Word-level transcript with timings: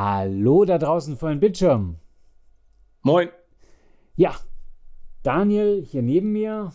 Hallo 0.00 0.64
da 0.64 0.78
draußen 0.78 1.16
vor 1.16 1.30
den 1.30 1.40
Bildschirm. 1.40 1.96
Moin. 3.02 3.30
Ja, 4.14 4.32
Daniel 5.24 5.82
hier 5.84 6.02
neben 6.02 6.30
mir 6.30 6.72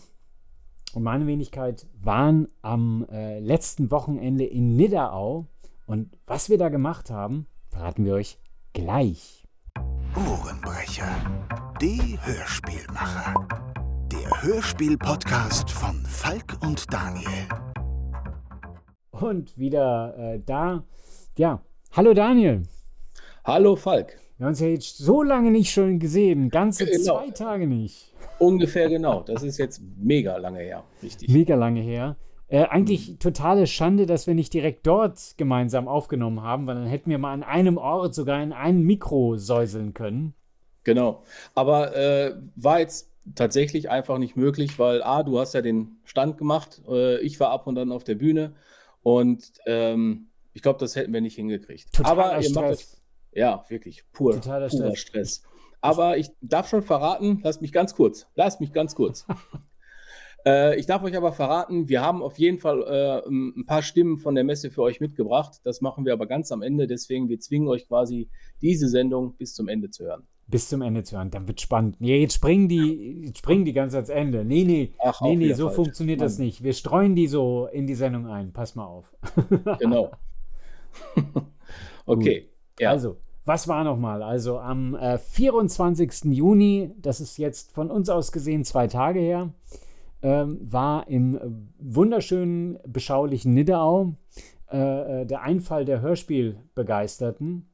und 0.92 1.04
meine 1.04 1.26
Wenigkeit 1.26 1.86
waren 1.98 2.48
am 2.60 3.06
äh, 3.10 3.38
letzten 3.38 3.90
Wochenende 3.90 4.44
in 4.44 4.76
Nidderau. 4.76 5.46
Und 5.86 6.18
was 6.26 6.50
wir 6.50 6.58
da 6.58 6.68
gemacht 6.68 7.08
haben, 7.08 7.46
verraten 7.70 8.04
wir 8.04 8.12
euch 8.12 8.38
gleich. 8.74 9.48
Ohrenbrecher, 10.14 11.08
die 11.80 12.18
Hörspielmacher. 12.20 13.48
Der 14.12 14.42
Hörspiel-Podcast 14.42 15.70
von 15.70 15.94
Falk 16.04 16.58
und 16.60 16.92
Daniel. 16.92 17.48
Und 19.12 19.56
wieder 19.56 20.14
äh, 20.18 20.40
da. 20.44 20.84
Ja, 21.38 21.62
hallo 21.90 22.12
Daniel. 22.12 22.64
Hallo 23.46 23.76
Falk. 23.76 24.16
Wir 24.38 24.46
haben 24.46 24.52
uns 24.52 24.60
ja 24.60 24.68
jetzt 24.68 24.96
so 24.96 25.22
lange 25.22 25.50
nicht 25.50 25.70
schon 25.70 25.98
gesehen. 25.98 26.48
Ganze 26.48 26.86
genau. 26.86 27.18
zwei 27.18 27.30
Tage 27.30 27.66
nicht. 27.66 28.10
Ungefähr 28.38 28.88
genau. 28.88 29.20
Das 29.20 29.42
ist 29.42 29.58
jetzt 29.58 29.82
mega 29.98 30.38
lange 30.38 30.60
her. 30.60 30.82
Richtig. 31.02 31.28
Mega 31.28 31.54
lange 31.54 31.82
her. 31.82 32.16
Äh, 32.48 32.64
eigentlich 32.64 33.10
mhm. 33.10 33.18
totale 33.18 33.66
Schande, 33.66 34.06
dass 34.06 34.26
wir 34.26 34.32
nicht 34.32 34.54
direkt 34.54 34.86
dort 34.86 35.34
gemeinsam 35.36 35.88
aufgenommen 35.88 36.40
haben, 36.40 36.66
weil 36.66 36.76
dann 36.76 36.86
hätten 36.86 37.10
wir 37.10 37.18
mal 37.18 37.34
an 37.34 37.42
einem 37.42 37.76
Ort 37.76 38.14
sogar 38.14 38.42
in 38.42 38.54
einem 38.54 38.82
Mikro 38.82 39.36
säuseln 39.36 39.92
können. 39.92 40.32
Genau. 40.82 41.22
Aber 41.54 41.94
äh, 41.94 42.34
war 42.56 42.80
jetzt 42.80 43.10
tatsächlich 43.34 43.90
einfach 43.90 44.16
nicht 44.16 44.36
möglich, 44.36 44.78
weil 44.78 45.02
A, 45.02 45.22
du 45.22 45.38
hast 45.38 45.52
ja 45.52 45.60
den 45.60 45.98
Stand 46.04 46.38
gemacht, 46.38 46.80
äh, 46.88 47.20
ich 47.20 47.38
war 47.40 47.50
ab 47.50 47.66
und 47.66 47.74
dann 47.74 47.92
auf 47.92 48.04
der 48.04 48.14
Bühne 48.14 48.54
und 49.02 49.44
ähm, 49.66 50.28
ich 50.54 50.62
glaube, 50.62 50.78
das 50.78 50.96
hätten 50.96 51.12
wir 51.12 51.20
nicht 51.20 51.34
hingekriegt. 51.34 51.92
Totaler 51.92 52.24
Aber 52.24 52.36
ihr 52.36 52.42
Stress. 52.42 52.54
macht 52.54 52.70
das, 52.70 53.03
ja, 53.34 53.64
wirklich 53.68 54.04
pur, 54.12 54.32
Totaler 54.32 54.68
purer 54.68 54.96
Stress. 54.96 55.00
Stress. 55.00 55.42
Aber 55.80 56.16
ich 56.16 56.30
darf 56.40 56.68
schon 56.68 56.82
verraten, 56.82 57.40
lasst 57.42 57.60
mich 57.60 57.72
ganz 57.72 57.94
kurz, 57.94 58.26
lasst 58.36 58.60
mich 58.60 58.72
ganz 58.72 58.94
kurz. 58.94 59.26
äh, 60.46 60.78
ich 60.78 60.86
darf 60.86 61.02
euch 61.02 61.14
aber 61.16 61.32
verraten, 61.32 61.90
wir 61.90 62.00
haben 62.00 62.22
auf 62.22 62.38
jeden 62.38 62.58
Fall 62.58 62.82
äh, 62.82 63.28
ein 63.28 63.66
paar 63.66 63.82
Stimmen 63.82 64.16
von 64.16 64.34
der 64.34 64.44
Messe 64.44 64.70
für 64.70 64.80
euch 64.80 65.00
mitgebracht. 65.00 65.60
Das 65.62 65.82
machen 65.82 66.06
wir 66.06 66.14
aber 66.14 66.26
ganz 66.26 66.52
am 66.52 66.62
Ende, 66.62 66.86
deswegen 66.86 67.28
wir 67.28 67.38
zwingen 67.38 67.68
euch 67.68 67.86
quasi 67.86 68.30
diese 68.62 68.88
Sendung 68.88 69.36
bis 69.36 69.54
zum 69.54 69.68
Ende 69.68 69.90
zu 69.90 70.04
hören. 70.04 70.26
Bis 70.46 70.68
zum 70.68 70.80
Ende 70.80 71.02
zu 71.02 71.16
hören, 71.16 71.30
dann 71.30 71.48
wird 71.48 71.60
spannend. 71.60 72.00
Nee, 72.00 72.20
jetzt 72.20 72.34
springen 72.34 72.68
die, 72.68 73.24
jetzt 73.26 73.38
springen 73.38 73.64
die 73.64 73.72
ganz 73.72 73.94
ans 73.94 74.10
Ende. 74.10 74.44
Nee, 74.44 74.64
nee, 74.64 74.94
Ach, 75.02 75.20
nee, 75.22 75.36
nee, 75.36 75.52
so 75.54 75.66
falsch. 75.66 75.76
funktioniert 75.76 76.20
Mann. 76.20 76.26
das 76.26 76.38
nicht. 76.38 76.62
Wir 76.62 76.74
streuen 76.74 77.14
die 77.14 77.26
so 77.26 77.66
in 77.72 77.86
die 77.86 77.94
Sendung 77.94 78.26
ein. 78.26 78.52
Pass 78.52 78.74
mal 78.74 78.84
auf. 78.84 79.14
genau. 79.78 80.12
okay. 82.06 82.50
Ja. 82.78 82.90
Also, 82.90 83.18
was 83.44 83.68
war 83.68 83.84
nochmal? 83.84 84.22
Also 84.22 84.58
am 84.58 84.94
äh, 84.94 85.18
24. 85.18 86.24
Juni, 86.24 86.92
das 86.98 87.20
ist 87.20 87.36
jetzt 87.36 87.72
von 87.72 87.90
uns 87.90 88.08
aus 88.08 88.32
gesehen 88.32 88.64
zwei 88.64 88.86
Tage 88.86 89.20
her, 89.20 89.52
ähm, 90.22 90.58
war 90.62 91.08
im 91.08 91.36
äh, 91.36 91.40
wunderschönen, 91.78 92.78
beschaulichen 92.86 93.52
Nidderau 93.52 94.14
äh, 94.72 95.22
äh, 95.22 95.26
der 95.26 95.42
Einfall 95.42 95.84
der 95.84 96.00
Hörspielbegeisterten. 96.00 97.68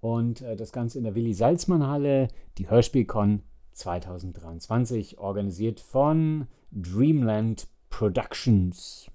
Und 0.00 0.42
äh, 0.42 0.56
das 0.56 0.72
Ganze 0.72 0.98
in 0.98 1.04
der 1.04 1.14
Willi-Salzmann-Halle, 1.14 2.28
die 2.56 2.70
Hörspielcon 2.70 3.42
2023, 3.72 5.18
organisiert 5.18 5.80
von 5.80 6.46
Dreamland 6.70 7.68
Productions. 7.90 9.10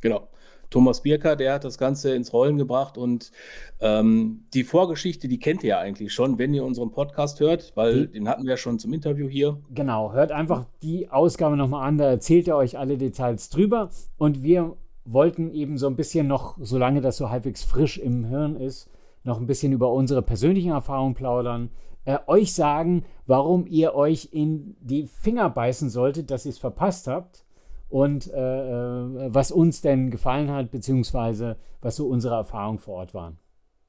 Genau. 0.00 0.28
Thomas 0.70 1.02
Birker, 1.02 1.36
der 1.36 1.54
hat 1.54 1.64
das 1.64 1.78
Ganze 1.78 2.14
ins 2.14 2.32
Rollen 2.32 2.58
gebracht 2.58 2.98
und 2.98 3.32
ähm, 3.80 4.44
die 4.54 4.64
Vorgeschichte, 4.64 5.28
die 5.28 5.38
kennt 5.38 5.62
ihr 5.62 5.70
ja 5.70 5.78
eigentlich 5.78 6.12
schon, 6.12 6.38
wenn 6.38 6.54
ihr 6.54 6.64
unseren 6.64 6.90
Podcast 6.90 7.40
hört, 7.40 7.72
weil 7.74 8.06
die, 8.06 8.12
den 8.12 8.28
hatten 8.28 8.44
wir 8.44 8.50
ja 8.50 8.56
schon 8.56 8.78
zum 8.78 8.92
Interview 8.92 9.28
hier. 9.28 9.58
Genau, 9.74 10.12
hört 10.12 10.32
einfach 10.32 10.66
die 10.82 11.10
Ausgabe 11.10 11.56
nochmal 11.56 11.86
an, 11.86 11.98
da 11.98 12.06
erzählt 12.06 12.48
er 12.48 12.56
euch 12.56 12.78
alle 12.78 12.98
Details 12.98 13.48
drüber 13.48 13.90
und 14.18 14.42
wir 14.42 14.76
wollten 15.04 15.52
eben 15.52 15.78
so 15.78 15.86
ein 15.86 15.96
bisschen 15.96 16.26
noch, 16.26 16.56
solange 16.60 17.00
das 17.00 17.16
so 17.16 17.30
halbwegs 17.30 17.64
frisch 17.64 17.98
im 17.98 18.24
Hirn 18.24 18.56
ist, 18.56 18.90
noch 19.22 19.40
ein 19.40 19.46
bisschen 19.46 19.72
über 19.72 19.92
unsere 19.92 20.22
persönlichen 20.22 20.72
Erfahrungen 20.72 21.14
plaudern, 21.14 21.70
äh, 22.04 22.18
euch 22.26 22.54
sagen, 22.54 23.04
warum 23.26 23.66
ihr 23.66 23.94
euch 23.94 24.28
in 24.32 24.76
die 24.80 25.06
Finger 25.06 25.50
beißen 25.50 25.90
solltet, 25.90 26.30
dass 26.30 26.46
ihr 26.46 26.50
es 26.50 26.58
verpasst 26.58 27.06
habt 27.08 27.45
und 27.88 28.32
äh, 28.32 28.36
äh, 28.36 29.34
was 29.34 29.50
uns 29.52 29.80
denn 29.80 30.10
gefallen 30.10 30.50
hat, 30.50 30.70
beziehungsweise 30.70 31.56
was 31.80 31.96
so 31.96 32.06
unsere 32.08 32.34
Erfahrungen 32.34 32.78
vor 32.78 32.94
Ort 32.96 33.14
waren. 33.14 33.38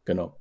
Genau. 0.05 0.35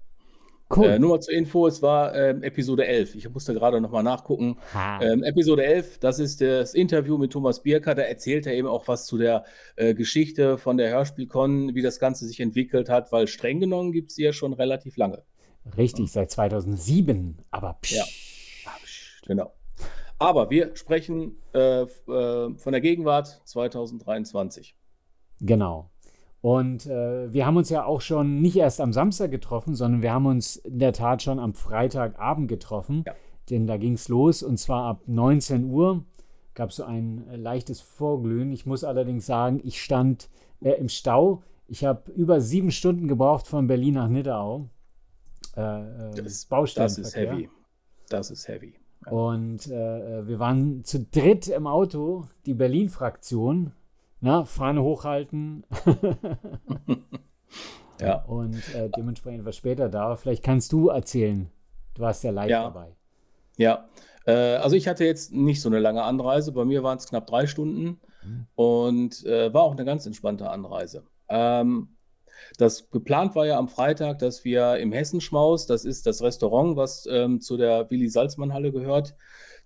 Cool. 0.75 0.87
Äh, 0.87 0.99
nur 0.99 1.11
mal 1.11 1.21
zur 1.21 1.35
Info, 1.35 1.67
es 1.69 1.81
war 1.81 2.15
ähm, 2.17 2.43
Episode 2.43 2.87
11. 2.87 3.15
Ich 3.15 3.31
musste 3.31 3.55
gerade 3.55 3.81
nochmal 3.81 4.03
nachgucken. 4.03 4.59
Ähm, 5.01 5.23
Episode 5.23 5.65
11, 5.65 5.99
das 5.99 6.19
ist 6.19 6.41
das 6.41 6.75
Interview 6.75 7.19
mit 7.19 7.33
Thomas 7.33 7.63
Bierker. 7.63 7.95
Da 7.95 8.03
erzählt 8.03 8.47
er 8.47 8.55
eben 8.55 8.67
auch 8.67 8.89
was 8.89 9.07
zu 9.07 9.17
der 9.17 9.45
äh, 9.77 9.95
Geschichte 9.95 10.59
von 10.59 10.77
der 10.77 10.91
Hörspielcon, 10.91 11.77
wie 11.77 11.83
das 11.83 12.01
Ganze 12.01 12.27
sich 12.27 12.41
entwickelt 12.41 12.89
hat, 12.89 13.13
weil 13.13 13.29
streng 13.29 13.61
genommen 13.61 13.93
gibt 13.93 14.11
es 14.11 14.17
sie 14.17 14.25
ja 14.25 14.33
schon 14.33 14.53
relativ 14.55 14.97
lange. 14.97 15.23
Richtig, 15.77 16.11
seit 16.11 16.33
2007. 16.33 17.39
Aber 17.51 17.79
psch. 17.81 17.93
Ja. 17.93 18.05
Genau. 19.27 19.53
Aber 20.19 20.51
wir 20.51 20.75
sprechen 20.77 21.37
äh, 21.53 21.83
äh, 21.83 21.87
von 21.87 22.73
der 22.73 22.81
Gegenwart 22.81 23.43
2023. 23.45 24.77
Genau. 25.41 25.91
Und 26.41 26.87
äh, 26.87 27.33
wir 27.33 27.45
haben 27.45 27.57
uns 27.57 27.71
ja 27.71 27.85
auch 27.85 28.01
schon 28.01 28.41
nicht 28.41 28.57
erst 28.57 28.81
am 28.81 28.93
Samstag 28.93 29.31
getroffen, 29.31 29.75
sondern 29.75 30.03
wir 30.03 30.13
haben 30.13 30.27
uns 30.27 30.57
in 30.57 30.79
der 30.79 30.93
Tat 30.93 31.23
schon 31.23 31.39
am 31.39 31.55
Freitagabend 31.55 32.49
getroffen. 32.49 33.05
Ja. 33.07 33.15
Denn 33.51 33.67
da 33.67 33.77
ging 33.77 33.95
es 33.95 34.09
los 34.09 34.43
und 34.43 34.59
zwar 34.59 34.85
ab 34.85 35.03
19 35.07 35.71
Uhr 35.71 36.05
gab 36.55 36.71
es 36.71 36.77
so 36.77 36.85
ein 36.85 37.29
äh, 37.29 37.37
leichtes 37.37 37.81
Vorglühen. 37.81 38.51
Ich 38.53 38.65
muss 38.67 38.85
allerdings 38.85 39.27
sagen, 39.27 39.61
ich 39.63 39.83
stand 39.83 40.29
äh, 40.63 40.73
im 40.73 40.89
Stau. 40.89 41.43
Ich 41.69 41.85
habe 41.85 42.11
über 42.13 42.41
sieben 42.41 42.71
Stunden 42.71 43.09
gebraucht 43.09 43.47
von 43.47 43.67
Berlin 43.67 43.95
nach 43.95 44.09
Nidderau. 44.09 44.69
Äh, 45.57 45.61
äh 45.61 46.23
das, 46.23 46.49
das 46.75 46.99
ist 46.99 47.15
heavy. 47.15 47.51
Das 48.09 48.31
ist 48.31 48.49
heavy. 48.49 48.75
Und 49.11 49.69
äh, 49.69 50.21
äh, 50.21 50.27
wir 50.27 50.39
waren 50.39 50.85
zu 50.85 51.05
dritt 51.05 51.49
im 51.49 51.67
Auto, 51.67 52.27
die 52.45 52.55
Berlin-Fraktion. 52.55 53.73
Na, 54.21 54.45
Fahne 54.45 54.83
hochhalten. 54.83 55.65
ja. 58.01 58.25
Und 58.25 58.57
äh, 58.75 58.91
dementsprechend 58.97 59.45
was 59.45 59.57
später 59.57 59.89
da. 59.89 60.17
Vielleicht 60.17 60.43
kannst 60.43 60.73
du 60.73 60.89
erzählen. 60.89 61.49
Du 61.95 62.03
warst 62.03 62.25
ja 62.25 62.31
live 62.31 62.51
ja. 62.51 62.63
dabei. 62.65 62.97
Ja, 63.57 63.87
äh, 64.27 64.57
also 64.57 64.77
ich 64.77 64.89
hatte 64.89 65.05
jetzt 65.05 65.33
nicht 65.33 65.63
so 65.63 65.69
eine 65.69 65.79
lange 65.79 66.03
Anreise. 66.03 66.53
Bei 66.53 66.65
mir 66.65 66.83
waren 66.83 66.99
es 66.99 67.07
knapp 67.07 67.27
drei 67.27 67.47
Stunden 67.47 68.01
mhm. 68.25 68.47
und 68.55 69.25
äh, 69.25 69.53
war 69.55 69.63
auch 69.63 69.73
eine 69.73 69.85
ganz 69.85 70.05
entspannte 70.07 70.51
Anreise. 70.51 71.05
Ähm, 71.29 71.96
das 72.59 72.91
geplant 72.91 73.35
war 73.35 73.47
ja 73.47 73.59
am 73.59 73.69
Freitag, 73.69 74.19
dass 74.19 74.45
wir 74.45 74.77
im 74.77 74.93
Hessenschmaus, 74.93 75.67
das 75.67 75.85
ist 75.85 76.07
das 76.07 76.23
Restaurant, 76.23 76.77
was 76.77 77.07
ähm, 77.11 77.41
zu 77.41 77.57
der 77.57 77.91
Willi 77.91 78.09
Salzmann 78.09 78.53
Halle 78.53 78.73
gehört, 78.73 79.15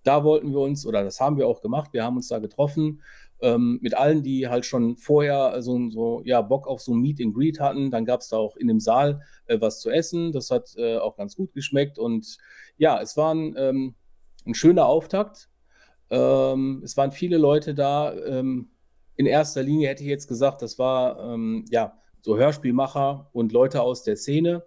da 0.03 0.25
wollten 0.25 0.53
wir 0.53 0.61
uns, 0.61 0.87
oder 0.87 1.05
das 1.05 1.21
haben 1.21 1.37
wir 1.37 1.47
auch 1.47 1.61
gemacht, 1.61 1.93
wir 1.93 2.05
haben 2.05 2.17
uns 2.17 2.29
da 2.29 2.39
getroffen 2.39 3.03
ähm, 3.43 3.79
mit 3.83 3.95
allen, 3.95 4.23
die 4.23 4.49
halt 4.49 4.67
schon 4.67 4.97
vorher 4.97 5.61
so, 5.63 5.91
so 5.91 6.23
ja, 6.25 6.41
Bock 6.43 6.67
auf 6.67 6.81
so 6.81 6.95
ein 6.95 7.01
Meet 7.01 7.21
and 7.21 7.35
Greet 7.35 7.61
hatten. 7.61 7.91
Dann 7.91 8.05
gab 8.05 8.21
es 8.21 8.29
da 8.29 8.37
auch 8.37 8.57
in 8.57 8.69
dem 8.69 8.81
Saal 8.81 9.23
äh, 9.47 9.61
was 9.61 9.81
zu 9.81 9.91
essen. 9.91 10.33
Das 10.33 10.51
hat 10.51 10.75
äh, 10.77 10.99
auch 10.99 11.17
ganz 11.17 11.37
gut 11.37 11.53
geschmeckt. 11.53 11.99
Und 11.99 12.39
ja, 12.77 13.01
es 13.01 13.17
war 13.17 13.35
ein, 13.35 13.55
ähm, 13.57 13.95
ein 14.47 14.55
schöner 14.55 14.87
Auftakt. 14.87 15.49
Ähm, 16.11 16.83
es 16.85 16.97
waren 16.97 17.13
viele 17.13 17.39
Leute 17.39 17.75
da. 17.75 18.15
Ähm, 18.15 18.71
in 19.17 19.27
erster 19.27 19.63
Linie 19.63 19.89
hätte 19.89 20.03
ich 20.03 20.09
jetzt 20.09 20.29
gesagt, 20.29 20.63
das 20.63 20.79
war 20.79 21.19
ähm, 21.33 21.65
ja 21.71 22.00
so 22.23 22.37
Hörspielmacher 22.37 23.31
und 23.33 23.53
Leute 23.53 23.83
aus 23.83 24.03
der 24.03 24.17
Szene. 24.17 24.65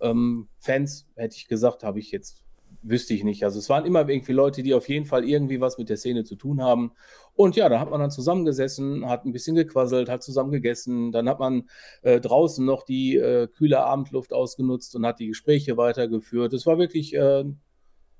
Ähm, 0.00 0.48
Fans, 0.58 1.06
hätte 1.16 1.36
ich 1.36 1.48
gesagt, 1.48 1.82
habe 1.82 1.98
ich 1.98 2.10
jetzt, 2.10 2.44
wüsste 2.82 3.14
ich 3.14 3.24
nicht. 3.24 3.44
Also 3.44 3.58
es 3.58 3.68
waren 3.68 3.86
immer 3.86 4.08
irgendwie 4.08 4.32
Leute, 4.32 4.62
die 4.62 4.74
auf 4.74 4.88
jeden 4.88 5.06
Fall 5.06 5.28
irgendwie 5.28 5.60
was 5.60 5.78
mit 5.78 5.88
der 5.88 5.96
Szene 5.96 6.24
zu 6.24 6.36
tun 6.36 6.62
haben. 6.62 6.92
Und 7.34 7.56
ja, 7.56 7.68
da 7.68 7.80
hat 7.80 7.90
man 7.90 8.00
dann 8.00 8.10
zusammengesessen, 8.10 9.08
hat 9.08 9.24
ein 9.24 9.32
bisschen 9.32 9.56
gequasselt, 9.56 10.08
hat 10.08 10.22
zusammen 10.22 10.52
gegessen. 10.52 11.12
Dann 11.12 11.28
hat 11.28 11.38
man 11.38 11.68
äh, 12.02 12.20
draußen 12.20 12.64
noch 12.64 12.84
die 12.84 13.16
äh, 13.16 13.48
kühle 13.48 13.84
Abendluft 13.84 14.32
ausgenutzt 14.32 14.94
und 14.96 15.06
hat 15.06 15.20
die 15.20 15.28
Gespräche 15.28 15.76
weitergeführt. 15.76 16.52
Es 16.52 16.66
war 16.66 16.78
wirklich 16.78 17.14
äh, 17.14 17.44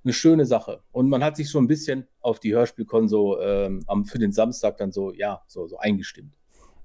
eine 0.04 0.12
schöne 0.12 0.46
Sache. 0.46 0.82
Und 0.92 1.08
man 1.08 1.22
hat 1.22 1.36
sich 1.36 1.50
so 1.50 1.58
ein 1.58 1.66
bisschen 1.66 2.06
auf 2.20 2.40
die 2.40 2.54
Hörspielkon 2.54 3.08
so 3.08 3.40
ähm, 3.40 3.84
für 4.04 4.18
den 4.18 4.32
Samstag 4.32 4.78
dann 4.78 4.92
so, 4.92 5.12
ja, 5.12 5.42
so, 5.46 5.66
so 5.66 5.78
eingestimmt 5.78 6.34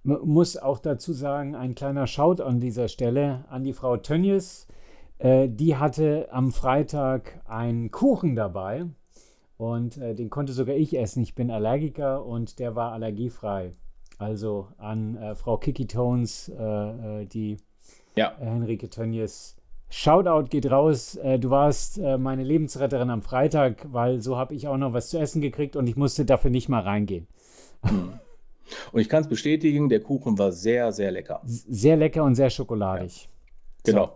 muss 0.04 0.58
auch 0.58 0.80
dazu 0.80 1.14
sagen, 1.14 1.56
ein 1.56 1.76
kleiner 1.76 2.08
Shout 2.08 2.42
an 2.42 2.60
dieser 2.60 2.88
Stelle 2.88 3.46
an 3.50 3.64
die 3.64 3.74
Frau 3.74 3.98
Tönnies. 3.98 4.68
Äh, 5.18 5.50
die 5.50 5.76
hatte 5.76 6.30
am 6.32 6.52
Freitag 6.52 7.42
einen 7.46 7.92
Kuchen 7.92 8.36
dabei 8.36 8.86
und 9.58 9.98
äh, 9.98 10.16
den 10.16 10.30
konnte 10.30 10.54
sogar 10.54 10.76
ich 10.76 10.98
essen. 10.98 11.22
Ich 11.22 11.36
bin 11.36 11.52
Allergiker 11.52 12.26
und 12.26 12.60
der 12.60 12.76
war 12.76 12.94
allergiefrei. 12.94 13.72
Also 14.18 14.68
an 14.78 15.18
äh, 15.18 15.36
Frau 15.36 15.58
Kiki 15.58 15.88
Tones, 15.88 16.50
äh, 16.50 17.22
äh, 17.22 17.26
die 17.26 17.58
Ja. 18.16 18.34
Henrike 18.38 18.90
Tönjes. 18.90 19.58
Shoutout 19.90 20.50
geht 20.50 20.70
raus. 20.72 21.16
Äh, 21.16 21.40
du 21.40 21.50
warst 21.50 22.00
meine 22.00 22.44
Lebensretterin 22.44 23.10
am 23.10 23.22
Freitag, 23.22 23.88
weil 23.92 24.22
so 24.22 24.38
habe 24.38 24.54
ich 24.56 24.68
auch 24.68 24.78
noch 24.78 24.94
was 24.94 25.10
zu 25.10 25.20
essen 25.20 25.42
gekriegt 25.42 25.76
und 25.76 25.88
ich 25.88 25.98
musste 25.98 26.26
dafür 26.26 26.52
nicht 26.52 26.70
mal 26.70 26.82
reingehen. 26.82 27.28
Hm. 27.84 28.20
Und 28.92 29.02
ich 29.02 29.10
kann 29.10 29.22
es 29.22 29.30
bestätigen, 29.30 29.90
der 29.90 30.02
Kuchen 30.02 30.38
war 30.38 30.52
sehr, 30.52 30.92
sehr 30.92 31.12
lecker. 31.12 31.42
Sehr 31.46 31.98
lecker 31.98 32.24
und 32.24 32.36
sehr 32.36 32.50
schokoladig. 32.50 33.24
Ja. 33.24 33.30
Genau. 33.92 34.06
So. 34.06 34.12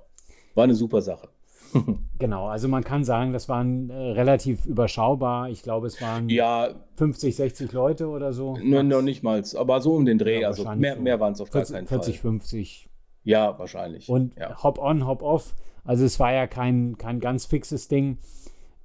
War 0.55 0.63
eine 0.65 0.75
super 0.75 1.01
Sache. 1.01 1.29
genau, 2.19 2.47
also 2.47 2.67
man 2.67 2.83
kann 2.83 3.03
sagen, 3.03 3.33
das 3.33 3.49
waren 3.49 3.89
äh, 3.89 3.95
relativ 3.95 4.65
überschaubar. 4.65 5.49
Ich 5.49 5.63
glaube, 5.63 5.87
es 5.87 6.01
waren 6.01 6.29
ja, 6.29 6.69
50, 6.97 7.35
60 7.35 7.71
Leute 7.71 8.07
oder 8.07 8.33
so. 8.33 8.55
Ne, 8.57 8.83
noch 8.83 9.01
nicht 9.01 9.23
mal, 9.23 9.43
aber 9.55 9.81
so 9.81 9.95
um 9.95 10.05
den 10.05 10.17
Dreh. 10.17 10.41
Ja, 10.41 10.49
also 10.49 10.69
mehr, 10.75 10.95
mehr 10.95 11.19
waren 11.19 11.33
es 11.33 11.41
auf 11.41 11.49
40, 11.49 11.73
gar 11.73 11.79
keinen 11.79 11.87
40, 11.87 12.19
Fall. 12.19 12.31
50. 12.31 12.89
Ja, 13.23 13.57
wahrscheinlich. 13.57 14.09
Und 14.09 14.35
ja. 14.37 14.61
Hop 14.63 14.77
on, 14.77 15.07
Hop 15.07 15.21
off. 15.21 15.55
Also 15.83 16.05
es 16.05 16.19
war 16.19 16.33
ja 16.33 16.47
kein, 16.47 16.97
kein 16.97 17.19
ganz 17.19 17.45
fixes 17.45 17.87
Ding. 17.87 18.17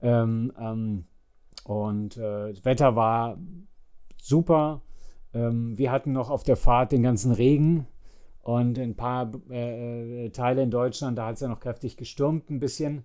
Ähm, 0.01 0.53
ähm, 0.59 1.05
und 1.65 2.17
äh, 2.17 2.51
das 2.51 2.65
Wetter 2.65 2.97
war 2.97 3.39
super. 4.17 4.81
Ähm, 5.35 5.77
wir 5.77 5.93
hatten 5.93 6.13
noch 6.13 6.31
auf 6.31 6.43
der 6.43 6.57
Fahrt 6.57 6.93
den 6.93 7.03
ganzen 7.03 7.33
Regen 7.33 7.87
und 8.43 8.79
ein 8.79 8.95
paar 8.95 9.31
äh, 9.51 10.27
äh 10.27 10.31
Teile 10.31 10.63
in 10.63 10.71
Deutschland, 10.71 11.19
da 11.19 11.27
hat 11.27 11.35
es 11.35 11.41
ja 11.41 11.49
noch 11.49 11.61
kräftig 11.61 11.97
gestürmt, 11.97 12.51
ein 12.51 12.61
bisschen 12.61 13.05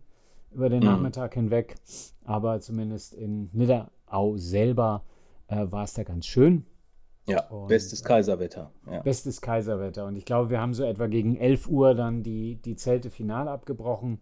über 0.52 0.70
den 0.70 0.80
mhm. 0.80 0.86
Nachmittag 0.86 1.34
hinweg. 1.34 1.76
Aber 2.24 2.60
zumindest 2.60 3.14
in 3.14 3.50
Nidderau 3.52 4.38
selber 4.38 5.04
äh, 5.48 5.66
war 5.70 5.84
es 5.84 5.94
da 5.94 6.04
ganz 6.04 6.26
schön. 6.26 6.66
Ja, 7.26 7.48
und, 7.48 7.68
bestes 7.68 8.04
Kaiserwetter. 8.04 8.72
Ja. 8.90 9.02
Bestes 9.02 9.42
Kaiserwetter. 9.42 10.06
Und 10.06 10.16
ich 10.16 10.26
glaube, 10.26 10.50
wir 10.50 10.60
haben 10.60 10.74
so 10.74 10.84
etwa 10.84 11.08
gegen 11.08 11.38
11 11.38 11.68
Uhr 11.68 11.96
dann 11.96 12.22
die, 12.22 12.56
die 12.56 12.76
Zelte 12.76 13.10
final 13.10 13.48
abgebrochen. 13.48 14.22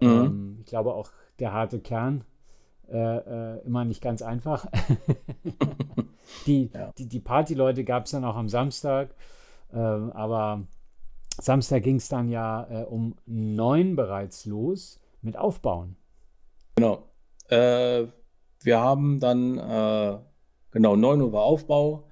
Mhm. 0.00 0.08
Ähm, 0.08 0.56
ich 0.60 0.66
glaube 0.66 0.94
auch 0.94 1.10
der 1.38 1.52
harte 1.52 1.80
Kern. 1.80 2.24
Äh, 2.90 2.96
äh, 2.96 3.58
immer 3.64 3.84
nicht 3.84 4.02
ganz 4.02 4.22
einfach. 4.22 4.66
die, 6.46 6.70
ja. 6.74 6.92
die, 6.98 7.06
die 7.06 7.20
Partyleute 7.20 7.84
gab 7.84 8.04
es 8.04 8.10
dann 8.10 8.24
auch 8.24 8.36
am 8.36 8.48
Samstag. 8.48 9.14
Äh, 9.72 9.76
aber 9.76 10.62
Samstag 11.40 11.82
ging 11.82 11.96
es 11.96 12.08
dann 12.08 12.28
ja 12.28 12.66
äh, 12.70 12.84
um 12.84 13.14
neun 13.26 13.96
bereits 13.96 14.44
los 14.46 15.00
mit 15.22 15.36
Aufbauen. 15.36 15.96
Genau. 16.76 17.04
Äh, 17.48 18.06
wir 18.60 18.80
haben 18.80 19.20
dann, 19.20 19.58
äh, 19.58 20.18
genau, 20.70 20.96
9 20.96 21.20
Uhr 21.20 21.32
war 21.32 21.42
Aufbau. 21.42 22.04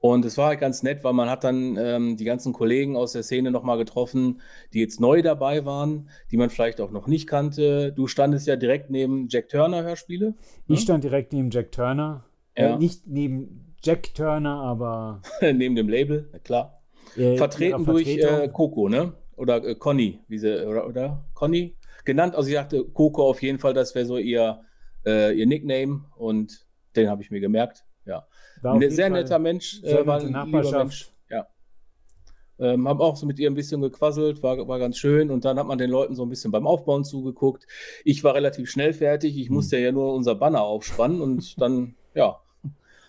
Und 0.00 0.24
es 0.24 0.38
war 0.38 0.48
halt 0.48 0.60
ganz 0.60 0.82
nett, 0.82 1.02
weil 1.02 1.12
man 1.12 1.28
hat 1.28 1.42
dann 1.42 1.76
ähm, 1.76 2.16
die 2.16 2.24
ganzen 2.24 2.52
Kollegen 2.52 2.96
aus 2.96 3.12
der 3.12 3.24
Szene 3.24 3.50
nochmal 3.50 3.78
getroffen, 3.78 4.40
die 4.72 4.80
jetzt 4.80 5.00
neu 5.00 5.22
dabei 5.22 5.64
waren, 5.64 6.08
die 6.30 6.36
man 6.36 6.50
vielleicht 6.50 6.80
auch 6.80 6.92
noch 6.92 7.08
nicht 7.08 7.26
kannte. 7.26 7.92
Du 7.92 8.06
standest 8.06 8.46
ja 8.46 8.54
direkt 8.54 8.90
neben 8.90 9.26
Jack 9.28 9.48
Turner 9.48 9.82
Hörspiele. 9.82 10.34
Ich 10.68 10.76
hm? 10.78 10.82
stand 10.84 11.04
direkt 11.04 11.32
neben 11.32 11.50
Jack 11.50 11.72
Turner. 11.72 12.24
Ja. 12.56 12.74
Äh, 12.74 12.78
nicht 12.78 13.06
neben 13.06 13.74
Jack 13.82 14.14
Turner, 14.14 14.60
aber. 14.60 15.22
neben 15.40 15.74
dem 15.74 15.88
Label, 15.88 16.30
klar. 16.44 16.80
Äh, 17.16 17.36
Vertreten 17.36 17.84
durch 17.84 18.06
äh, 18.06 18.48
Coco, 18.52 18.88
ne? 18.88 19.14
Oder 19.36 19.64
äh, 19.64 19.74
Conny, 19.74 20.20
wie 20.28 20.38
sie, 20.38 20.64
oder, 20.66 20.86
oder 20.86 21.24
Conny 21.34 21.76
genannt. 22.04 22.36
Also 22.36 22.48
ich 22.48 22.54
dachte, 22.54 22.84
Coco 22.84 23.28
auf 23.28 23.42
jeden 23.42 23.58
Fall, 23.58 23.74
das 23.74 23.94
wäre 23.94 24.06
so 24.06 24.16
ihr, 24.16 24.60
äh, 25.04 25.32
ihr 25.32 25.46
Nickname 25.46 26.04
und 26.16 26.66
den 26.94 27.08
habe 27.08 27.22
ich 27.22 27.30
mir 27.30 27.40
gemerkt. 27.40 27.84
Ein 28.62 28.90
sehr 28.90 29.10
Fall 29.10 29.22
netter 29.22 29.38
Mensch, 29.38 29.82
äh, 29.82 30.06
war 30.06 30.20
ein 30.20 30.26
lieber 30.26 30.70
Mensch. 30.70 31.10
Ja. 31.30 31.46
Ähm, 32.58 32.88
haben 32.88 33.00
auch 33.00 33.16
so 33.16 33.26
mit 33.26 33.38
ihr 33.38 33.50
ein 33.50 33.54
bisschen 33.54 33.80
gequasselt, 33.80 34.42
war, 34.42 34.66
war 34.66 34.78
ganz 34.78 34.98
schön. 34.98 35.30
Und 35.30 35.44
dann 35.44 35.58
hat 35.58 35.66
man 35.66 35.78
den 35.78 35.90
Leuten 35.90 36.14
so 36.14 36.24
ein 36.24 36.28
bisschen 36.28 36.50
beim 36.50 36.66
Aufbauen 36.66 37.04
zugeguckt. 37.04 37.66
Ich 38.04 38.24
war 38.24 38.34
relativ 38.34 38.70
schnell 38.70 38.92
fertig. 38.92 39.38
Ich 39.38 39.48
hm. 39.48 39.54
musste 39.54 39.78
ja 39.78 39.92
nur 39.92 40.14
unser 40.14 40.34
Banner 40.34 40.62
aufspannen 40.62 41.20
und 41.20 41.60
dann, 41.60 41.94
ja, 42.14 42.40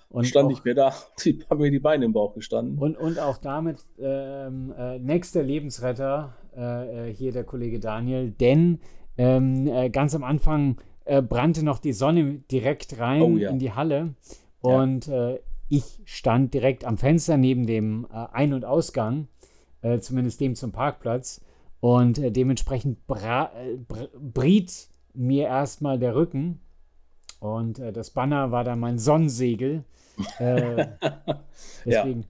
und 0.09 0.25
stand 0.25 0.47
auch, 0.47 0.57
ich 0.57 0.63
mir 0.63 0.73
da, 0.73 0.93
die, 1.23 1.39
haben 1.49 1.61
mir 1.61 1.71
die 1.71 1.79
Beine 1.79 2.05
im 2.05 2.13
Bauch 2.13 2.33
gestanden. 2.33 2.77
Und, 2.79 2.97
und 2.97 3.19
auch 3.19 3.37
damit 3.37 3.85
ähm, 3.99 4.73
äh, 4.77 4.99
nächster 4.99 5.43
Lebensretter, 5.43 6.35
äh, 6.55 7.09
äh, 7.09 7.13
hier 7.13 7.31
der 7.31 7.43
Kollege 7.43 7.79
Daniel, 7.79 8.31
denn 8.31 8.79
ähm, 9.17 9.67
äh, 9.67 9.89
ganz 9.89 10.15
am 10.15 10.23
Anfang 10.23 10.77
äh, 11.05 11.21
brannte 11.21 11.63
noch 11.63 11.79
die 11.79 11.93
Sonne 11.93 12.43
direkt 12.51 12.99
rein 12.99 13.21
oh, 13.21 13.37
ja. 13.37 13.49
in 13.49 13.59
die 13.59 13.71
Halle 13.71 14.15
und 14.61 15.07
ja. 15.07 15.31
Äh, 15.31 15.39
ich 15.71 16.01
stand 16.05 16.55
direkt 16.55 16.83
am 16.83 16.97
Fenster 16.97 17.37
neben 17.37 17.67
dem 17.67 18.07
Ein- 18.09 18.53
und 18.53 18.65
Ausgang, 18.65 19.27
zumindest 20.01 20.41
dem 20.41 20.55
zum 20.55 20.71
Parkplatz 20.71 21.41
und 21.79 22.19
dementsprechend 22.35 23.05
bra 23.05 23.51
br 23.87 24.07
briet 24.19 24.87
mir 25.13 25.45
erstmal 25.45 25.99
der 25.99 26.15
Rücken 26.15 26.59
und 27.39 27.77
das 27.77 28.09
Banner 28.09 28.49
war 28.49 28.63
dann 28.63 28.79
mein 28.79 28.97
Sonnensegel 28.97 29.83
äh, 30.39 30.87
deswegen. 31.85 32.21
Ja. 32.21 32.27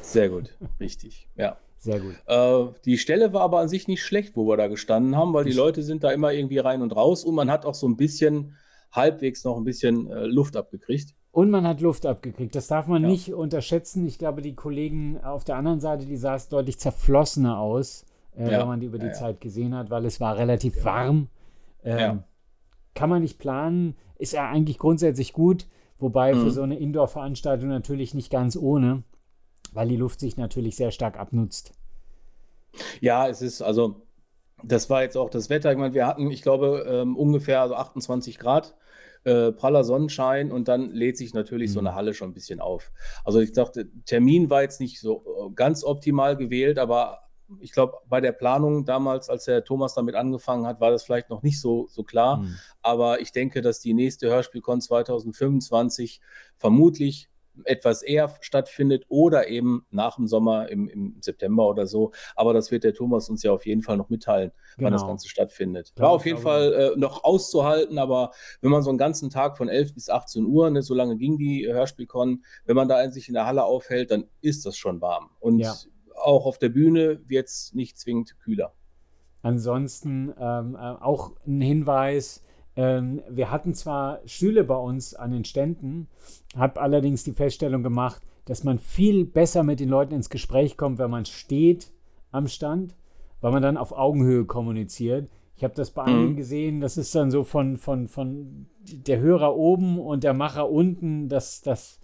Sehr 0.00 0.28
gut, 0.28 0.56
richtig, 0.80 1.28
ja. 1.36 1.56
Sehr 1.78 2.00
gut. 2.00 2.14
Äh, 2.26 2.72
die 2.84 2.96
Stelle 2.96 3.32
war 3.32 3.42
aber 3.42 3.60
an 3.60 3.68
sich 3.68 3.86
nicht 3.86 4.02
schlecht, 4.02 4.36
wo 4.36 4.48
wir 4.48 4.56
da 4.56 4.66
gestanden 4.66 5.16
haben, 5.16 5.34
weil 5.34 5.44
die 5.44 5.52
Leute 5.52 5.82
sind 5.82 6.02
da 6.04 6.10
immer 6.10 6.32
irgendwie 6.32 6.58
rein 6.58 6.82
und 6.82 6.96
raus 6.96 7.22
und 7.24 7.34
man 7.34 7.50
hat 7.50 7.66
auch 7.66 7.74
so 7.74 7.86
ein 7.86 7.96
bisschen 7.96 8.56
halbwegs 8.92 9.44
noch 9.44 9.56
ein 9.56 9.64
bisschen 9.64 10.10
äh, 10.10 10.26
Luft 10.26 10.56
abgekriegt. 10.56 11.14
Und 11.32 11.50
man 11.50 11.66
hat 11.66 11.80
Luft 11.80 12.06
abgekriegt. 12.06 12.54
Das 12.54 12.66
darf 12.66 12.86
man 12.86 13.02
ja. 13.02 13.08
nicht 13.08 13.34
unterschätzen. 13.34 14.06
Ich 14.06 14.18
glaube, 14.18 14.40
die 14.40 14.54
Kollegen 14.54 15.20
auf 15.22 15.44
der 15.44 15.56
anderen 15.56 15.80
Seite, 15.80 16.06
die 16.06 16.16
saßen 16.16 16.50
deutlich 16.50 16.78
zerflossener 16.78 17.58
aus, 17.58 18.06
äh, 18.34 18.50
ja. 18.50 18.60
wenn 18.60 18.68
man 18.68 18.80
die 18.80 18.86
über 18.86 18.98
die 18.98 19.06
ja, 19.06 19.12
Zeit 19.12 19.40
gesehen 19.40 19.74
hat, 19.74 19.90
weil 19.90 20.06
es 20.06 20.18
war 20.18 20.38
relativ 20.38 20.82
warm. 20.84 21.28
Ähm, 21.84 22.22
kann 22.94 23.10
man 23.10 23.22
nicht 23.22 23.38
planen. 23.38 23.96
Ist 24.18 24.32
ja 24.32 24.48
eigentlich 24.48 24.78
grundsätzlich 24.78 25.34
gut. 25.34 25.66
Wobei 25.98 26.34
mhm. 26.34 26.42
für 26.42 26.50
so 26.50 26.62
eine 26.62 26.78
Indoor-Veranstaltung 26.78 27.68
natürlich 27.68 28.14
nicht 28.14 28.30
ganz 28.30 28.56
ohne, 28.56 29.02
weil 29.72 29.88
die 29.88 29.96
Luft 29.96 30.20
sich 30.20 30.36
natürlich 30.36 30.76
sehr 30.76 30.90
stark 30.90 31.18
abnutzt. 31.18 31.72
Ja, 33.00 33.28
es 33.28 33.42
ist 33.42 33.62
also, 33.62 34.05
das 34.62 34.88
war 34.90 35.02
jetzt 35.02 35.16
auch 35.16 35.30
das 35.30 35.50
Wetter. 35.50 35.70
Ich 35.70 35.78
meine, 35.78 35.94
wir 35.94 36.06
hatten, 36.06 36.30
ich 36.30 36.42
glaube, 36.42 36.86
ähm, 36.88 37.16
ungefähr 37.16 37.60
also 37.60 37.74
28 37.74 38.38
Grad, 38.38 38.74
äh, 39.24 39.52
praller 39.52 39.84
Sonnenschein 39.84 40.50
und 40.50 40.68
dann 40.68 40.90
lädt 40.90 41.16
sich 41.16 41.34
natürlich 41.34 41.70
mhm. 41.70 41.74
so 41.74 41.80
eine 41.80 41.94
Halle 41.94 42.14
schon 42.14 42.30
ein 42.30 42.34
bisschen 42.34 42.60
auf. 42.60 42.92
Also 43.24 43.40
ich 43.40 43.52
dachte, 43.52 43.90
Termin 44.04 44.50
war 44.50 44.62
jetzt 44.62 44.80
nicht 44.80 45.00
so 45.00 45.24
äh, 45.24 45.54
ganz 45.54 45.84
optimal 45.84 46.36
gewählt, 46.36 46.78
aber 46.78 47.20
ich 47.60 47.72
glaube, 47.72 47.98
bei 48.08 48.20
der 48.20 48.32
Planung 48.32 48.84
damals, 48.84 49.28
als 49.28 49.44
der 49.44 49.64
Thomas 49.64 49.94
damit 49.94 50.14
angefangen 50.14 50.66
hat, 50.66 50.80
war 50.80 50.90
das 50.90 51.04
vielleicht 51.04 51.30
noch 51.30 51.42
nicht 51.42 51.60
so, 51.60 51.86
so 51.88 52.02
klar. 52.02 52.38
Mhm. 52.38 52.56
Aber 52.82 53.20
ich 53.20 53.32
denke, 53.32 53.62
dass 53.62 53.78
die 53.80 53.94
nächste 53.94 54.28
Hörspielkon 54.28 54.80
2025 54.80 56.20
vermutlich 56.56 57.28
etwas 57.64 58.02
eher 58.02 58.34
stattfindet 58.40 59.04
oder 59.08 59.48
eben 59.48 59.86
nach 59.90 60.16
dem 60.16 60.26
Sommer 60.26 60.68
im, 60.68 60.88
im, 60.88 61.16
September 61.20 61.68
oder 61.68 61.86
so. 61.86 62.12
Aber 62.34 62.52
das 62.52 62.70
wird 62.70 62.84
der 62.84 62.94
Thomas 62.94 63.28
uns 63.28 63.42
ja 63.42 63.52
auf 63.52 63.66
jeden 63.66 63.82
Fall 63.82 63.96
noch 63.96 64.08
mitteilen, 64.08 64.52
genau. 64.76 64.86
wann 64.86 64.92
das 64.92 65.02
genau. 65.02 65.12
Ganze 65.12 65.28
stattfindet. 65.28 65.92
War 65.96 66.10
auf 66.10 66.26
jeden 66.26 66.38
Fall 66.38 66.72
äh, 66.72 66.98
noch 66.98 67.24
auszuhalten, 67.24 67.98
aber 67.98 68.32
wenn 68.60 68.70
man 68.70 68.82
so 68.82 68.90
einen 68.90 68.98
ganzen 68.98 69.30
Tag 69.30 69.56
von 69.56 69.68
11 69.68 69.94
bis 69.94 70.08
18 70.08 70.44
Uhr, 70.44 70.70
ne, 70.70 70.82
so 70.82 70.94
lange 70.94 71.16
ging 71.16 71.38
die 71.38 71.66
Hörspielkon, 71.66 72.44
wenn 72.64 72.76
man 72.76 72.88
da 72.88 73.10
sich 73.10 73.28
in 73.28 73.34
der 73.34 73.46
Halle 73.46 73.64
aufhält, 73.64 74.10
dann 74.10 74.28
ist 74.40 74.66
das 74.66 74.76
schon 74.76 75.00
warm. 75.00 75.30
Und 75.40 75.58
ja 75.58 75.74
auch 76.16 76.46
auf 76.46 76.58
der 76.58 76.70
Bühne 76.70 77.20
wird 77.26 77.48
es 77.48 77.72
nicht 77.74 77.98
zwingend 77.98 78.38
kühler. 78.38 78.72
Ansonsten 79.42 80.34
ähm, 80.38 80.74
äh, 80.74 80.78
auch 80.78 81.36
ein 81.46 81.60
Hinweis, 81.60 82.42
ähm, 82.76 83.22
wir 83.28 83.50
hatten 83.50 83.74
zwar 83.74 84.20
Stühle 84.26 84.64
bei 84.64 84.76
uns 84.76 85.14
an 85.14 85.30
den 85.30 85.44
Ständen, 85.44 86.08
habe 86.54 86.80
allerdings 86.80 87.24
die 87.24 87.32
Feststellung 87.32 87.82
gemacht, 87.82 88.22
dass 88.44 88.64
man 88.64 88.78
viel 88.78 89.24
besser 89.24 89.62
mit 89.62 89.80
den 89.80 89.88
Leuten 89.88 90.14
ins 90.14 90.30
Gespräch 90.30 90.76
kommt, 90.76 90.98
wenn 90.98 91.10
man 91.10 91.24
steht 91.24 91.90
am 92.30 92.46
Stand, 92.46 92.94
weil 93.40 93.52
man 93.52 93.62
dann 93.62 93.76
auf 93.76 93.92
Augenhöhe 93.92 94.44
kommuniziert. 94.44 95.28
Ich 95.56 95.64
habe 95.64 95.74
das 95.74 95.90
bei 95.90 96.02
mhm. 96.02 96.08
einigen 96.08 96.36
gesehen, 96.36 96.80
das 96.80 96.96
ist 96.98 97.14
dann 97.14 97.30
so 97.30 97.42
von, 97.42 97.78
von, 97.78 98.08
von 98.08 98.66
der 98.80 99.20
Hörer 99.20 99.56
oben 99.56 99.98
und 99.98 100.22
der 100.22 100.34
Macher 100.34 100.70
unten, 100.70 101.28
das, 101.28 101.62
das 101.62 101.98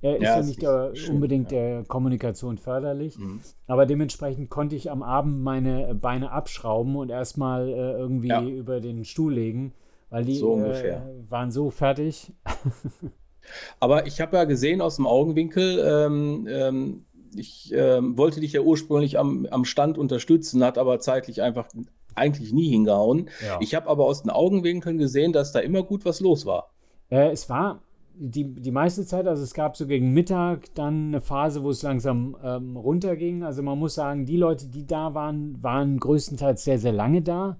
er 0.00 0.16
ist 0.16 0.22
ja, 0.22 0.36
ja 0.36 0.42
nicht 0.42 0.62
der, 0.62 0.94
schön, 0.94 1.14
unbedingt 1.14 1.52
ja. 1.52 1.58
der 1.58 1.84
Kommunikation 1.84 2.58
förderlich. 2.58 3.18
Mhm. 3.18 3.40
Aber 3.66 3.86
dementsprechend 3.86 4.50
konnte 4.50 4.76
ich 4.76 4.90
am 4.90 5.02
Abend 5.02 5.42
meine 5.42 5.94
Beine 5.94 6.30
abschrauben 6.30 6.96
und 6.96 7.10
erstmal 7.10 7.68
äh, 7.68 7.92
irgendwie 7.92 8.28
ja. 8.28 8.42
über 8.42 8.80
den 8.80 9.04
Stuhl 9.04 9.34
legen, 9.34 9.72
weil 10.14 10.24
die 10.24 10.36
so 10.36 10.60
äh, 10.60 11.00
waren 11.28 11.50
so 11.50 11.70
fertig. 11.70 12.32
Aber 13.80 14.06
ich 14.06 14.20
habe 14.20 14.36
ja 14.36 14.44
gesehen 14.44 14.80
aus 14.80 14.94
dem 14.94 15.08
Augenwinkel, 15.08 15.80
ähm, 15.84 16.46
ähm, 16.48 17.04
ich 17.34 17.72
ähm, 17.74 18.16
wollte 18.16 18.38
dich 18.38 18.52
ja 18.52 18.60
ursprünglich 18.60 19.18
am, 19.18 19.44
am 19.50 19.64
Stand 19.64 19.98
unterstützen, 19.98 20.62
hat 20.62 20.78
aber 20.78 21.00
zeitlich 21.00 21.42
einfach 21.42 21.66
eigentlich 22.14 22.52
nie 22.52 22.68
hingehauen. 22.70 23.28
Ich 23.58 23.74
habe 23.74 23.88
aber 23.88 24.04
aus 24.04 24.22
den 24.22 24.30
Augenwinkeln 24.30 24.98
gesehen, 24.98 25.32
dass 25.32 25.50
da 25.50 25.58
immer 25.58 25.82
gut 25.82 26.04
was 26.04 26.20
los 26.20 26.46
war. 26.46 26.70
Äh, 27.10 27.32
es 27.32 27.50
war 27.50 27.82
die, 28.14 28.54
die 28.54 28.70
meiste 28.70 29.04
Zeit, 29.04 29.26
also 29.26 29.42
es 29.42 29.52
gab 29.52 29.76
so 29.76 29.88
gegen 29.88 30.12
Mittag 30.12 30.72
dann 30.76 31.08
eine 31.08 31.20
Phase, 31.20 31.64
wo 31.64 31.70
es 31.70 31.82
langsam 31.82 32.36
ähm, 32.40 32.76
runterging. 32.76 33.42
Also 33.42 33.64
man 33.64 33.80
muss 33.80 33.94
sagen, 33.94 34.26
die 34.26 34.36
Leute, 34.36 34.68
die 34.68 34.86
da 34.86 35.12
waren, 35.14 35.60
waren 35.60 35.98
größtenteils 35.98 36.62
sehr, 36.62 36.78
sehr 36.78 36.92
lange 36.92 37.20
da 37.20 37.58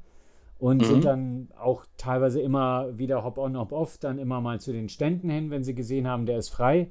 und 0.64 0.80
mhm. 0.80 0.86
sind 0.86 1.04
dann 1.04 1.48
auch 1.60 1.84
teilweise 1.98 2.40
immer 2.40 2.96
wieder 2.96 3.22
hop-on, 3.22 3.58
hop-off, 3.58 3.98
dann 3.98 4.18
immer 4.18 4.40
mal 4.40 4.60
zu 4.60 4.72
den 4.72 4.88
Ständen 4.88 5.28
hin, 5.28 5.50
wenn 5.50 5.62
sie 5.62 5.74
gesehen 5.74 6.08
haben, 6.08 6.24
der 6.24 6.38
ist 6.38 6.48
frei. 6.48 6.90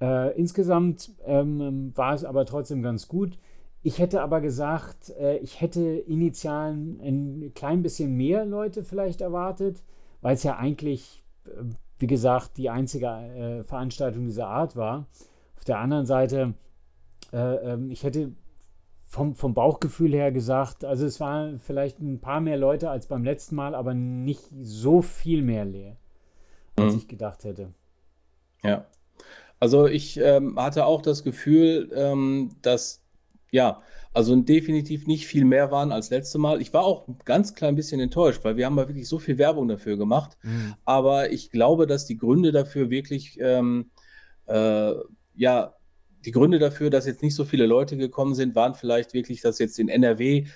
Äh, 0.00 0.38
insgesamt 0.38 1.10
ähm, 1.26 1.90
war 1.96 2.14
es 2.14 2.24
aber 2.24 2.46
trotzdem 2.46 2.84
ganz 2.84 3.08
gut. 3.08 3.36
Ich 3.82 3.98
hätte 3.98 4.22
aber 4.22 4.40
gesagt, 4.40 5.10
äh, 5.18 5.38
ich 5.38 5.60
hätte 5.60 5.82
initial 5.82 6.70
ein 6.70 7.50
klein 7.56 7.82
bisschen 7.82 8.16
mehr 8.16 8.44
Leute 8.44 8.84
vielleicht 8.84 9.22
erwartet, 9.22 9.82
weil 10.20 10.34
es 10.34 10.44
ja 10.44 10.56
eigentlich, 10.56 11.24
äh, 11.46 11.64
wie 11.98 12.06
gesagt, 12.06 12.58
die 12.58 12.70
einzige 12.70 13.06
äh, 13.06 13.64
Veranstaltung 13.64 14.26
dieser 14.26 14.46
Art 14.46 14.76
war. 14.76 15.08
Auf 15.56 15.64
der 15.64 15.80
anderen 15.80 16.06
Seite, 16.06 16.54
äh, 17.32 17.72
ähm, 17.72 17.90
ich 17.90 18.04
hätte 18.04 18.36
vom, 19.14 19.36
vom 19.36 19.54
Bauchgefühl 19.54 20.12
her 20.12 20.32
gesagt, 20.32 20.84
also 20.84 21.06
es 21.06 21.20
waren 21.20 21.60
vielleicht 21.60 22.00
ein 22.00 22.20
paar 22.20 22.40
mehr 22.40 22.56
Leute 22.56 22.90
als 22.90 23.06
beim 23.06 23.22
letzten 23.22 23.54
Mal, 23.54 23.74
aber 23.74 23.94
nicht 23.94 24.42
so 24.60 25.02
viel 25.02 25.40
mehr 25.42 25.64
leer, 25.64 25.96
als 26.76 26.94
mhm. 26.94 26.98
ich 26.98 27.08
gedacht 27.08 27.44
hätte. 27.44 27.72
Ja. 28.64 28.86
Also 29.60 29.86
ich 29.86 30.18
ähm, 30.20 30.58
hatte 30.58 30.84
auch 30.84 31.00
das 31.00 31.22
Gefühl, 31.22 31.90
ähm, 31.94 32.56
dass 32.60 33.02
ja, 33.52 33.82
also 34.12 34.34
definitiv 34.34 35.06
nicht 35.06 35.28
viel 35.28 35.44
mehr 35.44 35.70
waren 35.70 35.92
als 35.92 36.10
letzte 36.10 36.38
Mal. 36.38 36.60
Ich 36.60 36.72
war 36.74 36.82
auch 36.82 37.06
ganz 37.24 37.54
klein 37.54 37.76
bisschen 37.76 38.00
enttäuscht, 38.00 38.42
weil 38.42 38.56
wir 38.56 38.66
haben 38.66 38.76
ja 38.76 38.88
wirklich 38.88 39.08
so 39.08 39.20
viel 39.20 39.38
Werbung 39.38 39.68
dafür 39.68 39.96
gemacht. 39.96 40.36
Mhm. 40.42 40.74
Aber 40.84 41.30
ich 41.30 41.52
glaube, 41.52 41.86
dass 41.86 42.04
die 42.04 42.16
Gründe 42.16 42.50
dafür 42.50 42.90
wirklich, 42.90 43.38
ähm, 43.40 43.90
äh, 44.46 44.92
ja, 45.36 45.73
die 46.24 46.30
Gründe 46.30 46.58
dafür, 46.58 46.90
dass 46.90 47.06
jetzt 47.06 47.22
nicht 47.22 47.34
so 47.34 47.44
viele 47.44 47.66
Leute 47.66 47.96
gekommen 47.96 48.34
sind, 48.34 48.54
waren 48.54 48.74
vielleicht 48.74 49.14
wirklich, 49.14 49.40
dass 49.40 49.58
jetzt 49.58 49.78
in 49.78 49.88
NRW 49.88 50.46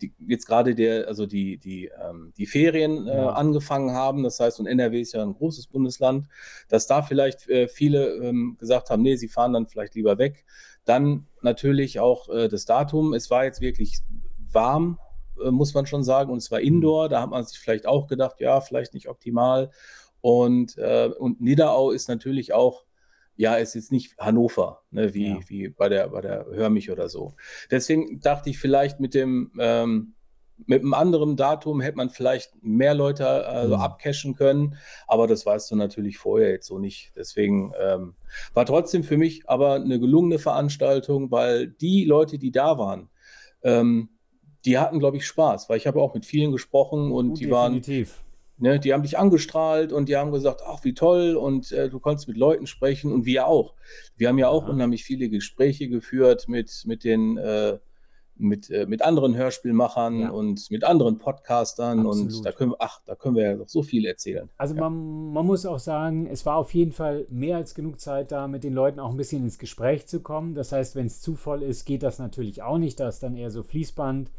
die, 0.00 0.14
jetzt 0.26 0.46
gerade 0.46 0.74
der, 0.74 1.08
also 1.08 1.26
die, 1.26 1.58
die, 1.58 1.90
ähm, 2.00 2.32
die 2.36 2.46
Ferien 2.46 3.06
äh, 3.06 3.16
ja. 3.16 3.30
angefangen 3.30 3.92
haben. 3.92 4.22
Das 4.22 4.38
heißt, 4.40 4.60
und 4.60 4.66
NRW 4.66 5.00
ist 5.00 5.12
ja 5.12 5.22
ein 5.22 5.34
großes 5.34 5.66
Bundesland, 5.66 6.28
dass 6.68 6.86
da 6.86 7.02
vielleicht 7.02 7.48
äh, 7.48 7.68
viele 7.68 8.14
ähm, 8.16 8.56
gesagt 8.58 8.90
haben, 8.90 9.02
nee, 9.02 9.16
sie 9.16 9.28
fahren 9.28 9.52
dann 9.52 9.66
vielleicht 9.66 9.94
lieber 9.94 10.18
weg. 10.18 10.44
Dann 10.84 11.26
natürlich 11.42 12.00
auch 12.00 12.28
äh, 12.28 12.48
das 12.48 12.64
Datum. 12.64 13.12
Es 13.12 13.30
war 13.30 13.44
jetzt 13.44 13.60
wirklich 13.60 13.98
warm, 14.52 14.98
äh, 15.44 15.50
muss 15.50 15.74
man 15.74 15.86
schon 15.86 16.04
sagen, 16.04 16.30
und 16.30 16.38
es 16.38 16.50
war 16.50 16.60
Indoor. 16.60 17.08
Da 17.08 17.22
hat 17.22 17.30
man 17.30 17.44
sich 17.44 17.58
vielleicht 17.58 17.86
auch 17.86 18.06
gedacht, 18.06 18.40
ja, 18.40 18.60
vielleicht 18.60 18.94
nicht 18.94 19.08
optimal. 19.08 19.70
Und, 20.20 20.78
äh, 20.78 21.10
und 21.18 21.40
Niederau 21.40 21.90
ist 21.90 22.08
natürlich 22.08 22.52
auch, 22.52 22.84
ja, 23.38 23.54
ist 23.54 23.74
jetzt 23.74 23.92
nicht 23.92 24.18
Hannover, 24.18 24.82
ne, 24.90 25.14
wie, 25.14 25.28
ja. 25.28 25.38
wie 25.46 25.68
bei 25.68 25.88
der, 25.88 26.08
bei 26.08 26.20
der 26.20 26.46
Hör 26.50 26.70
mich 26.70 26.90
oder 26.90 27.08
so. 27.08 27.34
Deswegen 27.70 28.20
dachte 28.20 28.50
ich 28.50 28.58
vielleicht 28.58 28.98
mit 28.98 29.14
dem, 29.14 29.52
ähm, 29.60 30.14
mit 30.66 30.82
einem 30.82 30.92
anderen 30.92 31.36
Datum 31.36 31.80
hätte 31.80 31.96
man 31.96 32.10
vielleicht 32.10 32.50
mehr 32.62 32.94
Leute 32.94 33.24
äh, 33.24 33.68
mhm. 33.68 33.74
abcashen 33.74 34.34
können, 34.34 34.76
aber 35.06 35.28
das 35.28 35.46
weißt 35.46 35.70
du 35.70 35.76
natürlich 35.76 36.18
vorher 36.18 36.50
jetzt 36.50 36.66
so 36.66 36.80
nicht. 36.80 37.12
Deswegen 37.16 37.72
ähm, 37.80 38.14
war 38.54 38.66
trotzdem 38.66 39.04
für 39.04 39.16
mich 39.16 39.48
aber 39.48 39.74
eine 39.74 40.00
gelungene 40.00 40.40
Veranstaltung, 40.40 41.30
weil 41.30 41.68
die 41.68 42.04
Leute, 42.04 42.38
die 42.38 42.50
da 42.50 42.76
waren, 42.76 43.08
ähm, 43.62 44.08
die 44.64 44.78
hatten, 44.78 44.98
glaube 44.98 45.16
ich, 45.16 45.26
Spaß, 45.26 45.68
weil 45.68 45.76
ich 45.76 45.86
habe 45.86 46.02
auch 46.02 46.14
mit 46.14 46.26
vielen 46.26 46.50
gesprochen 46.50 47.12
und 47.12 47.28
Gut, 47.28 47.38
die 47.38 47.46
definitiv. 47.46 48.16
waren. 48.16 48.27
Ne, 48.60 48.80
die 48.80 48.92
haben 48.92 49.02
dich 49.02 49.16
angestrahlt 49.16 49.92
und 49.92 50.08
die 50.08 50.16
haben 50.16 50.32
gesagt, 50.32 50.62
ach, 50.66 50.82
wie 50.82 50.92
toll, 50.92 51.36
und 51.36 51.70
äh, 51.70 51.88
du 51.88 52.00
konntest 52.00 52.26
mit 52.26 52.36
Leuten 52.36 52.66
sprechen 52.66 53.12
und 53.12 53.24
wir 53.24 53.46
auch. 53.46 53.74
Wir 54.16 54.28
haben 54.28 54.38
ja 54.38 54.48
auch 54.48 54.64
ja. 54.64 54.70
unheimlich 54.70 55.04
viele 55.04 55.28
Gespräche 55.28 55.88
geführt 55.88 56.48
mit, 56.48 56.82
mit 56.84 57.04
den 57.04 57.36
äh, 57.38 57.78
mit, 58.38 58.70
äh, 58.70 58.86
mit 58.86 59.02
anderen 59.02 59.36
Hörspielmachern 59.36 60.20
ja. 60.20 60.30
und 60.30 60.70
mit 60.70 60.84
anderen 60.84 61.18
Podcastern 61.18 62.06
Absolut. 62.06 62.34
und 62.34 62.46
da 62.46 62.52
können 62.52 62.72
wir, 62.72 62.76
ach, 62.80 63.00
da 63.04 63.14
können 63.14 63.36
wir 63.36 63.42
ja 63.44 63.56
noch 63.56 63.68
so 63.68 63.82
viel 63.82 64.06
erzählen. 64.06 64.48
Also 64.56 64.74
ja. 64.74 64.80
man, 64.82 65.32
man 65.32 65.46
muss 65.46 65.66
auch 65.66 65.78
sagen, 65.78 66.26
es 66.26 66.46
war 66.46 66.56
auf 66.56 66.72
jeden 66.74 66.92
Fall 66.92 67.26
mehr 67.30 67.56
als 67.56 67.74
genug 67.74 68.00
Zeit 68.00 68.32
da, 68.32 68.48
mit 68.48 68.64
den 68.64 68.72
Leuten 68.72 69.00
auch 69.00 69.10
ein 69.10 69.16
bisschen 69.16 69.42
ins 69.42 69.58
Gespräch 69.58 70.06
zu 70.06 70.20
kommen. 70.20 70.54
Das 70.54 70.72
heißt, 70.72 70.96
wenn 70.96 71.06
es 71.06 71.20
zu 71.20 71.34
voll 71.34 71.62
ist, 71.62 71.84
geht 71.84 72.02
das 72.02 72.18
natürlich 72.18 72.62
auch 72.62 72.78
nicht. 72.78 73.00
Da 73.00 73.08
ist 73.08 73.22
dann 73.22 73.36
eher 73.36 73.50
so 73.50 73.62
Fließband 73.62 74.30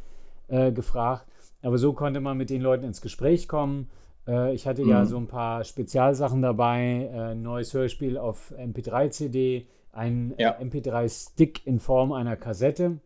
äh, 0.47 0.71
gefragt. 0.71 1.25
Aber 1.61 1.77
so 1.77 1.93
konnte 1.93 2.21
man 2.21 2.37
mit 2.37 2.49
den 2.49 2.61
Leuten 2.61 2.85
ins 2.85 3.01
Gespräch 3.01 3.47
kommen. 3.47 3.89
Äh, 4.29 4.53
ich 4.53 4.67
hatte 4.67 4.83
mhm. 4.83 4.89
ja 4.89 5.05
so 5.05 5.17
ein 5.17 5.27
paar 5.27 5.63
Spezialsachen 5.63 6.41
dabei, 6.41 7.09
äh, 7.11 7.35
neues 7.35 7.73
Hörspiel 7.73 8.17
auf 8.17 8.53
MP3-CD, 8.57 9.65
ein 9.91 10.35
ja. 10.37 10.57
MP3-Stick 10.57 11.65
in 11.65 11.79
Form 11.79 12.13
einer 12.13 12.37
Kassette 12.37 12.99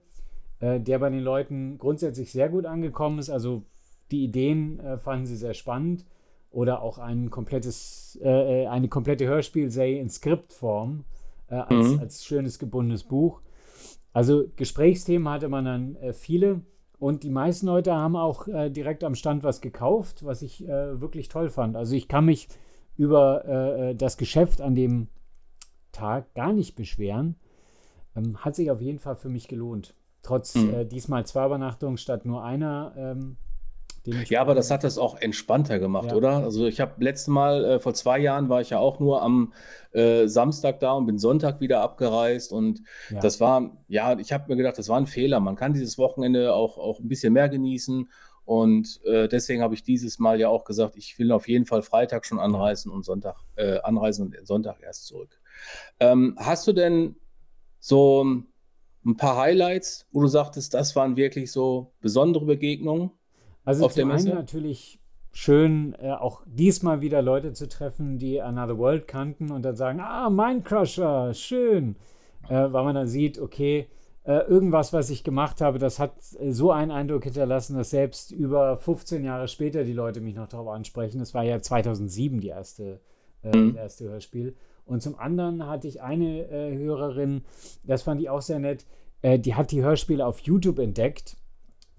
äh, 0.64 0.80
der 0.80 1.00
bei 1.00 1.10
den 1.10 1.20
Leuten 1.20 1.78
grundsätzlich 1.78 2.32
sehr 2.32 2.48
gut 2.48 2.66
angekommen 2.66 3.20
ist. 3.20 3.30
Also 3.30 3.64
die 4.12 4.24
Ideen 4.24 4.80
äh, 4.80 4.98
fanden 4.98 5.26
sie 5.26 5.36
sehr 5.36 5.54
spannend. 5.54 6.06
Oder 6.52 6.84
auch 6.84 7.00
ein 7.00 7.32
komplettes, 7.32 8.20
äh, 8.24 8.64
äh 8.64 8.68
eine 8.68 8.88
komplette 8.88 9.26
Hörspielserie 9.26 10.00
in 10.00 10.10
Skriptform 10.10 11.04
äh, 11.50 11.56
als, 11.56 11.90
mhm. 11.90 12.00
als 12.00 12.24
schönes 12.24 12.60
gebundenes 12.60 13.04
Buch. 13.04 13.42
Also 14.14 14.46
Gesprächsthemen 14.56 15.28
hatte 15.28 15.50
man 15.50 15.66
dann 15.66 15.96
äh, 15.96 16.14
viele. 16.14 16.62
Und 17.04 17.24
die 17.24 17.30
meisten 17.30 17.68
Leute 17.68 17.94
haben 17.94 18.16
auch 18.16 18.48
direkt 18.48 19.04
am 19.04 19.16
Stand 19.16 19.44
was 19.44 19.60
gekauft, 19.60 20.24
was 20.24 20.42
ich 20.42 20.62
wirklich 20.66 21.28
toll 21.28 21.50
fand. 21.50 21.76
Also 21.76 21.96
ich 21.96 22.08
kann 22.08 22.24
mich 22.26 22.48
über 22.96 23.94
das 23.98 24.16
Geschäft 24.18 24.62
an 24.62 24.74
dem 24.74 25.10
Tag 25.94 26.34
gar 26.34 26.52
nicht 26.52 26.76
beschweren. 26.76 27.36
Ähm, 28.16 28.38
hat 28.44 28.56
sich 28.56 28.70
auf 28.70 28.82
jeden 28.82 29.00
Fall 29.00 29.16
für 29.16 29.30
mich 29.30 29.48
gelohnt. 29.48 29.96
Trotz 30.22 30.56
mhm. 30.56 30.74
äh, 30.74 30.86
diesmal 30.86 31.26
zwei 31.26 31.46
Übernachtungen 31.46 31.98
statt 31.98 32.26
nur 32.26 32.44
einer. 32.44 32.94
Ähm, 32.98 33.38
ja, 34.06 34.42
aber 34.42 34.54
das 34.54 34.70
hat 34.70 34.84
das 34.84 34.98
auch 34.98 35.16
entspannter 35.20 35.80
gemacht, 35.80 36.12
ja. 36.12 36.16
oder? 36.16 36.38
Also 36.38 36.66
ich 36.66 36.82
habe 36.82 37.04
letztes 37.04 37.28
Mal, 37.28 37.64
äh, 37.64 37.80
vor 37.80 37.94
zwei 37.94 38.20
Jahren 38.20 38.50
war 38.50 38.60
ich 38.60 38.72
ja 38.72 38.80
auch 38.80 39.00
nur 39.00 39.22
am 39.22 39.54
äh, 39.92 40.28
Samstag 40.28 40.80
da 40.80 40.94
und 40.94 41.06
bin 41.06 41.18
Sonntag 41.18 41.62
wieder 41.62 41.82
abgereist 41.82 42.52
und 42.52 42.82
ja. 43.10 43.20
das 43.22 43.40
war, 43.40 43.78
ja, 43.88 44.18
ich 44.20 44.34
habe 44.34 44.46
mir 44.50 44.58
gedacht, 44.58 44.78
das 44.78 44.90
war 44.90 44.98
ein 44.98 45.08
Fehler. 45.08 45.40
Man 45.40 45.56
kann 45.56 45.74
dieses 45.74 45.98
Wochenende 45.98 46.54
auch, 46.54 46.78
auch 46.78 47.00
ein 47.00 47.08
bisschen 47.08 47.34
mehr 47.34 47.48
genießen 47.48 48.10
und 48.46 49.00
äh, 49.06 49.30
deswegen 49.30 49.62
habe 49.62 49.74
ich 49.74 49.84
dieses 49.84 50.20
Mal 50.20 50.40
ja 50.40 50.50
auch 50.50 50.66
gesagt, 50.66 50.98
ich 50.98 51.18
will 51.18 51.32
auf 51.32 51.48
jeden 51.48 51.66
Fall 51.66 51.82
Freitag 51.82 52.26
schon 52.26 52.40
anreisen 52.40 52.92
und 52.92 53.06
Sonntag 53.06 53.38
äh, 53.56 53.80
anreisen 53.80 54.28
und 54.28 54.48
Sonntag 54.48 54.82
erst 54.82 55.08
zurück. 55.08 55.40
Ähm, 56.00 56.36
hast 56.38 56.68
du 56.68 56.74
denn 56.74 57.16
so 57.80 58.26
ein 59.06 59.18
paar 59.18 59.38
Highlights, 59.38 60.08
wo 60.12 60.22
du 60.22 60.28
sagtest, 60.28 60.74
das 60.74 60.96
waren 60.96 61.16
wirklich 61.16 61.52
so 61.52 61.94
besondere 62.02 62.46
Begegnungen? 62.46 63.12
Also 63.66 63.86
auf 63.86 63.94
zum 63.94 64.00
der 64.00 64.06
Messe? 64.08 64.30
einen 64.30 64.38
natürlich 64.38 65.00
schön, 65.32 65.96
äh, 66.00 66.12
auch 66.12 66.44
diesmal 66.46 67.02
wieder 67.02 67.22
Leute 67.22 67.54
zu 67.54 67.68
treffen, 67.68 68.20
die 68.20 68.42
Another 68.42 68.78
World 68.78 69.08
kannten 69.08 69.52
und 69.52 69.64
dann 69.64 69.76
sagen, 69.76 70.00
ah, 70.00 70.30
Mindcrusher, 70.30 71.34
schön. 71.34 71.96
Äh, 72.50 72.72
weil 72.72 72.84
man 72.84 72.96
dann 72.96 73.08
sieht, 73.08 73.40
okay, 73.40 73.88
äh, 74.26 74.40
irgendwas, 74.48 74.94
was 74.94 75.10
ich 75.10 75.24
gemacht 75.24 75.60
habe, 75.60 75.80
das 75.80 76.00
hat 76.00 76.14
äh, 76.40 76.52
so 76.52 76.72
einen 76.72 76.92
Eindruck 76.92 77.24
hinterlassen, 77.24 77.76
dass 77.76 77.90
selbst 77.90 78.32
über 78.32 78.78
15 78.78 79.24
Jahre 79.24 79.48
später 79.48 79.84
die 79.84 79.94
Leute 79.94 80.22
mich 80.22 80.36
noch 80.36 80.48
darauf 80.48 80.70
ansprechen. 80.70 81.20
Das 81.20 81.34
war 81.34 81.44
ja 81.44 81.60
2007 81.60 82.40
die 82.40 82.48
erste, 82.50 83.02
äh, 83.44 83.56
mhm. 83.56 83.74
das 83.74 83.84
erste 83.84 84.06
Hörspiel. 84.06 84.56
Und 84.86 85.02
zum 85.02 85.18
anderen 85.18 85.68
hatte 85.68 85.88
ich 85.88 86.02
eine 86.02 86.48
äh, 86.50 86.78
Hörerin, 86.78 87.44
das 87.84 88.04
fand 88.04 88.22
ich 88.22 88.30
auch 88.30 88.42
sehr 88.42 88.60
nett, 88.60 88.86
die 89.26 89.56
hat 89.56 89.72
die 89.72 89.82
Hörspiele 89.82 90.26
auf 90.26 90.40
YouTube 90.40 90.80
entdeckt, 90.80 91.38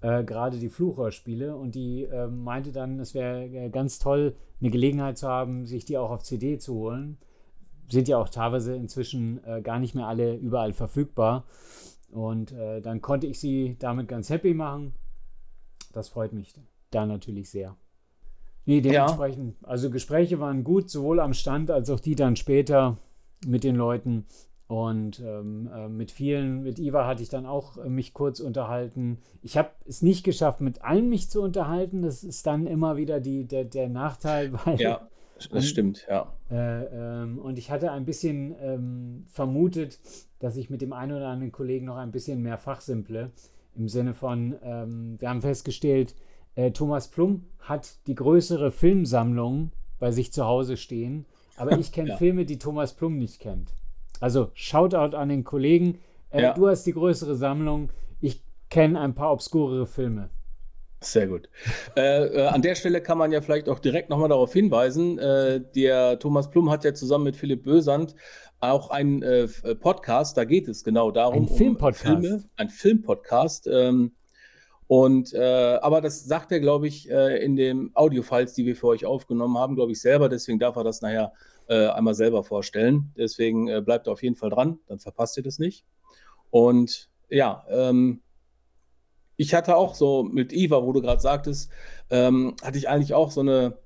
äh, 0.05 0.23
gerade 0.23 0.59
die 0.59 0.69
Fluchhörspiele, 0.69 1.55
und 1.55 1.73
die 1.73 2.03
äh, 2.03 2.27
meinte 2.27 2.71
dann, 2.71 2.99
es 2.99 3.15
wäre 3.15 3.45
äh, 3.45 3.69
ganz 3.69 3.97
toll, 3.97 4.35
eine 4.61 4.69
Gelegenheit 4.69 5.17
zu 5.17 5.27
haben, 5.27 5.65
sich 5.65 5.83
die 5.83 5.97
auch 5.97 6.11
auf 6.11 6.21
CD 6.21 6.59
zu 6.59 6.75
holen. 6.75 7.17
Sind 7.89 8.07
ja 8.07 8.17
auch 8.17 8.29
teilweise 8.29 8.75
inzwischen 8.75 9.43
äh, 9.43 9.63
gar 9.63 9.79
nicht 9.79 9.95
mehr 9.95 10.05
alle 10.07 10.35
überall 10.35 10.73
verfügbar. 10.73 11.45
Und 12.11 12.53
dann 12.53 13.01
konnte 13.01 13.27
ich 13.27 13.41
sie 13.41 13.75
damit 13.77 14.07
ganz 14.07 14.29
happy 14.29 14.53
machen. 14.53 14.93
Das 15.91 16.07
freut 16.07 16.31
mich 16.31 16.53
da 16.89 17.05
natürlich 17.05 17.49
sehr. 17.49 17.75
Nee, 18.63 18.79
dementsprechend, 18.79 19.57
ja. 19.61 19.67
also 19.67 19.89
Gespräche 19.89 20.39
waren 20.39 20.63
gut, 20.63 20.89
sowohl 20.89 21.19
am 21.19 21.33
Stand 21.33 21.69
als 21.71 21.89
auch 21.89 21.99
die 21.99 22.15
dann 22.15 22.37
später 22.37 22.97
mit 23.45 23.65
den 23.65 23.75
Leuten. 23.75 24.27
Und 24.67 25.19
ähm, 25.19 25.69
äh, 25.73 25.87
mit 25.87 26.11
vielen, 26.11 26.63
mit 26.63 26.79
Iva 26.79 27.05
hatte 27.05 27.21
ich 27.21 27.29
dann 27.29 27.45
auch 27.45 27.77
äh, 27.77 27.87
mich 27.87 28.13
kurz 28.13 28.39
unterhalten. 28.39 29.19
Ich 29.43 29.57
habe 29.57 29.69
es 29.87 30.01
nicht 30.01 30.23
geschafft, 30.23 30.59
mit 30.59 30.83
allen 30.83 31.07
mich 31.07 31.29
zu 31.29 31.41
unterhalten. 31.41 32.01
Das 32.01 32.23
ist 32.23 32.47
dann 32.47 32.65
immer 32.65 32.97
wieder 32.97 33.19
die, 33.19 33.45
der, 33.45 33.65
der 33.65 33.89
Nachteil. 33.89 34.53
Weil, 34.65 34.81
ja, 34.81 35.07
das 35.35 35.47
und, 35.47 35.61
stimmt, 35.61 36.07
ja. 36.09 36.33
Äh, 36.49 36.85
ähm, 36.85 37.37
und 37.37 37.59
ich 37.59 37.69
hatte 37.69 37.91
ein 37.91 38.05
bisschen 38.05 38.55
ähm, 38.59 39.25
vermutet, 39.27 39.99
dass 40.39 40.57
ich 40.57 40.69
mit 40.71 40.81
dem 40.81 40.93
einen 40.93 41.11
oder 41.11 41.27
anderen 41.27 41.51
Kollegen 41.51 41.85
noch 41.85 41.97
ein 41.97 42.11
bisschen 42.11 42.41
mehr 42.41 42.57
fachsimple. 42.57 43.31
Im 43.75 43.87
Sinne 43.87 44.13
von, 44.13 44.55
ähm, 44.63 45.15
wir 45.19 45.29
haben 45.29 45.41
festgestellt, 45.41 46.15
äh, 46.55 46.71
Thomas 46.71 47.09
Plum 47.09 47.45
hat 47.59 47.97
die 48.07 48.15
größere 48.15 48.71
Filmsammlung 48.71 49.71
bei 49.99 50.11
sich 50.11 50.33
zu 50.33 50.45
Hause 50.45 50.77
stehen 50.77 51.25
aber 51.57 51.77
ich 51.79 51.91
kenne 51.91 52.09
ja. 52.09 52.17
Filme, 52.17 52.45
die 52.45 52.59
Thomas 52.59 52.93
Plum 52.93 53.17
nicht 53.17 53.39
kennt. 53.39 53.73
Also 54.19 54.51
Shoutout 54.53 55.15
an 55.15 55.29
den 55.29 55.43
Kollegen. 55.43 55.99
Äh, 56.29 56.41
ja. 56.41 56.53
Du 56.53 56.67
hast 56.67 56.83
die 56.85 56.93
größere 56.93 57.35
Sammlung. 57.35 57.91
Ich 58.21 58.41
kenne 58.69 58.99
ein 58.99 59.13
paar 59.13 59.31
obskurere 59.31 59.85
Filme. 59.85 60.29
Sehr 61.01 61.27
gut. 61.27 61.49
Äh, 61.95 62.25
äh, 62.25 62.47
an 62.47 62.61
der 62.61 62.75
Stelle 62.75 63.01
kann 63.01 63.17
man 63.17 63.31
ja 63.31 63.41
vielleicht 63.41 63.69
auch 63.69 63.79
direkt 63.79 64.09
nochmal 64.09 64.29
darauf 64.29 64.51
hinweisen, 64.53 65.19
äh, 65.19 65.61
der 65.75 66.17
Thomas 66.19 66.49
Plum 66.49 66.71
hat 66.71 66.83
ja 66.83 66.93
zusammen 66.93 67.25
mit 67.25 67.37
Philipp 67.37 67.63
Bösand 67.63 68.15
auch 68.59 68.89
einen 68.89 69.21
äh, 69.21 69.43
äh 69.43 69.75
Podcast, 69.75 70.37
da 70.37 70.45
geht 70.45 70.67
es 70.67 70.83
genau 70.83 71.11
darum. 71.11 71.43
Ein 71.43 71.47
Filmpodcast. 71.47 72.05
Um 72.05 72.21
Filme, 72.21 72.43
ein 72.55 72.69
Filmpodcast. 72.69 73.67
Ähm, 73.67 74.13
und 74.87 75.33
aber 75.33 75.99
das 75.99 76.25
sagt 76.25 76.51
er, 76.51 76.59
glaube 76.59 76.87
ich, 76.87 77.09
in 77.09 77.55
den 77.55 77.89
Audiofiles, 77.95 78.53
die 78.53 78.67
wir 78.67 78.75
für 78.75 78.85
euch 78.85 79.03
aufgenommen 79.03 79.57
haben, 79.57 79.75
glaube 79.75 79.91
ich, 79.93 79.99
selber. 79.99 80.29
Deswegen 80.29 80.59
darf 80.59 80.75
er 80.75 80.83
das 80.83 81.01
nachher 81.01 81.33
einmal 81.67 82.13
selber 82.13 82.43
vorstellen. 82.43 83.11
Deswegen 83.17 83.83
bleibt 83.83 84.07
er 84.07 84.13
auf 84.13 84.23
jeden 84.23 84.35
Fall 84.35 84.49
dran, 84.49 84.79
dann 84.87 84.99
verpasst 84.99 85.37
ihr 85.37 85.43
das 85.43 85.59
nicht. 85.59 85.85
Und 86.49 87.09
ja, 87.29 87.65
ähm, 87.69 88.21
ich 89.37 89.53
hatte 89.53 89.75
auch 89.75 89.95
so 89.95 90.23
mit 90.23 90.53
Eva, 90.53 90.83
wo 90.83 90.93
du 90.93 91.01
gerade 91.01 91.21
sagtest, 91.21 91.71
ähm, 92.09 92.55
hatte 92.63 92.77
ich 92.77 92.87
eigentlich 92.87 93.13
auch 93.13 93.31
so 93.31 93.41
eine, 93.41 93.77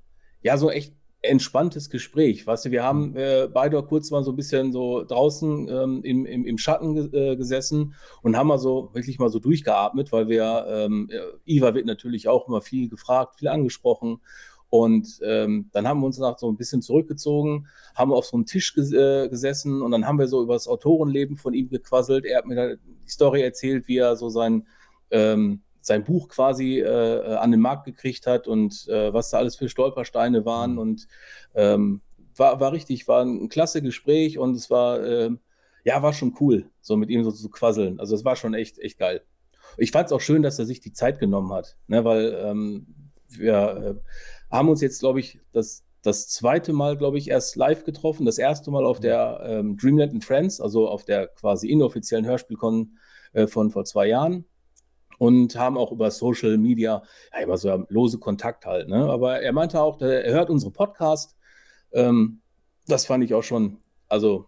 ja, 0.42 0.56
so 0.56 0.70
echt 0.70 0.94
entspanntes 1.22 1.90
Gespräch. 1.90 2.46
Weißt 2.46 2.64
du, 2.64 2.70
wir 2.70 2.82
haben 2.82 3.14
äh, 3.14 3.46
beide 3.52 3.82
kurz 3.82 4.10
mal 4.10 4.24
so 4.24 4.32
ein 4.32 4.36
bisschen 4.36 4.72
so 4.72 5.04
draußen 5.04 5.68
ähm, 5.68 6.00
im, 6.02 6.24
im, 6.24 6.46
im, 6.46 6.56
Schatten 6.56 6.94
ge 6.94 7.32
äh, 7.32 7.36
gesessen 7.36 7.94
und 8.22 8.36
haben 8.36 8.46
mal 8.46 8.58
so 8.58 8.90
wirklich 8.94 9.18
mal 9.18 9.28
so 9.28 9.38
durchgeatmet, 9.38 10.12
weil 10.12 10.28
wir, 10.28 10.66
ähm, 10.68 11.10
Iva 11.44 11.74
wird 11.74 11.84
natürlich 11.84 12.26
auch 12.28 12.48
immer 12.48 12.62
viel 12.62 12.88
gefragt, 12.88 13.38
viel 13.38 13.48
angesprochen. 13.48 14.20
Und 14.70 15.20
ähm, 15.24 15.68
dann 15.72 15.86
haben 15.86 16.00
wir 16.00 16.06
uns 16.06 16.18
nach 16.18 16.38
so 16.38 16.48
ein 16.50 16.56
bisschen 16.56 16.80
zurückgezogen, 16.80 17.66
haben 17.94 18.12
auf 18.12 18.26
so 18.26 18.36
einem 18.36 18.46
Tisch 18.46 18.72
ges 18.74 18.92
äh, 18.92 19.28
gesessen 19.28 19.82
und 19.82 19.90
dann 19.90 20.06
haben 20.06 20.18
wir 20.18 20.28
so 20.28 20.42
über 20.42 20.54
das 20.54 20.68
Autorenleben 20.68 21.36
von 21.36 21.54
ihm 21.54 21.68
gequasselt. 21.68 22.24
Er 22.24 22.38
hat 22.38 22.46
mir 22.46 22.76
die 22.76 23.10
Story 23.10 23.42
erzählt, 23.42 23.88
wie 23.88 23.98
er 23.98 24.16
so 24.16 24.28
sein 24.28 24.66
ähm, 25.10 25.62
sein 25.80 26.04
Buch 26.04 26.28
quasi 26.28 26.80
äh, 26.80 27.36
an 27.36 27.50
den 27.50 27.60
Markt 27.60 27.84
gekriegt 27.84 28.26
hat 28.26 28.46
und 28.46 28.86
äh, 28.88 29.12
was 29.12 29.30
da 29.30 29.38
alles 29.38 29.56
für 29.56 29.68
Stolpersteine 29.68 30.44
waren. 30.44 30.72
Mhm. 30.72 30.78
Und 30.78 31.08
ähm, 31.54 32.00
war, 32.36 32.60
war 32.60 32.72
richtig, 32.72 33.08
war 33.08 33.22
ein 33.24 33.48
klasse 33.48 33.82
Gespräch 33.82 34.38
und 34.38 34.54
es 34.54 34.70
war, 34.70 35.02
äh, 35.02 35.30
ja, 35.84 36.02
war 36.02 36.12
schon 36.12 36.36
cool, 36.40 36.70
so 36.80 36.96
mit 36.96 37.10
ihm 37.10 37.24
so 37.24 37.32
zu 37.32 37.48
quasseln. 37.50 37.98
Also 37.98 38.14
es 38.14 38.24
war 38.24 38.36
schon 38.36 38.54
echt, 38.54 38.78
echt 38.78 38.98
geil. 38.98 39.22
Ich 39.78 39.92
fand 39.92 40.06
es 40.06 40.12
auch 40.12 40.20
schön, 40.20 40.42
dass 40.42 40.58
er 40.58 40.66
sich 40.66 40.80
die 40.80 40.92
Zeit 40.92 41.18
genommen 41.18 41.52
hat, 41.52 41.76
ne, 41.86 42.04
weil 42.04 42.34
ähm, 42.44 42.86
wir 43.28 43.54
äh, 43.56 43.94
haben 44.50 44.68
uns 44.68 44.80
jetzt, 44.80 45.00
glaube 45.00 45.20
ich, 45.20 45.40
das, 45.52 45.84
das 46.02 46.28
zweite 46.28 46.72
Mal, 46.72 46.96
glaube 46.96 47.18
ich, 47.18 47.28
erst 47.28 47.56
live 47.56 47.84
getroffen. 47.84 48.26
Das 48.26 48.38
erste 48.38 48.70
Mal 48.70 48.84
auf 48.84 48.98
mhm. 48.98 49.02
der 49.02 49.40
ähm, 49.44 49.76
Dreamland 49.76 50.12
and 50.12 50.24
Friends, 50.24 50.60
also 50.60 50.88
auf 50.88 51.04
der 51.04 51.28
quasi 51.28 51.68
inoffiziellen 51.68 52.26
Hörspielkon 52.26 52.98
äh, 53.32 53.46
von 53.46 53.70
vor 53.70 53.84
zwei 53.84 54.06
Jahren 54.06 54.44
und 55.20 55.54
haben 55.54 55.76
auch 55.76 55.92
über 55.92 56.10
Social 56.10 56.56
Media 56.56 57.02
ja, 57.32 57.40
immer 57.40 57.58
so 57.58 57.84
lose 57.90 58.18
Kontakt 58.18 58.64
halt. 58.64 58.88
Ne? 58.88 59.04
Aber 59.04 59.42
er 59.42 59.52
meinte 59.52 59.80
auch, 59.80 60.00
er 60.00 60.32
hört 60.32 60.48
unsere 60.48 60.72
Podcast. 60.72 61.36
Ähm, 61.92 62.40
das 62.88 63.04
fand 63.04 63.22
ich 63.22 63.34
auch 63.34 63.42
schon, 63.42 63.76
also 64.08 64.46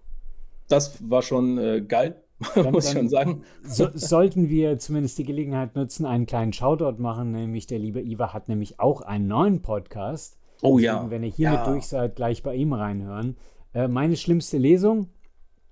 das 0.68 0.98
war 1.10 1.20
schon 1.20 1.58
äh, 1.58 1.82
geil, 1.82 2.21
dann, 2.54 2.72
muss 2.72 2.86
ich 2.86 2.92
schon 2.92 3.08
sagen. 3.08 3.42
So, 3.62 3.88
sollten 3.94 4.48
wir 4.48 4.78
zumindest 4.78 5.18
die 5.18 5.24
Gelegenheit 5.24 5.76
nutzen, 5.76 6.06
einen 6.06 6.26
kleinen 6.26 6.52
Shoutout 6.52 7.00
machen, 7.00 7.32
nämlich 7.32 7.66
der 7.66 7.78
liebe 7.78 8.00
Iva 8.00 8.32
hat 8.32 8.48
nämlich 8.48 8.80
auch 8.80 9.00
einen 9.02 9.26
neuen 9.26 9.62
Podcast. 9.62 10.38
Oh 10.62 10.78
Deswegen, 10.78 10.84
ja. 10.84 11.10
Wenn 11.10 11.22
ihr 11.24 11.30
hiermit 11.30 11.60
ja. 11.60 11.72
durch 11.72 11.86
seid, 11.86 12.16
gleich 12.16 12.42
bei 12.42 12.54
ihm 12.54 12.72
reinhören. 12.72 13.36
Äh, 13.74 13.88
meine 13.88 14.16
schlimmste 14.16 14.58
Lesung 14.58 15.08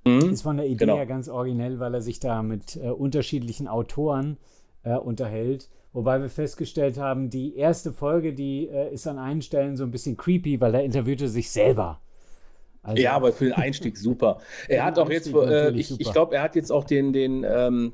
mhm. 0.04 0.30
ist 0.30 0.42
von 0.42 0.56
der 0.56 0.66
Idee 0.66 0.84
genau. 0.84 0.96
her 0.96 1.06
ganz 1.06 1.28
originell, 1.28 1.78
weil 1.78 1.94
er 1.94 2.02
sich 2.02 2.20
da 2.20 2.42
mit 2.42 2.76
äh, 2.76 2.90
unterschiedlichen 2.90 3.68
Autoren 3.68 4.36
äh, 4.82 4.96
unterhält. 4.96 5.68
Wobei 5.92 6.20
wir 6.20 6.28
festgestellt 6.28 6.98
haben, 6.98 7.30
die 7.30 7.56
erste 7.56 7.92
Folge, 7.92 8.32
die 8.32 8.68
äh, 8.68 8.92
ist 8.92 9.06
an 9.06 9.18
einigen 9.18 9.42
Stellen 9.42 9.76
so 9.76 9.84
ein 9.84 9.90
bisschen 9.90 10.16
creepy, 10.16 10.60
weil 10.60 10.74
er 10.74 10.84
interviewte 10.84 11.28
sich 11.28 11.50
selber. 11.50 12.00
Also, 12.82 13.02
ja, 13.02 13.12
aber 13.12 13.32
für 13.32 13.44
den 13.44 13.54
Einstieg 13.54 13.96
super. 13.96 14.38
Er 14.68 14.84
hat 14.84 14.98
auch 14.98 15.10
jetzt, 15.10 15.32
äh, 15.32 15.70
ich, 15.72 16.00
ich 16.00 16.12
glaube, 16.12 16.34
er 16.34 16.42
hat 16.42 16.56
jetzt 16.56 16.70
auch 16.70 16.84
den, 16.84 17.12
den 17.12 17.44
ähm, 17.44 17.92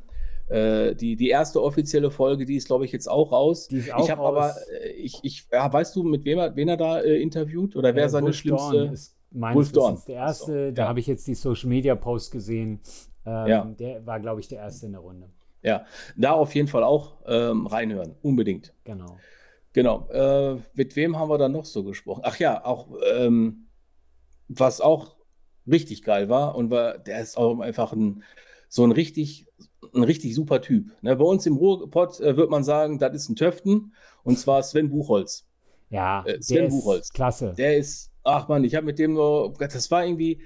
äh, 0.49 0.95
die, 0.95 1.17
die 1.17 1.29
erste 1.29 1.61
offizielle 1.61 2.11
Folge, 2.11 2.47
die 2.47 2.57
ist, 2.57 2.69
glaube 2.69 2.85
ich, 2.85 2.93
jetzt 2.93 3.09
auch 3.09 3.33
raus. 3.33 3.67
Die 3.69 3.79
ist 3.79 3.93
auch 3.93 4.05
ich 4.05 4.11
habe 4.11 4.23
aber, 4.23 4.55
äh, 4.81 4.91
ich, 4.91 5.19
ich, 5.23 5.47
ja, 5.51 5.73
weißt 5.73 5.97
du, 5.97 6.05
mit 6.05 6.25
wem 6.25 6.39
er, 6.39 6.55
wen 6.55 6.69
er 6.69 6.77
da 6.77 7.01
äh, 7.01 7.21
interviewt 7.21 7.75
oder 7.75 7.95
wer 7.95 8.09
seine 8.09 8.27
Wolf 8.27 8.37
schlimmste? 8.37 8.77
Dorn 8.77 8.93
ist 8.93 9.17
meines 9.33 9.75
Wolf 9.75 10.05
der 10.05 10.15
erste. 10.15 10.69
So, 10.69 10.73
da 10.73 10.89
habe 10.89 11.01
ich 11.01 11.07
jetzt 11.09 11.27
die 11.27 11.35
Social 11.35 11.69
Media 11.69 11.97
Post 11.97 12.31
gesehen. 12.31 12.81
Ähm, 13.25 13.47
ja. 13.49 13.65
Der 13.65 14.07
war, 14.07 14.21
glaube 14.21 14.41
ich, 14.41 14.49
der 14.49 14.59
erste 14.59 14.87
in 14.87 14.93
der 14.93 15.01
Runde. 15.01 15.29
Ja, 15.63 15.85
da 16.17 16.33
auf 16.33 16.55
jeden 16.55 16.69
Fall 16.69 16.85
auch 16.85 17.17
ähm, 17.27 17.67
reinhören, 17.67 18.15
unbedingt. 18.23 18.73
Genau. 18.85 19.19
Genau. 19.73 20.09
Äh, 20.11 20.59
mit 20.75 20.95
wem 20.95 21.19
haben 21.19 21.29
wir 21.29 21.39
dann 21.39 21.53
noch 21.53 21.65
so 21.65 21.83
gesprochen? 21.83 22.23
Ach 22.25 22.39
ja, 22.39 22.65
auch 22.65 22.89
ähm, 23.15 23.66
was 24.49 24.81
auch 24.81 25.17
richtig 25.67 26.03
geil 26.03 26.29
war 26.29 26.55
und 26.55 26.71
war, 26.71 26.99
der 26.99 27.21
ist 27.21 27.37
auch 27.37 27.59
einfach 27.61 27.93
ein, 27.93 28.23
so 28.69 28.85
ein 28.85 28.93
richtig, 28.93 29.47
ein 29.95 30.03
richtig 30.03 30.35
super 30.35 30.61
Typ. 30.61 30.91
Ne? 31.03 31.17
Bei 31.17 31.25
uns 31.25 31.47
im 31.47 31.57
Ruhrpott 31.57 32.21
äh, 32.21 32.37
wird 32.37 32.51
man 32.51 32.65
sagen, 32.65 32.99
das 32.99 33.15
ist 33.15 33.29
ein 33.29 33.37
Töften 33.37 33.93
und 34.23 34.39
zwar 34.39 34.63
Sven 34.63 34.91
Buchholz. 34.91 35.47
Ja, 35.91 36.25
äh, 36.25 36.41
Sven 36.43 36.69
Buchholz. 36.69 37.13
klasse. 37.13 37.55
Der 37.57 37.77
ist, 37.77 38.11
ach 38.25 38.49
man, 38.49 38.65
ich 38.65 38.75
habe 38.75 38.87
mit 38.87 38.99
dem 38.99 39.15
nur, 39.15 39.55
das 39.59 39.91
war 39.91 40.05
irgendwie, 40.05 40.43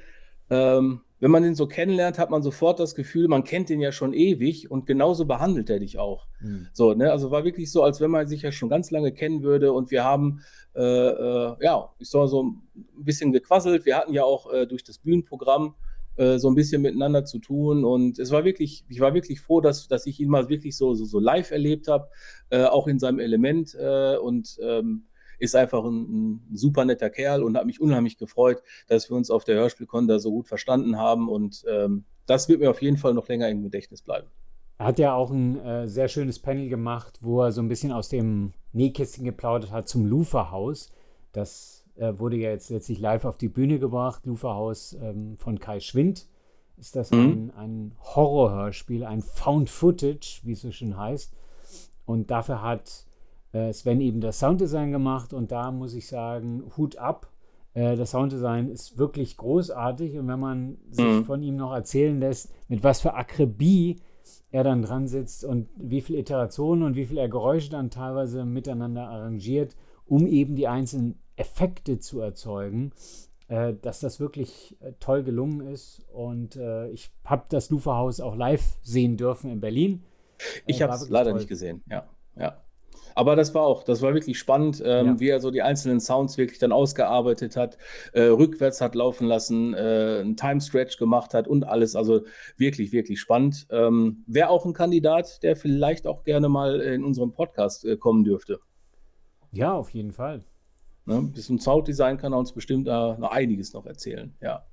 ähm, 0.50 1.02
wenn 1.20 1.30
man 1.30 1.42
den 1.42 1.54
so 1.54 1.66
kennenlernt, 1.66 2.18
hat 2.18 2.30
man 2.30 2.42
sofort 2.42 2.80
das 2.80 2.94
Gefühl, 2.94 3.28
man 3.28 3.44
kennt 3.44 3.68
den 3.68 3.80
ja 3.80 3.92
schon 3.92 4.14
ewig 4.14 4.70
und 4.70 4.86
genauso 4.86 5.26
behandelt 5.26 5.68
er 5.68 5.78
dich 5.78 5.98
auch. 5.98 6.26
Mhm. 6.40 6.68
So, 6.72 6.94
ne? 6.94 7.12
Also 7.12 7.30
war 7.30 7.44
wirklich 7.44 7.70
so, 7.70 7.82
als 7.82 8.00
wenn 8.00 8.10
man 8.10 8.26
sich 8.26 8.42
ja 8.42 8.50
schon 8.50 8.70
ganz 8.70 8.90
lange 8.90 9.12
kennen 9.12 9.42
würde 9.42 9.72
und 9.72 9.90
wir 9.90 10.02
haben, 10.02 10.40
äh, 10.74 10.80
äh, 10.82 11.56
ja, 11.60 11.90
ich 11.98 12.08
soll 12.08 12.26
so 12.26 12.44
ein 12.44 12.62
bisschen 12.96 13.32
gequasselt. 13.32 13.84
Wir 13.84 13.96
hatten 13.96 14.14
ja 14.14 14.24
auch 14.24 14.50
äh, 14.50 14.66
durch 14.66 14.82
das 14.82 14.98
Bühnenprogramm 14.98 15.74
äh, 16.16 16.38
so 16.38 16.48
ein 16.48 16.54
bisschen 16.54 16.82
miteinander 16.82 17.26
zu 17.26 17.38
tun 17.38 17.84
und 17.84 18.18
es 18.18 18.30
war 18.30 18.44
wirklich, 18.44 18.84
ich 18.88 19.00
war 19.00 19.12
wirklich 19.12 19.40
froh, 19.40 19.60
dass, 19.60 19.88
dass 19.88 20.06
ich 20.06 20.20
ihn 20.20 20.28
mal 20.30 20.48
wirklich 20.48 20.76
so, 20.76 20.94
so, 20.94 21.04
so 21.04 21.18
live 21.18 21.50
erlebt 21.50 21.86
habe, 21.86 22.08
äh, 22.48 22.64
auch 22.64 22.88
in 22.88 22.98
seinem 22.98 23.18
Element 23.18 23.76
äh, 23.78 24.16
und 24.16 24.58
ähm, 24.62 25.04
ist 25.40 25.56
einfach 25.56 25.84
ein, 25.84 26.40
ein 26.52 26.56
super 26.56 26.84
netter 26.84 27.10
Kerl 27.10 27.42
und 27.42 27.56
hat 27.56 27.66
mich 27.66 27.80
unheimlich 27.80 28.18
gefreut, 28.18 28.62
dass 28.86 29.10
wir 29.10 29.16
uns 29.16 29.30
auf 29.30 29.44
der 29.44 29.56
Hörspielkon 29.56 30.06
da 30.06 30.18
so 30.18 30.30
gut 30.30 30.46
verstanden 30.46 30.96
haben. 30.98 31.28
Und 31.28 31.64
ähm, 31.68 32.04
das 32.26 32.48
wird 32.48 32.60
mir 32.60 32.70
auf 32.70 32.82
jeden 32.82 32.98
Fall 32.98 33.14
noch 33.14 33.26
länger 33.26 33.48
im 33.48 33.62
Gedächtnis 33.62 34.02
bleiben. 34.02 34.28
Er 34.78 34.86
hat 34.86 34.98
ja 34.98 35.14
auch 35.14 35.30
ein 35.30 35.58
äh, 35.60 35.88
sehr 35.88 36.08
schönes 36.08 36.38
Panel 36.38 36.68
gemacht, 36.68 37.18
wo 37.20 37.42
er 37.42 37.52
so 37.52 37.60
ein 37.60 37.68
bisschen 37.68 37.92
aus 37.92 38.08
dem 38.08 38.52
Nähkästchen 38.72 39.24
geplaudert 39.24 39.72
hat 39.72 39.88
zum 39.88 40.06
Luferhaus. 40.06 40.90
Das 41.32 41.84
äh, 41.96 42.18
wurde 42.18 42.36
ja 42.36 42.50
jetzt 42.50 42.70
letztlich 42.70 43.00
live 43.00 43.24
auf 43.24 43.36
die 43.36 43.48
Bühne 43.48 43.78
gebracht. 43.78 44.24
Luferhaus 44.26 44.96
ähm, 45.00 45.36
von 45.38 45.58
Kai 45.58 45.80
Schwind 45.80 46.26
ist 46.78 46.96
das 46.96 47.10
mhm. 47.10 47.18
ein, 47.18 47.50
ein 47.56 47.92
Horrorhörspiel, 48.00 49.04
ein 49.04 49.20
Found 49.20 49.68
Footage, 49.68 50.40
wie 50.44 50.52
es 50.52 50.62
so 50.62 50.70
schön 50.70 50.96
heißt. 50.96 51.34
Und 52.06 52.30
dafür 52.30 52.62
hat 52.62 53.06
äh, 53.52 53.72
Sven 53.72 54.00
eben 54.00 54.20
das 54.20 54.38
Sounddesign 54.38 54.92
gemacht 54.92 55.32
und 55.32 55.52
da 55.52 55.70
muss 55.70 55.94
ich 55.94 56.06
sagen, 56.06 56.64
Hut 56.76 56.96
ab. 56.96 57.30
Äh, 57.74 57.96
das 57.96 58.12
Sounddesign 58.12 58.68
ist 58.68 58.98
wirklich 58.98 59.36
großartig 59.36 60.18
und 60.18 60.28
wenn 60.28 60.40
man 60.40 60.78
sich 60.90 61.04
mhm. 61.04 61.24
von 61.24 61.42
ihm 61.42 61.56
noch 61.56 61.72
erzählen 61.72 62.18
lässt, 62.18 62.52
mit 62.68 62.82
was 62.82 63.00
für 63.00 63.14
Akribie 63.14 64.00
er 64.50 64.64
dann 64.64 64.82
dran 64.82 65.06
sitzt 65.06 65.44
und 65.44 65.68
wie 65.76 66.00
viele 66.00 66.18
Iterationen 66.18 66.82
und 66.82 66.96
wie 66.96 67.06
viel 67.06 67.18
er 67.18 67.28
Geräusche 67.28 67.70
dann 67.70 67.90
teilweise 67.90 68.44
miteinander 68.44 69.08
arrangiert, 69.08 69.76
um 70.06 70.26
eben 70.26 70.56
die 70.56 70.66
einzelnen 70.66 71.18
Effekte 71.36 72.00
zu 72.00 72.20
erzeugen, 72.20 72.92
äh, 73.48 73.74
dass 73.80 74.00
das 74.00 74.20
wirklich 74.20 74.76
äh, 74.80 74.92
toll 75.00 75.22
gelungen 75.22 75.66
ist. 75.66 76.02
Und 76.12 76.56
äh, 76.56 76.88
ich 76.90 77.10
habe 77.24 77.44
das 77.48 77.70
Luferhaus 77.70 78.20
auch 78.20 78.36
live 78.36 78.78
sehen 78.82 79.16
dürfen 79.16 79.50
in 79.50 79.60
Berlin. 79.60 80.02
Ich 80.66 80.80
äh, 80.80 80.84
habe 80.84 80.94
es 80.94 81.08
leider 81.08 81.30
toll. 81.30 81.38
nicht 81.38 81.48
gesehen, 81.48 81.82
ja. 81.88 82.06
ja. 82.36 82.56
Aber 83.14 83.36
das 83.36 83.54
war 83.54 83.62
auch, 83.62 83.82
das 83.82 84.02
war 84.02 84.14
wirklich 84.14 84.38
spannend, 84.38 84.82
ähm, 84.84 85.06
ja. 85.06 85.20
wie 85.20 85.28
er 85.28 85.40
so 85.40 85.50
die 85.50 85.62
einzelnen 85.62 86.00
Sounds 86.00 86.38
wirklich 86.38 86.58
dann 86.58 86.72
ausgearbeitet 86.72 87.56
hat, 87.56 87.78
äh, 88.12 88.22
rückwärts 88.22 88.80
hat 88.80 88.94
laufen 88.94 89.26
lassen, 89.26 89.74
äh, 89.74 90.20
einen 90.20 90.36
Time 90.36 90.60
Stretch 90.60 90.96
gemacht 90.96 91.34
hat 91.34 91.48
und 91.48 91.64
alles. 91.64 91.96
Also 91.96 92.22
wirklich, 92.56 92.92
wirklich 92.92 93.20
spannend. 93.20 93.66
Ähm, 93.70 94.24
Wäre 94.26 94.50
auch 94.50 94.64
ein 94.64 94.72
Kandidat, 94.72 95.42
der 95.42 95.56
vielleicht 95.56 96.06
auch 96.06 96.24
gerne 96.24 96.48
mal 96.48 96.80
in 96.80 97.04
unserem 97.04 97.32
Podcast 97.32 97.84
äh, 97.84 97.96
kommen 97.96 98.24
dürfte. 98.24 98.60
Ja, 99.52 99.72
auf 99.72 99.90
jeden 99.90 100.12
Fall. 100.12 100.44
Ne? 101.06 101.30
Bis 101.34 101.46
zum 101.46 101.58
Sounddesign 101.58 102.18
kann 102.18 102.32
er 102.32 102.38
uns 102.38 102.52
bestimmt 102.52 102.86
noch 102.86 103.30
einiges 103.30 103.72
noch 103.72 103.86
erzählen. 103.86 104.34
Ja. 104.40 104.64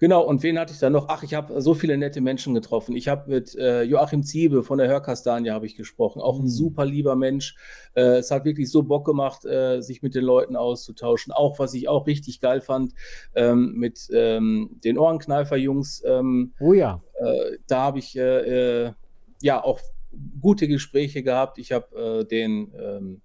Genau, 0.00 0.22
und 0.22 0.42
wen 0.42 0.58
hatte 0.58 0.72
ich 0.72 0.78
da 0.78 0.88
noch? 0.88 1.08
Ach, 1.08 1.22
ich 1.22 1.34
habe 1.34 1.60
so 1.60 1.74
viele 1.74 1.98
nette 1.98 2.22
Menschen 2.22 2.54
getroffen. 2.54 2.96
Ich 2.96 3.06
habe 3.06 3.30
mit 3.30 3.54
äh, 3.54 3.82
Joachim 3.82 4.22
Ziebe 4.22 4.62
von 4.62 4.78
der 4.78 4.88
Hörkastanie 4.88 5.50
habe 5.50 5.66
ich 5.66 5.76
gesprochen. 5.76 6.22
Auch 6.22 6.38
ein 6.38 6.44
mhm. 6.44 6.48
super 6.48 6.86
lieber 6.86 7.16
Mensch. 7.16 7.54
Äh, 7.94 8.16
es 8.16 8.30
hat 8.30 8.46
wirklich 8.46 8.70
so 8.70 8.82
Bock 8.82 9.04
gemacht, 9.04 9.44
äh, 9.44 9.82
sich 9.82 10.00
mit 10.00 10.14
den 10.14 10.24
Leuten 10.24 10.56
auszutauschen. 10.56 11.34
Auch, 11.34 11.58
was 11.58 11.74
ich 11.74 11.86
auch 11.90 12.06
richtig 12.06 12.40
geil 12.40 12.62
fand, 12.62 12.94
ähm, 13.34 13.74
mit 13.74 14.08
ähm, 14.10 14.78
den 14.82 14.96
Ohrenkneifer-Jungs. 14.96 16.02
Ähm, 16.06 16.54
oh 16.60 16.72
ja. 16.72 17.02
Äh, 17.20 17.58
da 17.66 17.82
habe 17.82 17.98
ich 17.98 18.16
äh, 18.16 18.86
äh, 18.86 18.92
ja 19.42 19.62
auch 19.62 19.80
gute 20.40 20.66
Gespräche 20.66 21.22
gehabt. 21.22 21.58
Ich 21.58 21.72
habe 21.72 22.26
den 22.28 22.72
ähm, 22.74 23.20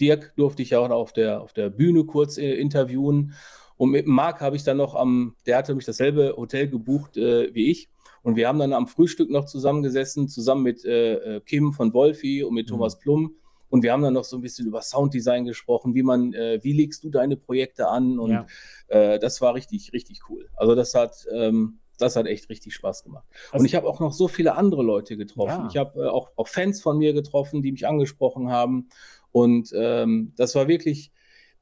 Dirk 0.00 0.34
durfte 0.36 0.62
ich 0.62 0.70
ja 0.70 0.78
auch 0.78 0.88
auf 0.88 1.12
der, 1.12 1.42
auf 1.42 1.52
der 1.52 1.68
Bühne 1.68 2.04
kurz 2.04 2.38
interviewen. 2.38 3.34
Und 3.80 3.92
mit 3.92 4.06
Marc 4.06 4.42
habe 4.42 4.56
ich 4.56 4.62
dann 4.62 4.76
noch 4.76 4.94
am, 4.94 5.36
der 5.46 5.56
hatte 5.56 5.74
mich 5.74 5.86
dasselbe 5.86 6.34
Hotel 6.36 6.68
gebucht 6.68 7.16
äh, 7.16 7.48
wie 7.54 7.70
ich. 7.70 7.88
Und 8.20 8.36
wir 8.36 8.46
haben 8.46 8.58
dann 8.58 8.74
am 8.74 8.86
Frühstück 8.86 9.30
noch 9.30 9.46
zusammengesessen, 9.46 10.28
zusammen 10.28 10.64
mit 10.64 10.84
äh, 10.84 11.36
äh 11.36 11.40
Kim 11.40 11.72
von 11.72 11.94
Wolfi 11.94 12.44
und 12.44 12.52
mit 12.52 12.66
mhm. 12.66 12.72
Thomas 12.72 12.98
Plum. 12.98 13.36
Und 13.70 13.82
wir 13.82 13.94
haben 13.94 14.02
dann 14.02 14.12
noch 14.12 14.24
so 14.24 14.36
ein 14.36 14.42
bisschen 14.42 14.66
über 14.66 14.82
Sounddesign 14.82 15.46
gesprochen, 15.46 15.94
wie 15.94 16.02
man, 16.02 16.34
äh, 16.34 16.60
wie 16.62 16.74
legst 16.74 17.04
du 17.04 17.08
deine 17.08 17.38
Projekte 17.38 17.88
an? 17.88 18.18
Und 18.18 18.32
ja. 18.32 18.46
äh, 18.88 19.18
das 19.18 19.40
war 19.40 19.54
richtig, 19.54 19.94
richtig 19.94 20.28
cool. 20.28 20.50
Also 20.56 20.74
das 20.74 20.92
hat, 20.92 21.26
ähm, 21.32 21.78
das 21.96 22.16
hat 22.16 22.26
echt 22.26 22.50
richtig 22.50 22.74
Spaß 22.74 23.02
gemacht. 23.02 23.24
Also, 23.50 23.62
und 23.62 23.64
ich 23.64 23.74
habe 23.74 23.88
auch 23.88 24.00
noch 24.00 24.12
so 24.12 24.28
viele 24.28 24.56
andere 24.56 24.82
Leute 24.82 25.16
getroffen. 25.16 25.62
Ja. 25.62 25.68
Ich 25.70 25.76
habe 25.78 26.04
äh, 26.04 26.08
auch, 26.08 26.32
auch 26.36 26.48
Fans 26.48 26.82
von 26.82 26.98
mir 26.98 27.14
getroffen, 27.14 27.62
die 27.62 27.72
mich 27.72 27.88
angesprochen 27.88 28.50
haben. 28.50 28.90
Und 29.32 29.72
ähm, 29.74 30.34
das 30.36 30.54
war 30.54 30.68
wirklich, 30.68 31.12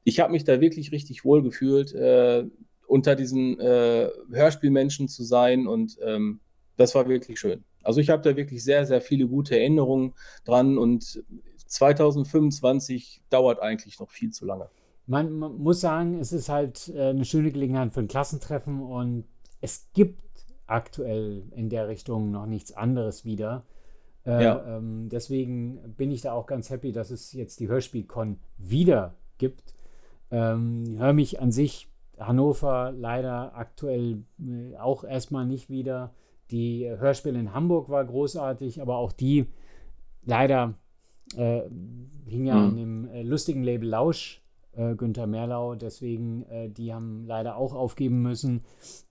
ich 0.08 0.20
habe 0.20 0.32
mich 0.32 0.44
da 0.44 0.60
wirklich 0.60 0.90
richtig 0.90 1.24
wohl 1.24 1.42
gefühlt, 1.42 1.94
äh, 1.94 2.44
unter 2.86 3.14
diesen 3.14 3.60
äh, 3.60 4.08
Hörspielmenschen 4.32 5.06
zu 5.06 5.22
sein 5.22 5.66
und 5.66 5.98
ähm, 6.02 6.40
das 6.78 6.94
war 6.94 7.06
wirklich 7.08 7.38
schön. 7.38 7.64
Also 7.82 8.00
ich 8.00 8.08
habe 8.08 8.22
da 8.22 8.34
wirklich 8.34 8.64
sehr, 8.64 8.86
sehr 8.86 9.02
viele 9.02 9.28
gute 9.28 9.58
Erinnerungen 9.58 10.14
dran 10.46 10.78
und 10.78 11.22
2025 11.66 13.22
dauert 13.28 13.60
eigentlich 13.60 14.00
noch 14.00 14.10
viel 14.10 14.30
zu 14.30 14.46
lange. 14.46 14.70
Man, 15.06 15.30
man 15.32 15.58
muss 15.58 15.80
sagen, 15.80 16.18
es 16.18 16.32
ist 16.32 16.48
halt 16.48 16.88
äh, 16.88 17.10
eine 17.10 17.26
schöne 17.26 17.52
Gelegenheit 17.52 17.92
für 17.92 18.00
ein 18.00 18.08
Klassentreffen 18.08 18.80
und 18.80 19.24
es 19.60 19.88
gibt 19.92 20.22
aktuell 20.66 21.42
in 21.54 21.68
der 21.68 21.88
Richtung 21.88 22.30
noch 22.30 22.46
nichts 22.46 22.72
anderes 22.72 23.26
wieder. 23.26 23.66
Äh, 24.24 24.42
ja. 24.42 24.76
ähm, 24.76 25.08
deswegen 25.10 25.94
bin 25.96 26.10
ich 26.10 26.22
da 26.22 26.32
auch 26.32 26.46
ganz 26.46 26.70
happy, 26.70 26.92
dass 26.92 27.10
es 27.10 27.32
jetzt 27.32 27.60
die 27.60 27.68
Hörspielcon 27.68 28.38
wieder 28.56 29.14
gibt. 29.36 29.74
Ähm, 30.30 30.96
höre 30.98 31.12
mich 31.12 31.40
an 31.40 31.52
sich 31.52 31.88
Hannover 32.18 32.92
leider 32.96 33.54
aktuell 33.54 34.24
äh, 34.40 34.76
auch 34.76 35.04
erstmal 35.04 35.46
nicht 35.46 35.70
wieder. 35.70 36.12
Die 36.50 36.88
Hörspiele 36.88 37.38
in 37.38 37.52
Hamburg 37.52 37.88
war 37.88 38.04
großartig, 38.04 38.80
aber 38.80 38.96
auch 38.96 39.12
die 39.12 39.46
leider 40.24 40.74
äh, 41.36 41.62
hing 42.26 42.46
ja 42.46 42.54
mhm. 42.54 42.68
an 42.68 42.76
dem 42.76 43.08
äh, 43.08 43.22
lustigen 43.22 43.62
Label 43.62 43.88
Lausch, 43.88 44.42
äh, 44.72 44.94
Günther 44.94 45.26
Merlau, 45.26 45.74
deswegen 45.74 46.44
äh, 46.44 46.68
die 46.68 46.92
haben 46.92 47.24
leider 47.26 47.56
auch 47.56 47.74
aufgeben 47.74 48.22
müssen. 48.22 48.64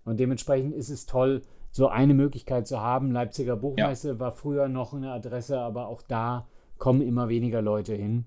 Und 0.05 0.19
dementsprechend 0.19 0.73
ist 0.73 0.89
es 0.89 1.05
toll, 1.05 1.41
so 1.71 1.87
eine 1.89 2.13
Möglichkeit 2.13 2.67
zu 2.67 2.81
haben. 2.81 3.11
Leipziger 3.11 3.55
Buchmesse 3.55 4.09
ja. 4.09 4.19
war 4.19 4.31
früher 4.31 4.67
noch 4.67 4.93
eine 4.93 5.11
Adresse, 5.11 5.59
aber 5.59 5.87
auch 5.87 6.01
da 6.01 6.47
kommen 6.77 7.01
immer 7.01 7.29
weniger 7.29 7.61
Leute 7.61 7.93
hin. 7.93 8.25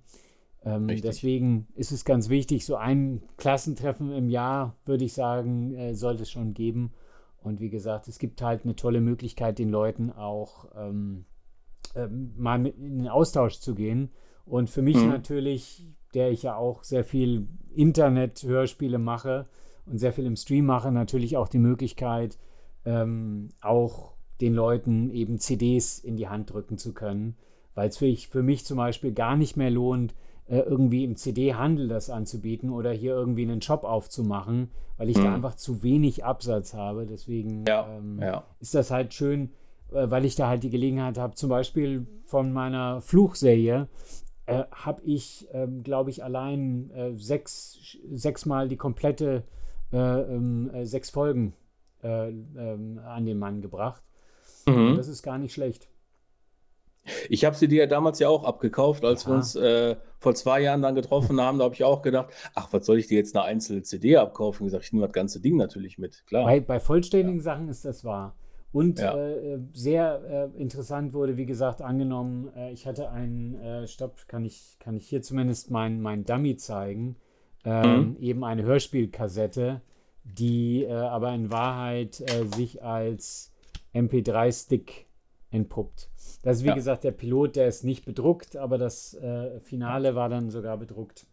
Ähm, 0.63 0.89
deswegen 0.89 1.69
ist 1.75 1.91
es 1.91 2.05
ganz 2.05 2.29
wichtig, 2.29 2.67
so 2.67 2.77
ein 2.77 3.23
Klassentreffen 3.39 4.13
im 4.13 4.29
Jahr, 4.29 4.77
würde 4.85 5.05
ich 5.05 5.15
sagen, 5.15 5.75
äh, 5.75 5.95
sollte 5.95 6.23
es 6.25 6.31
schon 6.31 6.53
geben. 6.53 6.93
Und 7.43 7.61
wie 7.61 7.71
gesagt, 7.71 8.09
es 8.09 8.19
gibt 8.19 8.43
halt 8.43 8.65
eine 8.65 8.77
tolle 8.77 9.01
Möglichkeit, 9.01 9.59
den 9.59 9.71
Leuten 9.71 10.13
auch 10.13 10.67
ähm, 10.77 11.25
ähm, 11.95 12.35
mal 12.37 12.59
mit 12.59 12.77
in 12.77 12.99
den 12.99 13.09
Austausch 13.09 13.59
zu 13.61 13.75
gehen. 13.75 14.11
Und 14.45 14.69
für 14.69 14.83
mich 14.83 14.97
mhm. 14.97 15.09
natürlich, 15.09 15.87
der 16.13 16.31
ich 16.31 16.43
ja 16.43 16.57
auch 16.57 16.85
sehr 16.85 17.05
viel 17.05 17.49
Internet-Hörspiele 17.75 18.99
mache 18.99 19.47
und 19.87 19.99
sehr 19.99 20.13
viel 20.13 20.27
im 20.27 20.37
Stream 20.37 20.67
mache, 20.67 20.93
natürlich 20.93 21.39
auch 21.39 21.49
die 21.49 21.59
Möglichkeit, 21.59 22.39
ähm, 22.85 23.49
auch 23.63 24.13
den 24.43 24.53
Leuten 24.53 25.11
eben 25.11 25.39
CDs 25.39 25.99
in 25.99 26.17
die 26.17 26.29
Hand 26.29 26.53
drücken 26.53 26.77
zu 26.77 26.93
können. 26.93 27.37
Weil 27.75 27.89
es 27.89 27.97
für, 27.97 28.15
für 28.15 28.43
mich 28.43 28.67
zum 28.67 28.77
Beispiel 28.77 29.13
gar 29.13 29.37
nicht 29.37 29.57
mehr 29.57 29.71
lohnt, 29.71 30.13
äh, 30.13 30.17
irgendwie 30.57 31.05
im 31.05 31.17
CD-Handel 31.17 31.89
das 31.89 32.11
anzubieten 32.11 32.71
oder 32.71 32.91
hier 32.91 33.15
irgendwie 33.15 33.43
einen 33.43 33.63
Shop 33.63 33.85
aufzumachen, 33.85 34.71
weil 34.97 35.09
ich 35.09 35.17
mhm. 35.17 35.25
da 35.25 35.35
einfach 35.35 35.55
zu 35.55 35.83
wenig 35.83 36.25
Absatz 36.25 36.75
habe. 36.75 37.07
Deswegen 37.07 37.65
ja, 37.67 37.89
ähm, 37.89 38.19
ja. 38.21 38.45
ist 38.59 38.75
das 38.75 38.91
halt 38.91 39.15
schön, 39.15 39.51
äh, 39.93 40.11
weil 40.11 40.25
ich 40.25 40.35
da 40.35 40.49
halt 40.49 40.63
die 40.63 40.71
Gelegenheit 40.71 41.19
habe, 41.19 41.35
zum 41.35 41.51
Beispiel 41.51 42.07
von 42.25 42.53
meiner 42.53 43.01
Fluchserie 43.01 43.89
äh, 44.47 44.65
habe 44.73 45.03
ich, 45.03 45.47
ähm, 45.53 45.85
glaube 45.85 46.11
ich, 46.11 46.25
allein 46.25 46.91
äh, 46.91 47.15
sechs, 47.17 47.97
sechsmal 48.11 48.69
die 48.69 48.77
komplette 48.77 49.45
äh, 49.93 49.97
ähm, 49.97 50.71
äh, 50.73 50.85
sechs 50.85 51.11
Folgen 51.11 51.55
ähm, 52.03 52.99
an 53.05 53.27
den 53.27 53.39
Mann 53.39 53.61
gebracht. 53.61 54.03
Mhm. 54.67 54.97
das 54.97 55.07
ist 55.07 55.23
gar 55.23 55.37
nicht 55.37 55.53
schlecht. 55.53 55.90
Ich 57.29 57.45
habe 57.45 57.57
sie 57.57 57.69
dir 57.69 57.81
ja 57.81 57.87
damals 57.87 58.19
ja 58.19 58.29
auch 58.29 58.45
abgekauft, 58.45 59.05
als 59.05 59.25
ja. 59.25 59.31
wir 59.31 59.35
uns 59.37 59.55
äh, 59.57 59.97
vor 60.19 60.35
zwei 60.35 60.61
Jahren 60.61 60.83
dann 60.83 60.95
getroffen 60.95 61.41
haben. 61.41 61.59
Da 61.59 61.65
habe 61.65 61.75
ich 61.75 61.85
auch 61.85 62.03
gedacht, 62.03 62.31
ach, 62.55 62.69
was 62.73 62.87
soll 62.87 62.99
ich 62.99 63.07
dir 63.07 63.19
jetzt 63.19 63.37
eine 63.37 63.45
einzelne 63.45 63.83
CD 63.83 64.17
abkaufen? 64.17 64.67
Ich 64.67 64.73
gesagt, 64.73 64.85
ich 64.85 64.93
nehme 64.93 65.07
das 65.07 65.13
ganze 65.13 65.41
Ding 65.41 65.57
natürlich 65.57 65.99
mit, 65.99 66.25
klar. 66.27 66.45
Bei, 66.45 66.61
bei 66.61 66.81
vollständigen 66.81 67.39
ja. 67.39 67.45
Sachen 67.45 67.69
ist 67.69 67.85
das 67.85 68.05
wahr. 68.05 68.35
Und 68.73 69.01
ja. 69.01 69.17
äh, 69.17 69.59
sehr 69.73 70.51
äh, 70.55 70.61
interessant 70.61 71.13
wurde, 71.13 71.37
wie 71.37 71.47
gesagt, 71.47 71.83
angenommen, 71.83 72.51
äh, 72.57 72.73
ich 72.73 72.87
hatte 72.87 73.11
einen, 73.11 73.57
äh, 73.61 73.87
stopp, 73.89 74.29
kann 74.29 74.45
ich, 74.45 74.77
kann 74.79 74.97
ich 74.97 75.09
hier 75.09 75.23
zumindest 75.23 75.71
mein, 75.71 76.01
mein 76.01 76.25
Dummy 76.25 76.57
zeigen, 76.57 77.17
ähm, 77.65 78.11
mhm. 78.11 78.17
eben 78.21 78.45
eine 78.45 78.63
Hörspielkassette, 78.63 79.81
die 80.23 80.85
äh, 80.85 80.93
aber 80.93 81.35
in 81.35 81.51
Wahrheit 81.51 82.23
sich 82.55 82.83
als 82.85 83.53
MP3-Stick 83.93 85.07
entpuppt. 85.51 86.11
Das 86.43 86.59
ist 86.59 86.65
wie 86.65 86.69
ja. 86.69 86.75
gesagt 86.75 87.05
der 87.05 87.13
Pilot, 87.13 87.57
der 87.57 87.69
ist 87.69 87.85
nicht 87.85 88.05
bedruckt, 88.05 88.57
aber 88.57 88.79
das 88.79 89.15
äh, 89.15 89.61
Finale 89.61 90.15
war 90.15 90.29
dann 90.29 90.51
sogar 90.51 90.77
bedruckt. 90.79 91.27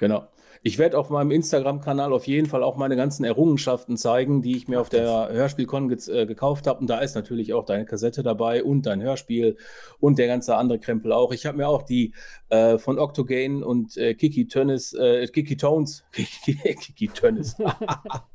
Genau. 0.00 0.26
Ich 0.62 0.78
werde 0.78 0.98
auf 0.98 1.10
meinem 1.10 1.30
Instagram-Kanal 1.30 2.14
auf 2.14 2.26
jeden 2.26 2.46
Fall 2.46 2.62
auch 2.62 2.76
meine 2.76 2.96
ganzen 2.96 3.22
Errungenschaften 3.22 3.98
zeigen, 3.98 4.40
die 4.40 4.56
ich 4.56 4.66
mir 4.66 4.80
auf 4.80 4.88
der 4.88 5.28
Hörspielcon 5.30 5.90
äh, 5.90 6.24
gekauft 6.24 6.66
habe. 6.66 6.80
Und 6.80 6.88
da 6.88 7.00
ist 7.00 7.14
natürlich 7.14 7.52
auch 7.52 7.66
deine 7.66 7.84
Kassette 7.84 8.22
dabei 8.22 8.64
und 8.64 8.86
dein 8.86 9.02
Hörspiel 9.02 9.58
und 9.98 10.18
der 10.18 10.26
ganze 10.26 10.56
andere 10.56 10.78
Krempel 10.78 11.12
auch. 11.12 11.32
Ich 11.32 11.44
habe 11.44 11.58
mir 11.58 11.68
auch 11.68 11.82
die 11.82 12.14
äh, 12.48 12.78
von 12.78 12.98
Octogane 12.98 13.62
und 13.62 13.98
äh, 13.98 14.14
Kiki 14.14 14.48
Tönnis, 14.48 14.94
äh, 14.94 15.26
Kiki 15.26 15.58
Tones, 15.58 16.02
Kiki 16.12 17.08
Tönnis. 17.08 17.56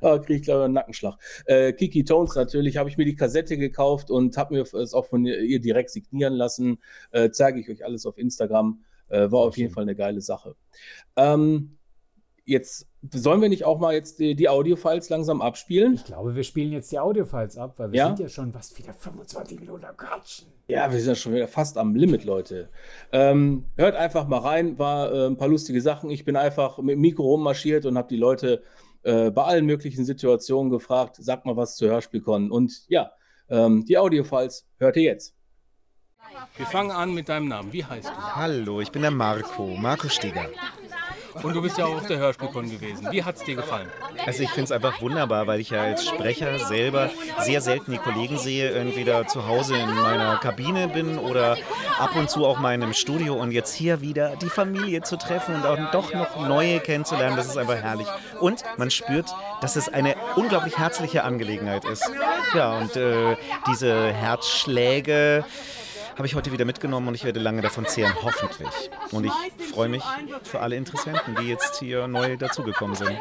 ah, 0.00 0.18
kriege 0.18 0.40
ich 0.40 0.42
glaube 0.42 0.64
einen 0.64 0.74
Nackenschlag. 0.74 1.16
Äh, 1.46 1.72
Kiki 1.72 2.04
Tones 2.04 2.34
natürlich, 2.34 2.76
habe 2.76 2.88
ich 2.88 2.96
mir 2.96 3.04
die 3.04 3.16
Kassette 3.16 3.56
gekauft 3.56 4.10
und 4.10 4.36
habe 4.36 4.54
mir 4.54 4.62
es 4.62 4.94
auch 4.94 5.06
von 5.06 5.24
ihr 5.24 5.60
direkt 5.60 5.90
signieren 5.90 6.34
lassen. 6.34 6.78
Äh, 7.10 7.30
zeige 7.30 7.60
ich 7.60 7.68
euch 7.68 7.84
alles 7.84 8.06
auf 8.06 8.18
Instagram. 8.18 8.82
Äh, 9.08 9.30
war 9.30 9.40
auf 9.40 9.56
jeden 9.56 9.72
Fall 9.72 9.82
eine 9.82 9.94
geile 9.94 10.20
Sache. 10.20 10.56
Ähm, 11.16 11.78
jetzt 12.44 12.88
sollen 13.12 13.40
wir 13.40 13.48
nicht 13.48 13.64
auch 13.64 13.78
mal 13.78 13.94
jetzt 13.94 14.18
die, 14.18 14.34
die 14.34 14.48
Audio-Files 14.48 15.08
langsam 15.10 15.42
abspielen? 15.42 15.94
Ich 15.94 16.04
glaube, 16.04 16.34
wir 16.34 16.42
spielen 16.42 16.72
jetzt 16.72 16.90
die 16.90 16.98
Audio-Files 16.98 17.58
ab, 17.58 17.74
weil 17.76 17.92
wir 17.92 17.98
ja? 17.98 18.06
sind 18.06 18.20
ja 18.20 18.28
schon 18.28 18.54
was 18.54 18.76
wieder 18.78 18.94
25 18.94 19.60
Minuten 19.60 19.84
am 19.84 19.96
Quatschen. 19.96 20.48
Ja, 20.68 20.90
wir 20.90 20.98
sind 20.98 21.08
ja 21.08 21.14
schon 21.14 21.34
wieder 21.34 21.48
fast 21.48 21.78
am 21.78 21.94
Limit, 21.94 22.24
Leute. 22.24 22.68
Ähm, 23.12 23.66
hört 23.76 23.94
einfach 23.94 24.26
mal 24.26 24.38
rein, 24.38 24.78
war 24.78 25.12
äh, 25.12 25.26
ein 25.26 25.36
paar 25.36 25.48
lustige 25.48 25.80
Sachen. 25.80 26.10
Ich 26.10 26.24
bin 26.24 26.36
einfach 26.36 26.78
mit 26.78 26.94
dem 26.94 27.00
Mikro 27.00 27.22
rummarschiert 27.22 27.86
und 27.86 27.96
habe 27.96 28.08
die 28.08 28.16
Leute 28.16 28.62
äh, 29.02 29.30
bei 29.30 29.44
allen 29.44 29.66
möglichen 29.66 30.04
Situationen 30.04 30.70
gefragt, 30.70 31.16
sag 31.18 31.44
mal 31.46 31.56
was 31.56 31.76
zu 31.76 31.86
Hörspielkon. 31.86 32.50
Und 32.50 32.84
ja, 32.88 33.10
ähm, 33.48 33.84
die 33.84 33.98
Audiofiles 33.98 34.66
hört 34.78 34.96
ihr 34.96 35.04
jetzt. 35.04 35.34
Wir 36.56 36.66
fangen 36.66 36.90
an 36.90 37.14
mit 37.14 37.28
deinem 37.28 37.48
Namen. 37.48 37.72
Wie 37.72 37.84
heißt 37.84 38.08
du? 38.08 38.12
Hallo, 38.12 38.80
ich 38.80 38.90
bin 38.90 39.02
der 39.02 39.10
Marco, 39.10 39.76
Marco 39.76 40.08
Stieger. 40.08 40.46
Und 41.42 41.54
du 41.54 41.62
bist 41.62 41.78
ja 41.78 41.86
auch 41.86 41.96
auf 41.96 42.06
der 42.06 42.18
Hörspielkon 42.18 42.70
gewesen. 42.70 43.08
Wie 43.10 43.22
hat 43.22 43.36
es 43.36 43.42
dir 43.44 43.56
gefallen? 43.56 43.88
Also 44.24 44.42
ich 44.42 44.50
finde 44.50 44.64
es 44.64 44.72
einfach 44.72 45.00
wunderbar, 45.00 45.46
weil 45.46 45.60
ich 45.60 45.70
ja 45.70 45.82
als 45.82 46.06
Sprecher 46.06 46.58
selber 46.58 47.10
sehr 47.40 47.60
selten 47.60 47.92
die 47.92 47.98
Kollegen 47.98 48.38
sehe, 48.38 48.72
entweder 48.72 49.26
zu 49.26 49.46
Hause 49.46 49.76
in 49.76 49.94
meiner 49.94 50.36
Kabine 50.38 50.88
bin 50.88 51.18
oder 51.18 51.56
ab 51.98 52.16
und 52.16 52.30
zu 52.30 52.46
auch 52.46 52.58
mal 52.58 52.74
in 52.74 52.82
einem 52.82 52.94
Studio 52.94 53.34
und 53.34 53.52
jetzt 53.52 53.74
hier 53.74 54.00
wieder 54.00 54.36
die 54.36 54.48
Familie 54.48 55.02
zu 55.02 55.16
treffen 55.16 55.54
und 55.54 55.66
auch 55.66 55.90
doch 55.92 56.12
noch 56.12 56.48
neue 56.48 56.80
kennenzulernen, 56.80 57.36
das 57.36 57.46
ist 57.46 57.56
einfach 57.56 57.76
herrlich. 57.76 58.08
Und 58.40 58.62
man 58.76 58.90
spürt, 58.90 59.26
dass 59.60 59.76
es 59.76 59.88
eine 59.88 60.14
unglaublich 60.36 60.78
herzliche 60.78 61.24
Angelegenheit 61.24 61.84
ist. 61.84 62.10
Ja, 62.54 62.78
und 62.78 62.96
äh, 62.96 63.36
diese 63.68 64.12
Herzschläge 64.12 65.44
habe 66.16 66.26
ich 66.26 66.34
heute 66.34 66.50
wieder 66.50 66.64
mitgenommen 66.64 67.08
und 67.08 67.14
ich 67.14 67.24
werde 67.24 67.40
lange 67.40 67.60
davon 67.60 67.86
zehren, 67.86 68.14
hoffentlich. 68.22 68.90
Und 69.12 69.26
ich 69.26 69.32
freue 69.72 69.88
mich 69.88 70.02
für 70.42 70.60
alle 70.60 70.76
Interessenten, 70.76 71.36
die 71.36 71.48
jetzt 71.48 71.78
hier 71.78 72.08
neu 72.08 72.36
dazugekommen 72.36 72.96
sind. 72.96 73.16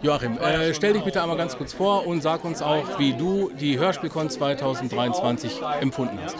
Joachim, 0.00 0.38
äh, 0.38 0.72
stell 0.74 0.92
dich 0.94 1.02
bitte 1.02 1.20
einmal 1.20 1.36
ganz 1.36 1.56
kurz 1.56 1.72
vor 1.74 2.06
und 2.06 2.22
sag 2.22 2.44
uns 2.44 2.62
auch, 2.62 2.98
wie 2.98 3.14
du 3.14 3.50
die 3.50 3.78
Hörspielkon 3.78 4.30
2023 4.30 5.60
empfunden 5.80 6.18
hast. 6.22 6.36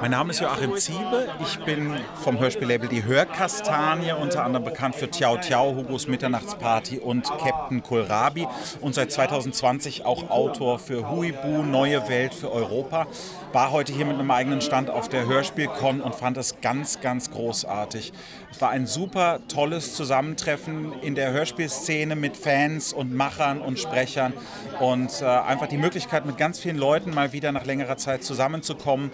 Mein 0.00 0.10
Name 0.10 0.30
ist 0.30 0.40
Joachim 0.40 0.76
Ziebe. 0.76 1.28
Ich 1.40 1.58
bin 1.64 1.96
vom 2.22 2.38
Hörspiellabel 2.38 2.88
Die 2.88 3.04
Hörkastanie, 3.04 4.12
unter 4.12 4.44
anderem 4.44 4.64
bekannt 4.64 4.96
für 4.96 5.08
Tiao 5.08 5.36
Tiao, 5.36 5.76
Hugos 5.76 6.08
Mitternachtsparty 6.08 6.98
und 6.98 7.24
Captain 7.38 7.82
Kohlrabi. 7.82 8.46
Und 8.80 8.94
seit 8.94 9.12
2020 9.12 10.04
auch 10.04 10.30
Autor 10.30 10.78
für 10.78 11.08
Huibu, 11.10 11.62
Neue 11.62 12.08
Welt 12.08 12.34
für 12.34 12.50
Europa. 12.50 13.06
War 13.52 13.70
heute 13.70 13.92
hier 13.92 14.06
mit 14.06 14.18
einem 14.18 14.30
eigenen 14.30 14.60
Stand 14.60 14.90
auf 14.90 15.01
der 15.08 15.26
Hörspielkon 15.26 16.00
und 16.00 16.14
fand 16.14 16.36
es 16.36 16.60
ganz, 16.60 17.00
ganz 17.00 17.30
großartig. 17.30 18.12
Es 18.50 18.60
war 18.60 18.70
ein 18.70 18.86
super 18.86 19.40
tolles 19.48 19.94
Zusammentreffen 19.94 20.92
in 21.02 21.14
der 21.14 21.32
Hörspielszene 21.32 22.16
mit 22.16 22.36
Fans 22.36 22.92
und 22.92 23.14
Machern 23.14 23.60
und 23.60 23.78
Sprechern 23.78 24.32
und 24.80 25.22
äh, 25.22 25.24
einfach 25.24 25.66
die 25.66 25.78
Möglichkeit, 25.78 26.26
mit 26.26 26.36
ganz 26.38 26.60
vielen 26.60 26.76
Leuten 26.76 27.14
mal 27.14 27.32
wieder 27.32 27.52
nach 27.52 27.64
längerer 27.64 27.96
Zeit 27.96 28.24
zusammenzukommen, 28.24 29.10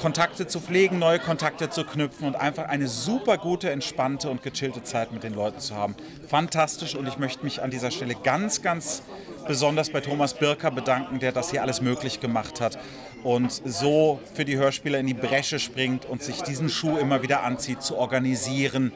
Kontakte 0.00 0.46
zu 0.46 0.60
pflegen, 0.60 0.98
neue 0.98 1.18
Kontakte 1.18 1.70
zu 1.70 1.84
knüpfen 1.84 2.26
und 2.26 2.36
einfach 2.36 2.68
eine 2.68 2.86
super 2.86 3.36
gute, 3.36 3.70
entspannte 3.70 4.30
und 4.30 4.42
gechillte 4.42 4.82
Zeit 4.82 5.12
mit 5.12 5.24
den 5.24 5.34
Leuten 5.34 5.58
zu 5.58 5.74
haben. 5.74 5.96
Fantastisch 6.28 6.94
und 6.94 7.08
ich 7.08 7.18
möchte 7.18 7.44
mich 7.44 7.62
an 7.62 7.70
dieser 7.70 7.90
Stelle 7.90 8.14
ganz, 8.14 8.62
ganz 8.62 9.02
besonders 9.46 9.90
bei 9.90 10.00
Thomas 10.00 10.34
Birker 10.34 10.70
bedanken, 10.70 11.18
der 11.18 11.32
das 11.32 11.50
hier 11.50 11.62
alles 11.62 11.80
möglich 11.80 12.20
gemacht 12.20 12.60
hat 12.60 12.78
und 13.24 13.50
so 13.50 14.20
für 14.34 14.44
die 14.44 14.56
Hörspieler 14.56 14.98
in 14.98 15.06
die 15.06 15.14
Bresche 15.14 15.58
springt 15.58 16.04
und 16.04 16.22
sich 16.22 16.42
diesen 16.42 16.68
Schuh 16.68 16.96
immer 16.96 17.22
wieder 17.22 17.42
anzieht, 17.42 17.82
zu 17.82 17.96
organisieren 17.96 18.92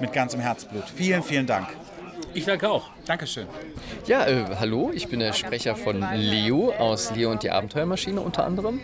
mit 0.00 0.12
ganzem 0.12 0.40
Herzblut. 0.40 0.84
Vielen, 0.94 1.22
vielen 1.22 1.46
Dank. 1.46 1.68
Ich 2.34 2.44
danke 2.46 2.70
auch. 2.70 2.88
Dankeschön. 3.04 3.46
Ja, 4.06 4.26
äh, 4.26 4.44
hallo, 4.58 4.90
ich 4.94 5.08
bin 5.08 5.20
der 5.20 5.32
Sprecher 5.32 5.76
von 5.76 6.04
Leo 6.14 6.72
aus 6.72 7.14
Leo 7.14 7.30
und 7.30 7.42
die 7.42 7.50
Abenteuermaschine 7.50 8.20
unter 8.20 8.44
anderem. 8.44 8.80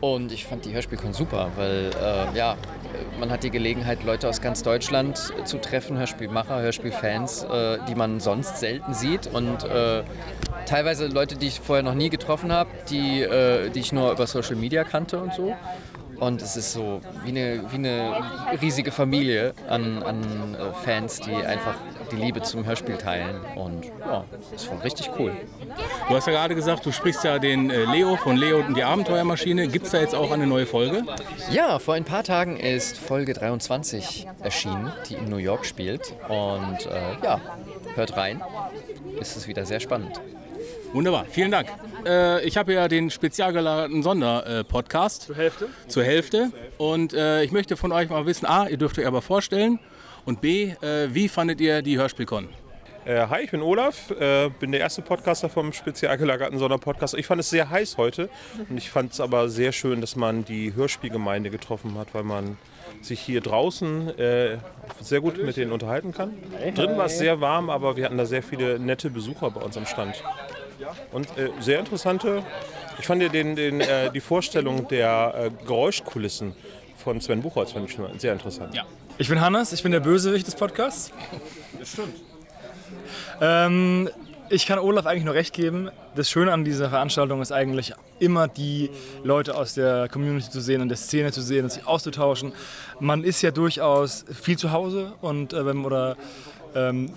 Und 0.00 0.30
ich 0.30 0.44
fand 0.44 0.64
die 0.64 0.72
Hörspielkon 0.72 1.12
super, 1.12 1.50
weil 1.56 1.90
äh, 2.00 2.36
ja, 2.36 2.56
man 3.18 3.30
hat 3.30 3.42
die 3.42 3.50
Gelegenheit, 3.50 4.04
Leute 4.04 4.28
aus 4.28 4.40
ganz 4.40 4.62
Deutschland 4.62 5.32
zu 5.44 5.58
treffen, 5.58 5.98
Hörspielmacher, 5.98 6.60
Hörspielfans, 6.60 7.44
äh, 7.44 7.78
die 7.88 7.96
man 7.96 8.20
sonst 8.20 8.58
selten 8.58 8.94
sieht. 8.94 9.26
Und 9.26 9.64
äh, 9.64 10.04
teilweise 10.66 11.08
Leute, 11.08 11.36
die 11.36 11.48
ich 11.48 11.60
vorher 11.60 11.82
noch 11.82 11.94
nie 11.94 12.10
getroffen 12.10 12.52
habe, 12.52 12.70
die, 12.90 13.22
äh, 13.22 13.70
die 13.70 13.80
ich 13.80 13.92
nur 13.92 14.12
über 14.12 14.26
Social 14.26 14.56
Media 14.56 14.84
kannte 14.84 15.18
und 15.18 15.34
so. 15.34 15.54
Und 16.20 16.42
es 16.42 16.56
ist 16.56 16.72
so 16.72 17.00
wie 17.24 17.30
eine, 17.30 17.62
wie 17.70 17.76
eine 17.76 18.16
riesige 18.60 18.90
Familie 18.90 19.54
an, 19.68 20.02
an 20.02 20.54
äh, 20.54 20.72
Fans, 20.84 21.20
die 21.20 21.34
einfach 21.34 21.74
die 22.10 22.16
Liebe 22.16 22.42
zum 22.42 22.64
Hörspiel 22.66 22.96
teilen. 22.96 23.40
Und 23.56 23.86
ja, 23.86 24.24
das 24.52 24.62
ist 24.62 24.84
richtig 24.84 25.10
cool. 25.18 25.32
Du 26.08 26.14
hast 26.14 26.26
ja 26.26 26.32
gerade 26.32 26.54
gesagt, 26.54 26.84
du 26.86 26.92
sprichst 26.92 27.24
ja 27.24 27.38
den 27.38 27.70
äh, 27.70 27.84
Leo 27.84 28.16
von 28.16 28.36
Leo 28.36 28.58
und 28.58 28.76
die 28.76 28.82
Abenteuermaschine. 28.82 29.68
Gibt 29.68 29.86
es 29.86 29.92
da 29.92 30.00
jetzt 30.00 30.14
auch 30.14 30.30
eine 30.30 30.46
neue 30.46 30.66
Folge? 30.66 31.04
Ja, 31.50 31.78
vor 31.78 31.94
ein 31.94 32.04
paar 32.04 32.24
Tagen 32.24 32.56
ist 32.56 32.98
Folge 32.98 33.34
23 33.34 34.26
erschienen, 34.42 34.92
die 35.08 35.14
in 35.14 35.28
New 35.28 35.36
York 35.36 35.66
spielt. 35.66 36.14
Und 36.28 36.86
äh, 36.86 37.24
ja, 37.24 37.40
hört 37.94 38.16
rein. 38.16 38.42
Ist 39.20 39.36
es 39.36 39.48
wieder 39.48 39.64
sehr 39.64 39.80
spannend. 39.80 40.20
Wunderbar, 40.92 41.26
vielen 41.28 41.50
Dank. 41.50 41.68
Äh, 42.06 42.44
ich 42.46 42.56
habe 42.56 42.72
ja 42.72 42.88
den 42.88 43.10
spezial 43.10 43.52
gelagerten 43.52 44.02
Sonderpodcast. 44.02 45.22
Zur 45.24 45.36
Hälfte? 45.36 45.68
Zur 45.86 46.02
Hälfte. 46.02 46.50
Und 46.78 47.12
äh, 47.12 47.42
ich 47.42 47.52
möchte 47.52 47.76
von 47.76 47.92
euch 47.92 48.08
mal 48.08 48.24
wissen, 48.24 48.46
A, 48.46 48.66
ihr 48.68 48.78
dürft 48.78 48.98
euch 48.98 49.06
aber 49.06 49.20
vorstellen 49.20 49.78
und 50.24 50.40
B, 50.40 50.74
äh, 50.82 51.08
wie 51.12 51.28
fandet 51.28 51.60
ihr 51.60 51.82
die 51.82 51.98
Hörspielkon? 51.98 52.48
Äh, 53.04 53.26
hi, 53.28 53.42
ich 53.42 53.50
bin 53.50 53.62
Olaf, 53.62 54.10
äh, 54.10 54.50
bin 54.60 54.72
der 54.72 54.80
erste 54.80 55.00
Podcaster 55.00 55.48
vom 55.48 55.72
spezial 55.72 56.18
gelagerten 56.18 56.58
Sonderpodcast. 56.58 57.14
Ich 57.14 57.26
fand 57.26 57.40
es 57.40 57.48
sehr 57.48 57.70
heiß 57.70 57.96
heute 57.96 58.28
und 58.68 58.76
ich 58.76 58.90
fand 58.90 59.12
es 59.12 59.20
aber 59.20 59.48
sehr 59.48 59.72
schön, 59.72 60.00
dass 60.00 60.14
man 60.14 60.44
die 60.44 60.74
Hörspielgemeinde 60.74 61.48
getroffen 61.48 61.96
hat, 61.96 62.12
weil 62.12 62.24
man 62.24 62.58
sich 63.00 63.20
hier 63.20 63.40
draußen 63.40 64.18
äh, 64.18 64.58
sehr 65.00 65.20
gut 65.20 65.42
mit 65.42 65.56
denen 65.56 65.72
unterhalten 65.72 66.12
kann. 66.12 66.34
Drin 66.74 66.96
war 66.96 67.06
es 67.06 67.18
sehr 67.18 67.40
warm, 67.40 67.70
aber 67.70 67.96
wir 67.96 68.04
hatten 68.04 68.18
da 68.18 68.26
sehr 68.26 68.42
viele 68.42 68.78
nette 68.78 69.08
Besucher 69.08 69.50
bei 69.50 69.62
uns 69.62 69.76
am 69.76 69.86
Stand. 69.86 70.22
Und 71.12 71.26
äh, 71.38 71.50
sehr 71.60 71.78
interessante, 71.78 72.42
ich 72.98 73.06
fand 73.06 73.22
ja 73.22 73.28
den, 73.28 73.56
den, 73.56 73.80
äh, 73.80 74.10
die 74.12 74.20
Vorstellung 74.20 74.88
der 74.88 75.34
äh, 75.34 75.64
Geräuschkulissen 75.66 76.54
von 76.96 77.20
Sven 77.20 77.42
Buchholz 77.42 77.72
fand 77.72 77.88
ich 77.88 77.94
schon 77.94 78.18
sehr 78.18 78.32
interessant. 78.32 78.74
Ja. 78.74 78.84
Ich 79.20 79.28
bin 79.28 79.40
Hannes, 79.40 79.72
ich 79.72 79.82
bin 79.82 79.90
der 79.90 79.98
Bösewicht 79.98 80.46
des 80.46 80.54
Podcasts. 80.54 81.12
Das 81.76 81.90
stimmt. 81.90 82.14
Ähm, 83.40 84.08
ich 84.48 84.64
kann 84.64 84.78
Olaf 84.78 85.06
eigentlich 85.06 85.24
nur 85.24 85.34
recht 85.34 85.52
geben. 85.52 85.90
Das 86.14 86.30
Schöne 86.30 86.52
an 86.52 86.64
dieser 86.64 86.88
Veranstaltung 86.88 87.42
ist 87.42 87.50
eigentlich 87.50 87.94
immer 88.20 88.46
die 88.46 88.90
Leute 89.24 89.56
aus 89.56 89.74
der 89.74 90.08
Community 90.08 90.50
zu 90.50 90.60
sehen 90.60 90.82
und 90.82 90.88
der 90.88 90.96
Szene 90.96 91.32
zu 91.32 91.42
sehen 91.42 91.64
und 91.64 91.70
sich 91.70 91.84
auszutauschen. 91.84 92.52
Man 93.00 93.24
ist 93.24 93.42
ja 93.42 93.50
durchaus 93.50 94.24
viel 94.40 94.56
zu 94.56 94.70
Hause 94.70 95.12
und 95.20 95.52
äh, 95.52 95.66
wenn, 95.66 95.84
oder 95.84 96.16
ähm, 96.76 97.10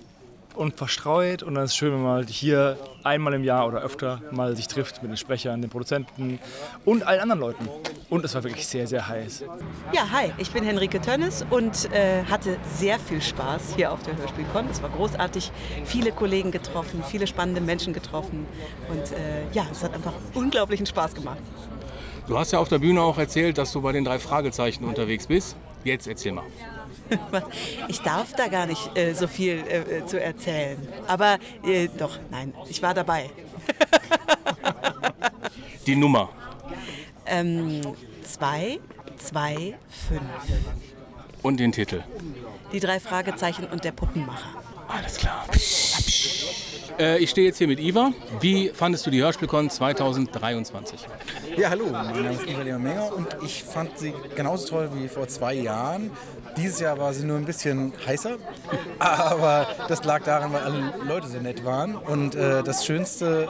und 0.55 0.75
verstreut. 0.75 1.43
Und 1.43 1.55
dann 1.55 1.65
ist 1.65 1.71
es 1.71 1.77
schön, 1.77 1.93
wenn 1.93 2.03
man 2.03 2.13
halt 2.13 2.29
hier 2.29 2.77
einmal 3.03 3.33
im 3.33 3.43
Jahr 3.43 3.67
oder 3.67 3.81
öfter 3.81 4.21
mal 4.31 4.55
sich 4.55 4.67
trifft 4.67 5.01
mit 5.01 5.11
den 5.11 5.17
Sprechern, 5.17 5.61
den 5.61 5.69
Produzenten 5.69 6.39
und 6.85 7.03
allen 7.03 7.19
anderen 7.19 7.41
Leuten. 7.41 7.69
Und 8.09 8.25
es 8.25 8.35
war 8.35 8.43
wirklich 8.43 8.67
sehr, 8.67 8.87
sehr 8.87 9.07
heiß. 9.07 9.43
Ja, 9.93 10.09
hi, 10.11 10.31
ich 10.37 10.51
bin 10.51 10.63
Henrike 10.63 11.01
Tönnes 11.01 11.45
und 11.49 11.91
äh, 11.93 12.23
hatte 12.25 12.57
sehr 12.75 12.99
viel 12.99 13.21
Spaß 13.21 13.75
hier 13.75 13.91
auf 13.91 14.03
der 14.03 14.17
Hörspielkon. 14.17 14.67
Es 14.69 14.81
war 14.81 14.89
großartig, 14.89 15.51
viele 15.85 16.11
Kollegen 16.11 16.51
getroffen, 16.51 17.03
viele 17.07 17.27
spannende 17.27 17.61
Menschen 17.61 17.93
getroffen. 17.93 18.45
Und 18.89 19.11
äh, 19.11 19.51
ja, 19.53 19.65
es 19.71 19.83
hat 19.83 19.93
einfach 19.93 20.13
unglaublichen 20.33 20.85
Spaß 20.85 21.15
gemacht. 21.15 21.39
Du 22.27 22.37
hast 22.37 22.51
ja 22.51 22.59
auf 22.59 22.69
der 22.69 22.79
Bühne 22.79 23.01
auch 23.01 23.17
erzählt, 23.17 23.57
dass 23.57 23.71
du 23.71 23.81
bei 23.81 23.91
den 23.91 24.05
drei 24.05 24.19
Fragezeichen 24.19 24.85
unterwegs 24.85 25.27
bist. 25.27 25.55
Jetzt 25.83 26.07
erzähl 26.07 26.31
mal. 26.31 26.45
Ich 27.87 28.01
darf 28.01 28.33
da 28.33 28.47
gar 28.47 28.65
nicht 28.65 28.97
äh, 28.97 29.13
so 29.13 29.27
viel 29.27 29.63
äh, 29.67 30.05
zu 30.05 30.21
erzählen. 30.21 30.77
Aber 31.07 31.37
äh, 31.63 31.87
doch, 31.97 32.19
nein, 32.29 32.53
ich 32.69 32.81
war 32.81 32.93
dabei. 32.93 33.29
Die 35.87 35.95
Nummer. 35.95 36.29
Ähm, 37.25 37.81
zwei, 38.23 38.79
zwei, 39.17 39.75
fünf. 40.07 40.21
Und 41.41 41.59
den 41.59 41.71
Titel. 41.71 42.03
Die 42.71 42.79
drei 42.79 42.99
Fragezeichen 42.99 43.65
und 43.65 43.83
der 43.83 43.91
Puppenmacher. 43.91 44.61
Alles 44.87 45.17
klar. 45.17 45.45
Äh, 46.99 47.19
ich 47.19 47.29
stehe 47.29 47.47
jetzt 47.47 47.57
hier 47.57 47.67
mit 47.67 47.79
Iva. 47.79 48.11
Wie 48.39 48.69
fandest 48.69 49.05
du 49.05 49.11
die 49.11 49.21
Hörspielkon 49.21 49.69
2023? 49.69 50.99
Ja, 51.57 51.69
hallo, 51.69 51.85
mein 51.91 52.07
Name 52.07 52.31
ist 52.31 52.47
Iva 52.47 52.77
Menger 52.77 53.15
und 53.15 53.27
ich 53.43 53.63
fand 53.63 53.97
sie 53.97 54.13
genauso 54.35 54.67
toll 54.67 54.89
wie 54.95 55.07
vor 55.07 55.27
zwei 55.27 55.53
Jahren. 55.53 56.11
Dieses 56.57 56.79
Jahr 56.81 56.97
war 56.97 57.13
sie 57.13 57.25
nur 57.25 57.37
ein 57.37 57.45
bisschen 57.45 57.93
heißer, 58.05 58.37
aber 58.99 59.67
das 59.87 60.03
lag 60.03 60.23
daran, 60.23 60.51
weil 60.51 60.63
alle 60.63 60.93
Leute 61.07 61.27
so 61.27 61.37
nett 61.39 61.63
waren. 61.63 61.95
Und 61.95 62.35
äh, 62.35 62.61
das 62.63 62.85
Schönste 62.85 63.47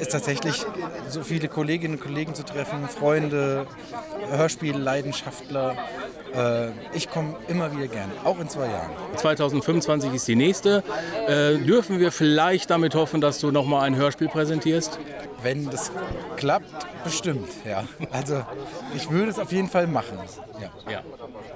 ist 0.00 0.12
tatsächlich, 0.12 0.64
so 1.08 1.22
viele 1.22 1.48
Kolleginnen 1.48 1.94
und 1.94 2.00
Kollegen 2.00 2.34
zu 2.34 2.44
treffen, 2.44 2.88
Freunde, 2.88 3.66
Hörspielleidenschaftler. 4.30 5.76
Äh, 6.36 6.70
ich 6.92 7.08
komme 7.10 7.36
immer 7.48 7.74
wieder 7.74 7.88
gern, 7.88 8.10
auch 8.24 8.38
in 8.38 8.48
zwei 8.48 8.66
Jahren. 8.66 8.90
2025 9.16 10.14
ist 10.14 10.28
die 10.28 10.36
nächste. 10.36 10.82
Äh, 11.26 11.58
dürfen 11.58 11.98
wir 11.98 12.12
vielleicht 12.12 12.70
damit 12.70 12.94
hoffen, 12.94 13.20
dass 13.20 13.38
du 13.38 13.50
nochmal 13.50 13.86
ein 13.86 13.96
Hörspiel 13.96 14.28
präsentierst? 14.28 14.98
Wenn 15.42 15.70
das 15.70 15.90
klappt, 16.36 16.86
bestimmt, 17.04 17.48
ja. 17.64 17.84
Also 18.10 18.42
ich 18.94 19.10
würde 19.10 19.30
es 19.30 19.38
auf 19.38 19.52
jeden 19.52 19.68
Fall 19.68 19.86
machen. 19.86 20.18
Ja. 20.60 20.92
ja. 20.92 21.02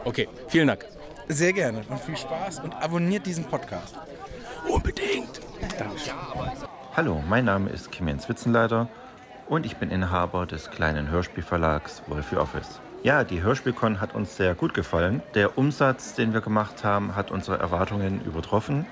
Okay, 0.05 0.29
vielen 0.49 0.69
Dank. 0.69 0.87
Sehr 1.29 1.53
gerne 1.53 1.83
und 1.89 2.01
viel 2.01 2.17
Spaß 2.17 2.61
und 2.61 2.75
abonniert 2.75 3.27
diesen 3.27 3.45
Podcast. 3.45 3.95
Unbedingt. 4.69 5.41
Danke. 5.79 5.95
Hallo, 6.97 7.23
mein 7.29 7.45
Name 7.45 7.71
ist 7.71 7.93
Kim 7.93 8.09
Jens 8.09 8.29
Witzenleiter 8.29 8.89
und 9.49 9.65
ich 9.65 9.77
bin 9.77 9.91
Inhaber 9.91 10.47
des 10.47 10.71
kleinen 10.71 11.11
Hörspielverlags 11.11 12.03
Wolfie 12.09 12.37
Office. 12.37 12.81
Ja, 13.03 13.25
die 13.25 13.41
Hörspielcon 13.43 13.99
hat 13.99 14.15
uns 14.15 14.37
sehr 14.37 14.55
gut 14.55 14.75
gefallen. 14.75 15.23
Der 15.33 15.57
Umsatz, 15.57 16.13
den 16.15 16.35
wir 16.35 16.43
gemacht 16.43 16.85
haben, 16.85 17.17
hat 17.17 17.31
unsere 17.31 17.59
Erwartungen 17.59 18.21
übertroffen. 18.27 18.85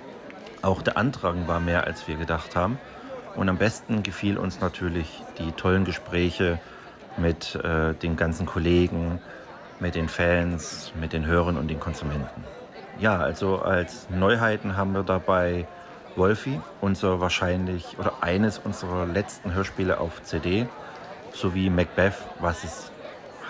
Auch 0.62 0.80
der 0.80 0.96
Antrag 0.96 1.34
war 1.46 1.60
mehr, 1.60 1.84
als 1.86 2.08
wir 2.08 2.16
gedacht 2.16 2.56
haben. 2.56 2.78
Und 3.36 3.50
am 3.50 3.58
besten 3.58 4.02
gefiel 4.02 4.38
uns 4.38 4.62
natürlich 4.62 5.22
die 5.38 5.52
tollen 5.52 5.84
Gespräche 5.84 6.58
mit 7.18 7.54
äh, 7.56 7.92
den 7.92 8.16
ganzen 8.16 8.46
Kollegen, 8.46 9.20
mit 9.78 9.94
den 9.94 10.08
Fans, 10.08 10.90
mit 10.98 11.12
den 11.12 11.26
Hörern 11.26 11.58
und 11.58 11.68
den 11.68 11.78
Konsumenten. 11.78 12.44
Ja, 12.98 13.18
also 13.18 13.58
als 13.58 14.08
Neuheiten 14.08 14.74
haben 14.74 14.94
wir 14.94 15.02
dabei 15.02 15.66
Wolfie, 16.16 16.62
unser 16.80 17.20
wahrscheinlich 17.20 17.98
oder 17.98 18.14
eines 18.22 18.58
unserer 18.58 19.04
letzten 19.04 19.52
Hörspiele 19.52 20.00
auf 20.00 20.22
CD, 20.22 20.66
sowie 21.34 21.68
Macbeth, 21.68 22.14
was 22.40 22.64
es 22.64 22.90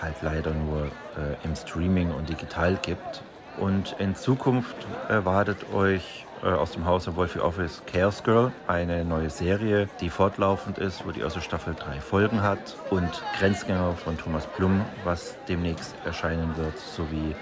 halt 0.01 0.21
leider 0.21 0.53
nur 0.53 0.85
äh, 0.85 1.45
im 1.45 1.55
Streaming 1.55 2.11
und 2.11 2.29
digital 2.29 2.77
gibt. 2.81 3.23
Und 3.57 3.95
in 3.99 4.15
Zukunft 4.15 4.75
erwartet 5.09 5.57
euch 5.73 6.25
äh, 6.43 6.47
aus 6.47 6.71
dem 6.71 6.85
Hause 6.85 7.15
Wolfie 7.15 7.39
Office 7.39 7.81
Chaos 7.91 8.23
Girl 8.23 8.51
eine 8.67 9.03
neue 9.03 9.29
Serie, 9.29 9.89
die 9.99 10.09
fortlaufend 10.09 10.77
ist, 10.77 11.05
wo 11.05 11.11
die 11.11 11.19
erste 11.19 11.41
Staffel 11.41 11.75
drei 11.75 11.99
Folgen 11.99 12.41
hat. 12.41 12.77
Und 12.89 13.23
Grenzgänger 13.37 13.93
von 13.93 14.17
Thomas 14.17 14.47
Blum, 14.47 14.85
was 15.03 15.35
demnächst 15.47 15.93
erscheinen 16.05 16.55
wird, 16.55 16.77
sowie 16.77 17.35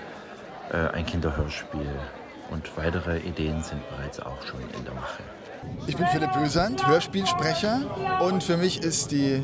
äh, 0.71 0.95
ein 0.95 1.05
Kinderhörspiel. 1.05 1.89
Und 2.49 2.75
weitere 2.77 3.19
Ideen 3.19 3.61
sind 3.61 3.87
bereits 3.89 4.19
auch 4.19 4.41
schon 4.43 4.61
in 4.77 4.85
der 4.85 4.93
Mache. 4.93 5.21
Ich 5.85 5.97
bin 5.97 6.07
Philipp 6.07 6.33
Bösand, 6.33 6.87
Hörspielsprecher 6.87 8.21
und 8.21 8.43
für 8.43 8.57
mich 8.57 8.81
ist 8.83 9.11
die 9.11 9.43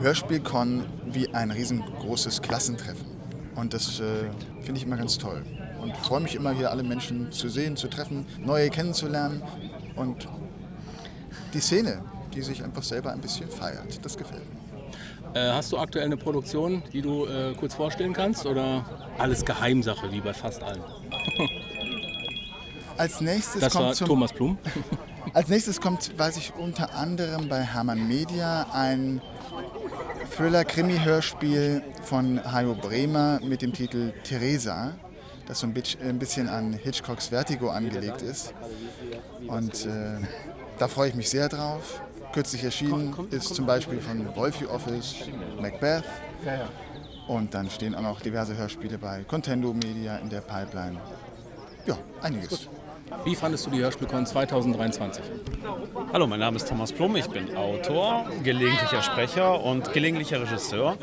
Hörspielcon 0.00 0.84
wie 1.06 1.28
ein 1.34 1.50
riesengroßes 1.50 2.42
Klassentreffen. 2.42 3.06
Und 3.54 3.72
das 3.72 4.00
äh, 4.00 4.24
finde 4.62 4.78
ich 4.78 4.86
immer 4.86 4.96
ganz 4.96 5.18
toll. 5.18 5.44
Und 5.80 5.96
freue 5.98 6.20
mich 6.20 6.34
immer, 6.34 6.52
hier 6.52 6.70
alle 6.70 6.82
Menschen 6.82 7.30
zu 7.30 7.48
sehen, 7.48 7.76
zu 7.76 7.88
treffen, 7.88 8.26
neue 8.38 8.70
kennenzulernen 8.70 9.42
und 9.96 10.28
die 11.52 11.60
Szene, 11.60 12.02
die 12.34 12.42
sich 12.42 12.64
einfach 12.64 12.82
selber 12.82 13.12
ein 13.12 13.20
bisschen 13.20 13.48
feiert. 13.48 14.04
Das 14.04 14.16
gefällt 14.16 14.42
mir. 14.52 15.40
Äh, 15.40 15.52
hast 15.52 15.72
du 15.72 15.78
aktuell 15.78 16.04
eine 16.04 16.16
Produktion, 16.16 16.82
die 16.92 17.02
du 17.02 17.26
äh, 17.26 17.54
kurz 17.54 17.74
vorstellen 17.74 18.12
kannst 18.12 18.46
oder 18.46 18.84
alles 19.18 19.44
Geheimsache, 19.44 20.10
wie 20.12 20.20
bei 20.20 20.32
fast 20.32 20.62
allen? 20.62 20.82
Als 22.96 23.20
nächstes 23.20 23.60
Das 23.60 23.72
kommt 23.72 23.86
war 23.86 23.94
zum, 23.94 24.06
Thomas 24.06 24.32
Blum. 24.32 24.58
Als 25.34 25.48
nächstes 25.48 25.80
kommt, 25.80 26.16
weiß 26.16 26.36
ich, 26.36 26.54
unter 26.54 26.94
anderem 26.94 27.48
bei 27.48 27.60
Hermann 27.60 28.06
Media 28.06 28.66
ein 28.72 29.20
Thriller-Krimi-Hörspiel 30.36 31.80
von 32.02 32.40
Hajo 32.52 32.74
Bremer 32.74 33.38
mit 33.40 33.62
dem 33.62 33.72
Titel 33.72 34.12
Theresa, 34.24 34.92
das 35.46 35.60
so 35.60 35.66
ein 35.68 36.18
bisschen 36.18 36.48
an 36.48 36.72
Hitchcocks 36.72 37.28
Vertigo 37.28 37.68
angelegt 37.70 38.20
ist. 38.20 38.52
Und 39.46 39.86
äh, 39.86 40.18
da 40.78 40.88
freue 40.88 41.10
ich 41.10 41.14
mich 41.14 41.30
sehr 41.30 41.48
drauf. 41.48 42.02
Kürzlich 42.32 42.64
erschienen 42.64 43.14
ist 43.30 43.54
zum 43.54 43.64
Beispiel 43.64 44.00
von 44.00 44.34
Wolfie 44.34 44.66
Office 44.66 45.14
Macbeth. 45.60 46.02
Und 47.28 47.54
dann 47.54 47.70
stehen 47.70 47.94
auch 47.94 48.02
noch 48.02 48.20
diverse 48.20 48.56
Hörspiele 48.56 48.98
bei 48.98 49.22
Contendo 49.22 49.72
Media 49.72 50.16
in 50.16 50.30
der 50.30 50.40
Pipeline. 50.40 50.98
Ja, 51.86 51.98
einiges. 52.22 52.68
Wie 53.24 53.34
fandest 53.34 53.66
du 53.66 53.70
die 53.70 53.80
Hörspielcon 53.80 54.24
2023? 54.24 55.22
Hallo, 56.12 56.26
mein 56.26 56.40
Name 56.40 56.56
ist 56.56 56.66
Thomas 56.66 56.92
Plum, 56.92 57.14
ich 57.16 57.28
bin 57.28 57.54
Autor, 57.56 58.24
gelegentlicher 58.42 59.02
Sprecher 59.02 59.62
und 59.62 59.92
gelegentlicher 59.92 60.40
Regisseur 60.40 60.96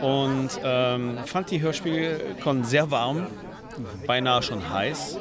und 0.00 0.50
ähm, 0.62 1.18
fand 1.26 1.50
die 1.50 1.60
Hörspielcon 1.60 2.62
sehr 2.62 2.92
warm, 2.92 3.26
beinahe 4.06 4.42
schon 4.42 4.72
heiß, 4.72 5.18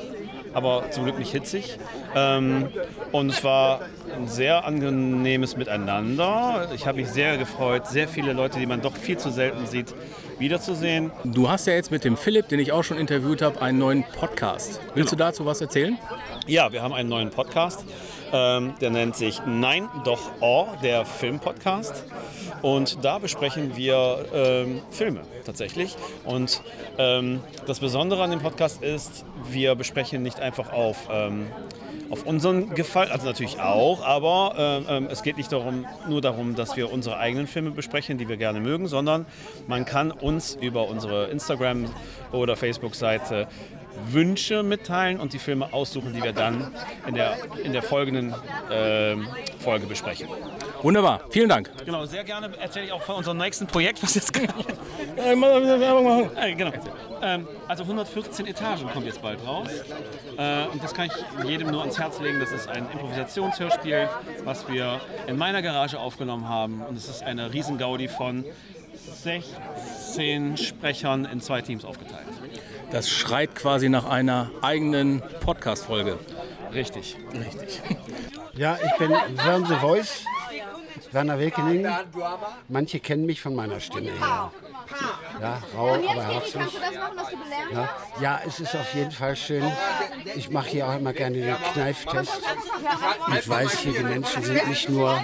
aber 0.54 0.92
zum 0.92 1.06
Glück 1.06 1.18
nicht 1.18 1.32
hitzig. 1.32 1.80
Ähm, 2.16 2.70
und 3.12 3.30
es 3.30 3.44
war 3.44 3.82
ein 4.16 4.28
sehr 4.28 4.66
angenehmes 4.66 5.58
Miteinander. 5.58 6.70
Ich 6.76 6.86
habe 6.86 7.00
mich 7.00 7.10
sehr 7.10 7.38
gefreut, 7.38 7.88
sehr 7.88 8.08
viele 8.08 8.34
Leute, 8.34 8.60
die 8.60 8.68
man 8.68 8.82
doch 8.82 8.96
viel 8.96 9.18
zu 9.18 9.32
selten 9.32 9.66
sieht, 9.66 9.94
wiederzusehen. 10.40 11.12
Du 11.24 11.50
hast 11.50 11.68
ja 11.68 11.74
jetzt 11.74 11.92
mit 11.92 12.04
dem 12.04 12.18
Philipp, 12.18 12.48
den 12.48 12.60
ich 12.60 12.72
auch 12.72 12.84
schon 12.84 12.98
interviewt 12.98 13.42
habe, 13.42 13.62
einen 13.62 13.78
neuen 13.80 14.04
Podcast. 14.04 14.80
Willst 14.94 15.12
du 15.12 15.16
dazu 15.16 15.46
was 15.46 15.62
erzählen? 15.62 15.98
Ja, 16.46 16.72
wir 16.72 16.82
haben 16.82 16.94
einen 16.94 17.10
neuen 17.10 17.30
Podcast. 17.30 17.86
Ähm, 18.32 18.74
der 18.82 18.90
nennt 18.90 19.16
sich 19.16 19.42
Nein, 19.46 19.88
doch 20.04 20.20
Oh, 20.42 20.68
der 20.84 21.06
Filmpodcast. 21.06 22.04
Und 22.62 23.04
da 23.04 23.20
besprechen 23.20 23.76
wir 23.76 24.26
ähm, 24.34 24.82
Filme 24.90 25.22
tatsächlich. 25.46 25.96
Und 26.26 26.62
ähm, 26.98 27.42
das 27.66 27.80
Besondere 27.80 28.24
an 28.24 28.32
dem 28.32 28.40
Podcast 28.40 28.82
ist, 28.82 29.26
wir 29.50 29.76
besprechen 29.76 30.24
nicht 30.24 30.40
einfach 30.40 30.74
auf, 30.74 31.08
ähm, 31.12 31.48
auf 32.10 32.26
unseren 32.26 32.74
Gefallen, 32.74 33.12
also 33.12 33.26
natürlich 33.26 33.60
auch, 33.60 34.06
aber 34.06 34.56
ähm, 34.58 34.86
ähm, 34.90 35.08
es 35.12 35.24
geht 35.24 35.38
nicht 35.38 35.52
darum, 35.52 35.86
nur 36.08 36.22
darum, 36.22 36.56
dass 36.56 36.78
wir 36.78 36.92
unsere 36.92 37.18
eigenen 37.18 37.48
Filme 37.48 37.72
besprechen, 37.72 38.18
die 38.18 38.28
wir 38.28 38.38
gerne 38.38 38.60
mögen, 38.60 38.88
sondern 38.88 39.26
man 39.68 39.86
kann 39.86 40.12
uns 40.12 40.56
über 40.60 40.88
unsere 40.88 41.26
Instagram- 41.26 41.86
oder 42.32 42.56
Facebook-Seite 42.56 43.48
Wünsche 44.12 44.64
mitteilen 44.64 45.20
und 45.20 45.34
die 45.34 45.40
Filme 45.40 45.74
aussuchen, 45.74 46.14
die 46.14 46.24
wir 46.24 46.34
dann 46.34 46.72
in 47.08 47.16
der, 47.16 47.38
in 47.64 47.74
der 47.74 47.82
folgenden 47.82 48.34
ähm, 48.72 49.28
Folge 49.60 49.88
besprechen. 49.88 50.28
Wunderbar, 50.82 51.22
vielen 51.30 51.50
Dank. 51.50 51.72
Genau, 51.86 52.06
sehr 52.06 52.24
gerne 52.24 52.52
erzähle 52.60 52.86
ich 52.86 52.92
auch 52.92 53.02
von 53.02 53.16
unserem 53.16 53.38
nächsten 53.38 53.68
Projekt, 53.68 54.02
was 54.04 54.16
jetzt 54.16 54.34
gerade. 54.34 54.54
Äh, 55.18 55.36
mal 55.36 55.60
wieder 55.64 55.80
Werbung 55.80 56.06
machen. 56.06 56.38
Äh, 56.38 56.54
genau. 56.54 56.72
Ähm, 57.24 57.48
also 57.68 57.82
114 57.84 58.46
Etagen 58.46 58.88
kommt 58.94 59.08
jetzt 59.08 59.20
bald 59.20 59.40
raus. 59.48 59.68
Äh, 60.38 60.68
und 60.68 60.84
das 60.84 60.94
kann 60.94 61.08
ich 61.08 61.48
jedem 61.48 61.72
nur 61.72 61.82
ans 61.82 61.98
Herz 61.98 62.20
legen. 62.20 62.40
Das 62.40 62.52
ist 62.52 62.68
ein 62.68 62.86
Improvisationshörspiel, 62.92 64.10
was 64.44 64.70
wir 64.70 65.02
in 65.26 65.36
meiner 65.36 65.64
Garage 65.64 66.00
aufgenommen 66.00 66.48
haben. 66.48 66.84
Und 66.84 66.96
es 66.96 67.10
ist 67.10 67.24
eine 67.24 67.52
Riesengaudi 67.52 68.10
von 68.10 68.46
16 68.94 70.58
Sprechern 70.58 71.26
in 71.26 71.42
zwei 71.42 71.62
Teams 71.62 71.84
aufgeteilt. 71.84 72.28
Das 72.92 73.10
schreit 73.10 73.56
quasi 73.56 73.90
nach 73.90 74.06
einer 74.06 74.52
eigenen 74.62 75.24
Podcast-Folge. 75.42 76.20
Richtig. 76.74 77.18
Richtig. 77.34 77.82
Ja, 78.54 78.78
ich 78.84 78.98
bin 78.98 79.16
the 79.68 79.76
Voice, 79.76 80.26
Werner 81.12 81.40
Wilkening. 81.40 81.88
Manche 82.68 83.00
kennen 83.00 83.26
mich 83.26 83.42
von 83.42 83.56
meiner 83.56 83.80
Stimme 83.80 84.12
her. 84.12 84.52
Ja, 85.42 85.62
rau, 85.76 85.94
aber 85.94 86.24
herzlich. 86.24 86.80
Ja, 87.74 87.90
ja, 88.22 88.42
es 88.46 88.60
ist 88.60 88.76
auf 88.76 88.94
jeden 88.94 89.12
Fall 89.12 89.36
schön. 89.36 89.72
Ich 90.36 90.50
mache 90.50 90.70
hier 90.70 90.88
auch 90.88 90.96
immer 90.96 91.14
gerne 91.14 91.38
den 91.38 91.56
Kneiftest 91.74 92.42
und 93.28 93.50
weiß 93.50 93.80
hier, 93.80 93.94
die 93.94 94.04
Menschen 94.04 94.44
sind 94.44 94.68
nicht 94.68 94.90
nur 94.90 95.22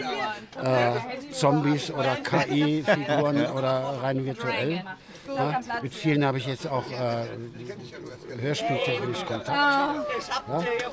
äh, 0.62 1.32
Zombies 1.32 1.92
oder 1.92 2.16
KI-Figuren 2.16 3.46
oder 3.52 4.00
rein 4.02 4.26
virtuell. 4.26 4.84
Ja, 5.26 5.62
mit 5.82 5.94
vielen 5.94 6.26
habe 6.26 6.38
ich 6.38 6.46
jetzt 6.46 6.68
auch 6.68 6.84
äh, 6.92 8.42
hörspieltechnisch 8.42 9.26
Kontakt. 9.26 9.48
Ja, 9.50 10.06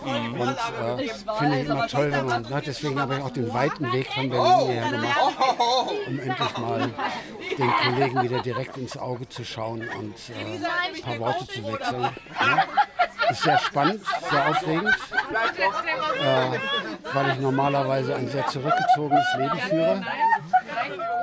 und 0.02 0.40
äh, 0.40 1.09
finde 1.38 1.61
ich 1.61 1.66
immer 1.68 1.87
toll, 1.88 2.12
wenn 2.12 2.26
man, 2.26 2.46
na, 2.48 2.61
deswegen 2.61 3.00
habe 3.00 3.16
ich 3.16 3.22
auch 3.22 3.30
den 3.30 3.52
weiten 3.52 3.92
Weg 3.92 4.06
von 4.12 4.30
Berlin 4.30 4.66
hierher 4.66 4.90
gemacht, 4.90 5.18
um 6.06 6.20
endlich 6.20 6.59
mal 6.59 6.90
den 7.59 7.72
Kollegen 7.72 8.22
wieder 8.22 8.40
direkt 8.40 8.60
ins 8.77 8.96
Auge 8.96 9.29
zu 9.29 9.44
schauen 9.44 9.88
und 9.99 10.14
äh, 10.31 10.59
ein 10.94 11.03
paar 11.03 11.18
Worte 11.18 11.46
zu 11.46 11.64
wechseln. 11.66 12.03
Ja. 12.03 12.64
Ist 13.31 13.42
sehr 13.42 13.59
spannend, 13.59 14.03
sehr 14.29 14.49
aufregend, 14.49 14.96
äh, 16.20 16.59
weil 17.14 17.31
ich 17.33 17.38
normalerweise 17.38 18.16
ein 18.16 18.29
sehr 18.29 18.46
zurückgezogenes 18.49 19.27
Leben 19.38 19.59
führe. 19.59 20.05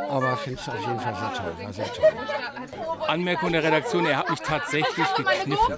Aber 0.10 0.38
finde 0.38 0.62
es 0.62 0.70
auf 0.70 0.80
jeden 0.80 1.00
Fall 1.00 1.16
sehr 1.16 1.34
toll, 1.34 1.66
war 1.66 1.74
sehr 1.74 1.94
toll. 1.94 2.14
Anmerkung 3.08 3.52
der 3.52 3.64
Redaktion, 3.64 4.06
er 4.06 4.18
hat 4.20 4.30
mich 4.30 4.40
tatsächlich 4.40 5.14
gekniffen. 5.16 5.76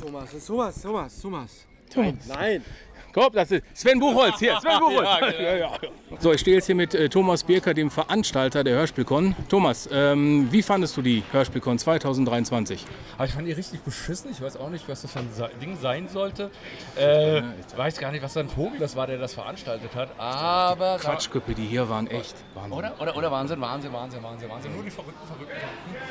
Thomas, 0.00 0.46
Thomas, 0.46 0.82
Thomas, 0.82 1.20
Thomas. 1.20 1.66
Nein, 1.96 2.18
nein. 2.26 2.64
Komm, 3.12 3.32
das 3.32 3.50
ist 3.50 3.64
Sven 3.74 3.98
Buchholz 3.98 4.38
hier. 4.38 4.58
Sven 4.60 4.78
Buchholz. 4.80 5.08
Ja, 5.40 5.56
ja, 5.56 5.70
So, 6.20 6.32
ich 6.32 6.40
stehe 6.40 6.56
jetzt 6.56 6.66
hier 6.66 6.74
mit 6.74 6.94
äh, 6.94 7.08
Thomas 7.08 7.42
Birker, 7.42 7.74
dem 7.74 7.90
Veranstalter 7.90 8.62
der 8.64 8.76
Hörspielcon. 8.76 9.34
Thomas, 9.48 9.88
ähm, 9.92 10.48
wie 10.50 10.62
fandest 10.62 10.96
du 10.96 11.02
die 11.02 11.22
Hörspielcon 11.32 11.78
2023? 11.78 12.84
Aber 13.16 13.24
ich 13.24 13.32
fand 13.32 13.48
die 13.48 13.52
richtig 13.52 13.80
beschissen. 13.80 14.30
Ich 14.30 14.40
weiß 14.42 14.56
auch 14.58 14.68
nicht, 14.70 14.88
was 14.88 15.02
das 15.02 15.10
für 15.12 15.20
ein 15.20 15.30
Sa- 15.32 15.48
Ding 15.60 15.76
sein 15.80 16.08
sollte. 16.08 16.50
Äh, 16.98 17.38
ich 17.38 17.44
weiß 17.76 17.98
gar 17.98 18.12
nicht, 18.12 18.22
was 18.22 18.34
für 18.34 18.40
ein 18.40 18.48
Vogel 18.48 18.78
das 18.78 18.94
war, 18.94 19.06
der 19.06 19.18
das 19.18 19.34
veranstaltet 19.34 19.94
hat. 19.94 20.10
Aber. 20.18 20.98
Quatschköppe, 20.98 21.54
die 21.54 21.64
hier 21.66 21.88
waren 21.88 22.06
echt. 22.08 22.34
Wahnsinn. 22.54 22.72
Oder, 22.78 22.94
oder, 23.00 23.16
oder 23.16 23.30
Wahnsinn, 23.30 23.60
Wahnsinn, 23.60 23.92
Wahnsinn, 23.92 24.22
Wahnsinn, 24.22 24.48
Wahnsinn. 24.50 24.74
Nur 24.74 24.84
die 24.84 24.90
verrückten, 24.90 25.26
verrückten, 25.26 25.56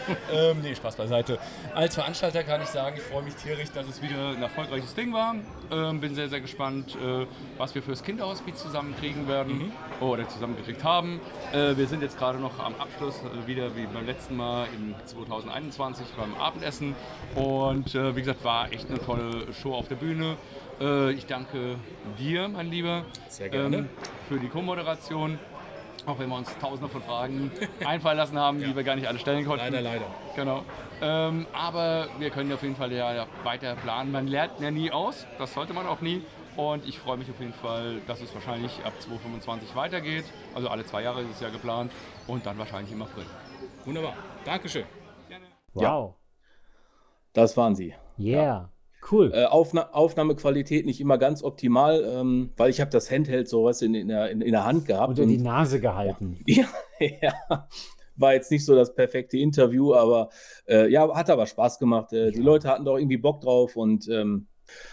verrückten. 0.06 0.34
ähm, 0.34 0.58
nee, 0.62 0.76
Spaß 0.76 0.96
beiseite. 0.96 1.38
Als 1.74 1.96
Veranstalter 1.96 2.44
kann 2.44 2.62
ich 2.62 2.70
sagen, 2.70 2.96
ich 2.98 3.04
freue 3.04 3.24
mich 3.24 3.36
tierisch, 3.36 3.70
dass 3.74 3.88
es 3.88 4.02
wieder 4.02 4.30
ein 4.30 4.42
erfolgreiches 4.42 4.94
Ding 4.96 5.14
war. 5.14 5.36
Ähm, 5.72 6.00
bin 6.00 6.16
sehr, 6.16 6.30
sehr 6.30 6.42
gespannt, 6.42 6.87
äh, 6.96 7.26
was 7.58 7.76
wir 7.76 7.82
fürs 7.84 8.04
Kinderhospiz 8.04 8.62
zusammenkriegen 8.62 9.28
werden 9.28 9.72
oder 10.00 10.28
zusammengekriegt 10.28 10.84
haben. 10.84 11.20
Äh, 11.54 11.78
wir 11.78 11.88
sind 11.88 12.02
jetzt 12.02 12.18
gerade 12.18 12.40
noch 12.40 12.60
am 12.60 12.76
Abschluss, 12.76 13.22
äh, 13.22 13.48
wieder 13.48 13.76
wie 13.76 13.86
beim 13.86 14.06
letzten 14.06 14.36
Mal 14.36 14.68
im 14.76 14.96
2021 15.06 16.06
beim 16.18 16.34
Abendessen. 16.36 16.96
Und 17.36 17.94
äh, 17.96 18.16
wie 18.16 18.22
gesagt, 18.22 18.44
war 18.44 18.72
echt 18.72 18.90
eine 18.90 19.00
tolle 19.00 19.54
Show 19.54 19.74
auf 19.74 19.88
der 19.88 19.96
Bühne. 19.96 20.38
Äh, 20.80 21.12
ich 21.12 21.26
danke 21.26 21.76
dir, 22.20 22.48
mein 22.48 22.70
Lieber, 22.70 23.04
Sehr 23.30 23.50
gerne. 23.50 23.78
ähm, 23.78 23.90
für 24.28 24.40
die 24.40 24.48
Co-Moderation. 24.48 25.40
Auch 26.06 26.20
wenn 26.20 26.30
wir 26.30 26.38
uns 26.38 26.58
tausende 26.60 26.88
von 26.88 27.02
Fragen 27.02 27.52
einfallen 27.86 28.18
lassen 28.18 28.40
haben, 28.40 28.60
die 28.60 28.74
wir 28.74 28.84
gar 28.84 28.96
nicht 28.96 29.10
alle 29.10 29.20
stellen 29.20 29.44
konnten. 29.46 29.66
Leider, 29.66 29.82
leider. 29.82 30.06
Genau. 30.38 30.64
Ähm, 31.02 31.46
aber 31.52 32.08
wir 32.18 32.30
können 32.30 32.52
auf 32.54 32.64
jeden 32.64 32.78
Fall 32.78 32.94
ja 32.94 33.28
weiter 33.44 33.76
planen. 33.76 34.14
Man 34.14 34.26
lernt 34.28 34.54
ja 34.62 34.72
nie 34.72 34.90
aus, 34.90 35.28
das 35.38 35.54
sollte 35.54 35.74
man 35.74 35.86
auch 35.86 36.00
nie. 36.00 36.22
Und 36.58 36.88
ich 36.88 36.98
freue 36.98 37.18
mich 37.18 37.30
auf 37.30 37.40
jeden 37.40 37.54
Fall, 37.54 38.02
dass 38.08 38.20
es 38.20 38.34
wahrscheinlich 38.34 38.72
ab 38.84 38.94
2025 39.00 39.76
weitergeht. 39.76 40.26
Also 40.56 40.70
alle 40.70 40.84
zwei 40.86 41.04
Jahre 41.04 41.22
ist 41.22 41.30
es 41.36 41.40
ja 41.40 41.50
geplant. 41.50 41.92
Und 42.26 42.48
dann 42.48 42.58
wahrscheinlich 42.58 42.92
im 42.92 43.02
April. 43.04 43.26
Wunderbar. 43.86 44.16
Dankeschön. 44.44 44.84
Wow. 45.76 46.16
Das 47.34 47.56
waren 47.56 47.76
sie. 47.76 47.94
Yeah, 48.18 48.72
cool. 49.12 49.32
Äh, 49.36 49.46
Aufna 49.46 49.92
Aufnahmequalität 49.92 50.88
nicht 50.88 51.00
immer 51.00 51.20
ganz 51.20 51.44
optimal, 51.44 52.04
ähm, 52.04 52.52
weil 52.58 52.72
ich 52.72 52.82
habe 52.82 52.90
das 52.90 53.12
Handheld 53.12 53.48
sowas 53.48 53.84
in, 53.84 53.94
in, 53.94 54.08
der, 54.08 54.32
in, 54.32 54.42
in 54.42 54.52
der 54.52 54.66
Hand 54.66 54.88
gehabt. 54.88 55.10
Unter 55.10 55.28
die 55.28 55.38
Nase 55.38 55.80
gehalten. 55.80 56.40
Ja, 56.48 56.66
ja, 57.00 57.68
war 58.16 58.34
jetzt 58.34 58.50
nicht 58.50 58.66
so 58.66 58.74
das 58.74 58.96
perfekte 58.96 59.38
Interview, 59.38 59.94
aber 59.94 60.30
äh, 60.68 60.90
ja, 60.90 61.16
hat 61.16 61.30
aber 61.30 61.46
Spaß 61.46 61.78
gemacht. 61.78 62.12
Äh, 62.14 62.32
Die 62.32 62.42
Leute 62.42 62.68
hatten 62.68 62.86
doch 62.86 62.98
irgendwie 62.98 63.18
Bock 63.18 63.42
drauf 63.42 63.76
und 63.76 64.10
ähm, 64.10 64.48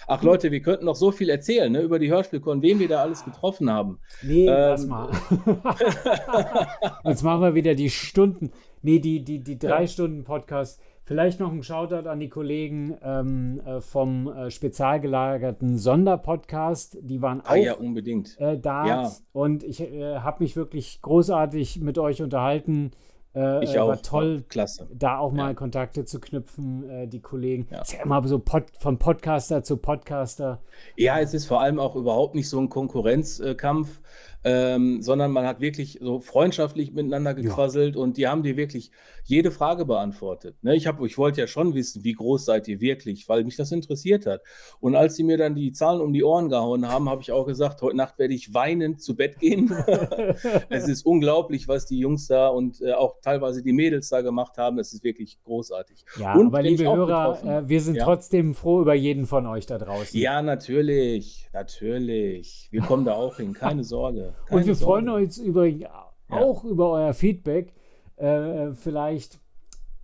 ach 0.07 0.23
Leute, 0.23 0.51
wir 0.51 0.61
könnten 0.63 0.85
noch 0.85 0.97
so 0.97 1.11
viel 1.13 1.29
erzählen 1.31 1.71
ne, 1.73 1.81
über 1.81 1.99
die 1.99 2.11
Hörspielkon, 2.11 2.63
wen 2.63 2.79
wir 2.79 2.89
da 2.89 3.03
alles 3.03 3.25
getroffen 3.25 3.71
haben. 3.71 3.99
Nee, 4.23 4.47
lass 4.47 4.83
Ähm, 4.85 4.89
mal. 4.91 5.11
Jetzt 7.05 7.23
machen 7.23 7.43
wir 7.43 7.55
wieder 7.55 7.75
die 7.75 7.91
Stunden, 7.91 8.51
nee, 8.83 8.99
die, 8.99 9.23
die, 9.25 9.41
die 9.43 9.59
drei 9.59 9.83
Ja. 9.83 9.87
Stunden 9.89 10.25
Podcast. 10.25 10.81
Vielleicht 11.07 11.39
noch 11.39 11.53
ein 11.53 11.63
Shoutout 11.63 12.09
an 12.09 12.19
die 12.19 12.31
Kollegen 12.31 12.97
ähm, 13.03 13.61
äh, 13.67 13.83
vom 13.83 14.27
äh, 14.27 14.51
spezial 14.51 15.01
gelagerten 15.01 15.77
Sonderpodcast. 15.77 16.97
Die 17.03 17.21
waren 17.21 17.43
auch 17.43 17.51
Ah 17.51 17.57
ja, 17.57 17.75
unbedingt. 17.75 18.41
äh, 18.41 18.59
da. 18.59 18.87
Ja. 18.87 19.13
Und 19.33 19.65
ich 19.65 19.83
äh, 19.83 20.17
habe 20.21 20.43
mich 20.43 20.57
wirklich 20.57 21.03
großartig 21.03 21.81
mit 21.83 21.99
euch 21.99 22.23
unterhalten. 22.23 22.93
Äh, 23.35 23.65
Ich 23.65 23.75
äh, 23.75 23.79
auch. 23.79 23.89
War 23.89 24.03
toll, 24.03 24.45
Klasse. 24.49 24.87
da 24.93 25.19
auch 25.19 25.33
mal 25.33 25.55
Kontakte 25.55 26.05
zu 26.05 26.21
knüpfen, 26.21 26.89
äh, 26.89 27.07
die 27.09 27.21
Kollegen. 27.21 27.67
Ist 27.81 27.93
ja 27.93 28.03
immer 28.03 28.27
so 28.27 28.39
Pod, 28.39 28.65
von 28.79 28.99
Podcaster 28.99 29.63
zu 29.63 29.77
Podcaster. 29.77 30.61
Ja, 30.97 31.19
es 31.19 31.35
ist 31.35 31.47
vor 31.47 31.61
allem 31.61 31.79
auch 31.79 31.97
überhaupt 31.97 32.35
nicht 32.35 32.49
so 32.49 32.59
ein 32.59 32.69
Konkurrenzkampf, 32.69 34.01
ähm, 34.45 35.01
sondern 35.03 35.33
man 35.33 35.47
hat 35.47 35.61
wirklich 35.61 35.99
so 36.03 36.21
freundschaftlich 36.21 36.93
miteinander 36.93 37.35
gequasselt 37.35 37.97
und 37.97 38.17
die 38.19 38.29
haben 38.29 38.43
dir 38.43 38.57
wirklich 38.57 38.91
jede 39.25 39.51
Frage 39.51 39.87
beantwortet. 39.87 40.57
Ne, 40.63 40.77
ich, 40.77 40.87
hab, 40.87 41.01
ich 41.03 41.17
wollte 41.17 41.41
ja 41.41 41.47
schon 41.47 41.75
wissen, 41.75 42.05
wie 42.05 42.13
groß 42.13 42.45
seid 42.45 42.69
ihr 42.69 42.81
wirklich, 42.81 43.27
weil 43.29 43.43
mich 43.45 43.57
das 43.57 43.73
interessiert 43.73 44.27
hat. 44.27 44.43
Und 44.81 44.95
als 44.97 45.17
sie 45.17 45.23
mir 45.23 45.39
dann 45.39 45.55
die 45.55 45.73
Zahlen 45.73 46.03
um 46.03 46.13
die 46.13 46.23
Ohren 46.23 46.51
gehauen 46.51 46.87
haben, 46.89 47.09
habe 47.09 47.23
ich 47.23 47.33
auch 47.33 47.47
gesagt, 47.47 47.81
heute 47.81 47.97
Nacht 47.97 48.19
werde 48.19 48.35
ich 48.35 48.53
weinend 48.53 49.01
zu 49.03 49.17
Bett 49.17 49.39
gehen. 49.39 49.71
es 50.69 50.89
ist 50.89 51.07
unglaublich, 51.07 51.67
was 51.69 51.87
die 51.87 51.99
Jungs 51.99 52.27
da 52.27 52.49
und 52.49 52.83
äh, 52.83 52.93
auch 52.93 53.17
teilweise 53.23 53.63
die 53.63 53.73
Mädels 53.73 54.11
da 54.11 54.21
gemacht 54.21 54.59
haben. 54.59 54.79
Es 54.79 54.93
ist 54.93 55.05
wirklich 55.05 55.43
großartig. 55.43 56.05
Ja, 56.19 56.35
und 56.35 56.49
aber 56.49 56.61
liebe 56.63 56.85
Hörer, 56.85 57.63
äh, 57.63 57.69
wir 57.69 57.81
sind 57.81 57.97
Ja. 57.97 58.05
trotzdem 58.05 58.55
froh 58.55 58.83
über 58.83 58.95
jeden 58.95 59.25
von 59.25 59.47
euch 59.47 59.65
da 59.65 59.79
draußen. 59.79 60.21
Ja, 60.21 60.43
natürlich, 60.43 61.49
natürlich. 61.55 62.69
Wir 62.71 62.83
kommen 62.83 63.07
da 63.07 63.15
auch 63.15 63.37
hin, 63.39 63.55
keine 63.55 63.85
Sorge. 63.85 64.34
Und 64.51 64.67
wir 64.67 64.75
Sorge. 64.75 65.07
freuen 65.07 65.25
uns 65.25 65.39
übrigens 65.39 65.87
auch 66.29 66.65
über 66.65 66.91
euer 66.91 67.15
Feedback. 67.15 67.73
Äh, 68.17 68.73
vielleicht 68.75 69.41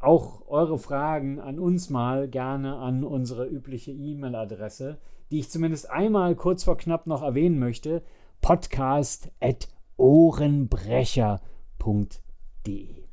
auch 0.00 0.42
eure 0.48 0.78
Fragen 0.78 1.38
an 1.40 1.58
uns 1.58 1.90
mal 1.90 2.28
gerne 2.28 2.76
an 2.76 3.04
unsere 3.04 3.46
übliche 3.46 3.92
E-Mail-Adresse, 3.92 4.98
die 5.30 5.38
ich 5.40 5.50
zumindest 5.50 5.90
einmal 5.90 6.34
kurz 6.34 6.64
vor 6.64 6.76
knapp 6.76 7.06
noch 7.06 7.22
erwähnen 7.22 7.58
möchte: 7.58 8.02
podcast.ohrenbrecher.de. 11.60 13.04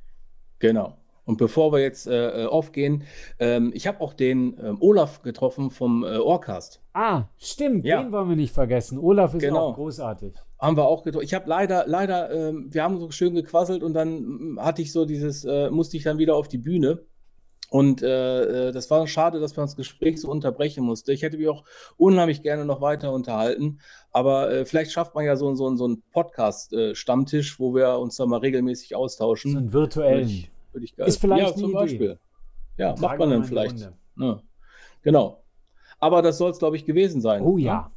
Genau. 0.59 0.93
Und 1.25 1.37
bevor 1.37 1.73
wir 1.73 1.79
jetzt 1.79 2.07
äh, 2.07 2.43
äh, 2.43 2.45
aufgehen, 2.45 3.03
ähm, 3.39 3.71
ich 3.75 3.85
habe 3.85 3.99
auch 3.99 4.13
den 4.13 4.57
ähm, 4.63 4.77
Olaf 4.79 5.21
getroffen 5.23 5.71
vom 5.71 6.05
äh, 6.05 6.17
Orcast. 6.17 6.81
Ah, 6.93 7.23
stimmt, 7.37 7.83
Ja. 7.85 8.01
den 8.01 8.13
wollen 8.13 8.29
wir 8.29 8.35
nicht 8.37 8.53
vergessen. 8.53 8.97
Olaf 8.97 9.33
ist 9.33 9.41
Genau. 9.41 9.67
auch 9.71 9.75
großartig. 9.75 10.35
Haben 10.59 10.75
wir 10.75 10.85
auch 10.85 11.03
getroffen. 11.03 11.25
Ich 11.25 11.33
habe 11.33 11.47
leider, 11.47 11.85
leider, 11.87 12.31
ähm, 12.31 12.73
wir 12.73 12.83
haben 12.83 12.99
so 12.99 13.11
schön 13.11 13.35
gequasselt 13.35 13.83
und 13.83 13.93
dann 13.93 14.57
hatte 14.59 14.81
ich 14.81 14.91
so 14.91 15.05
dieses, 15.05 15.45
äh, 15.45 15.69
musste 15.69 15.97
ich 15.97 16.03
dann 16.03 16.17
wieder 16.17 16.35
auf 16.35 16.47
die 16.47 16.57
Bühne. 16.57 17.05
Und 17.69 18.01
äh, 18.01 18.69
äh, 18.69 18.71
das 18.71 18.89
war 18.89 19.05
schade, 19.07 19.39
dass 19.39 19.55
man 19.57 19.65
das 19.65 19.75
Gespräch 19.75 20.21
so 20.21 20.29
unterbrechen 20.29 20.85
musste. 20.85 21.11
Ich 21.11 21.21
hätte 21.21 21.37
mich 21.37 21.49
auch 21.49 21.63
unheimlich 21.97 22.41
gerne 22.41 22.63
noch 22.65 22.79
weiter 22.79 23.11
unterhalten. 23.11 23.79
Aber 24.11 24.51
äh, 24.51 24.65
vielleicht 24.65 24.91
schafft 24.91 25.15
man 25.15 25.25
ja 25.25 25.35
so, 25.35 25.53
so, 25.53 25.75
so 25.75 25.85
einen 25.85 26.01
Podcast-Stammtisch, 26.11 27.59
wo 27.59 27.75
wir 27.75 27.99
uns 27.99 28.15
da 28.15 28.25
mal 28.25 28.39
regelmäßig 28.39 28.95
austauschen. 28.95 29.51
So 29.51 29.57
einen 29.57 29.73
virtuellen. 29.73 30.19
Würde 30.21 30.31
ich, 30.31 30.51
würde 30.71 30.85
ich 30.85 30.95
geil. 30.95 31.07
Ist 31.07 31.19
vielleicht 31.19 31.49
ja, 31.49 31.55
zum 31.55 31.71
Idee. 31.71 31.73
Beispiel. 31.73 32.19
Ja, 32.77 32.95
macht 32.99 33.19
man 33.19 33.31
dann 33.31 33.43
vielleicht. 33.43 33.91
Ja. 34.17 34.41
Genau. 35.01 35.43
Aber 35.99 36.21
das 36.21 36.37
soll 36.37 36.51
es, 36.51 36.59
glaube 36.59 36.77
ich, 36.77 36.85
gewesen 36.85 37.21
sein. 37.21 37.41
Oh 37.41 37.57
ne? 37.57 37.63
ja. 37.63 37.91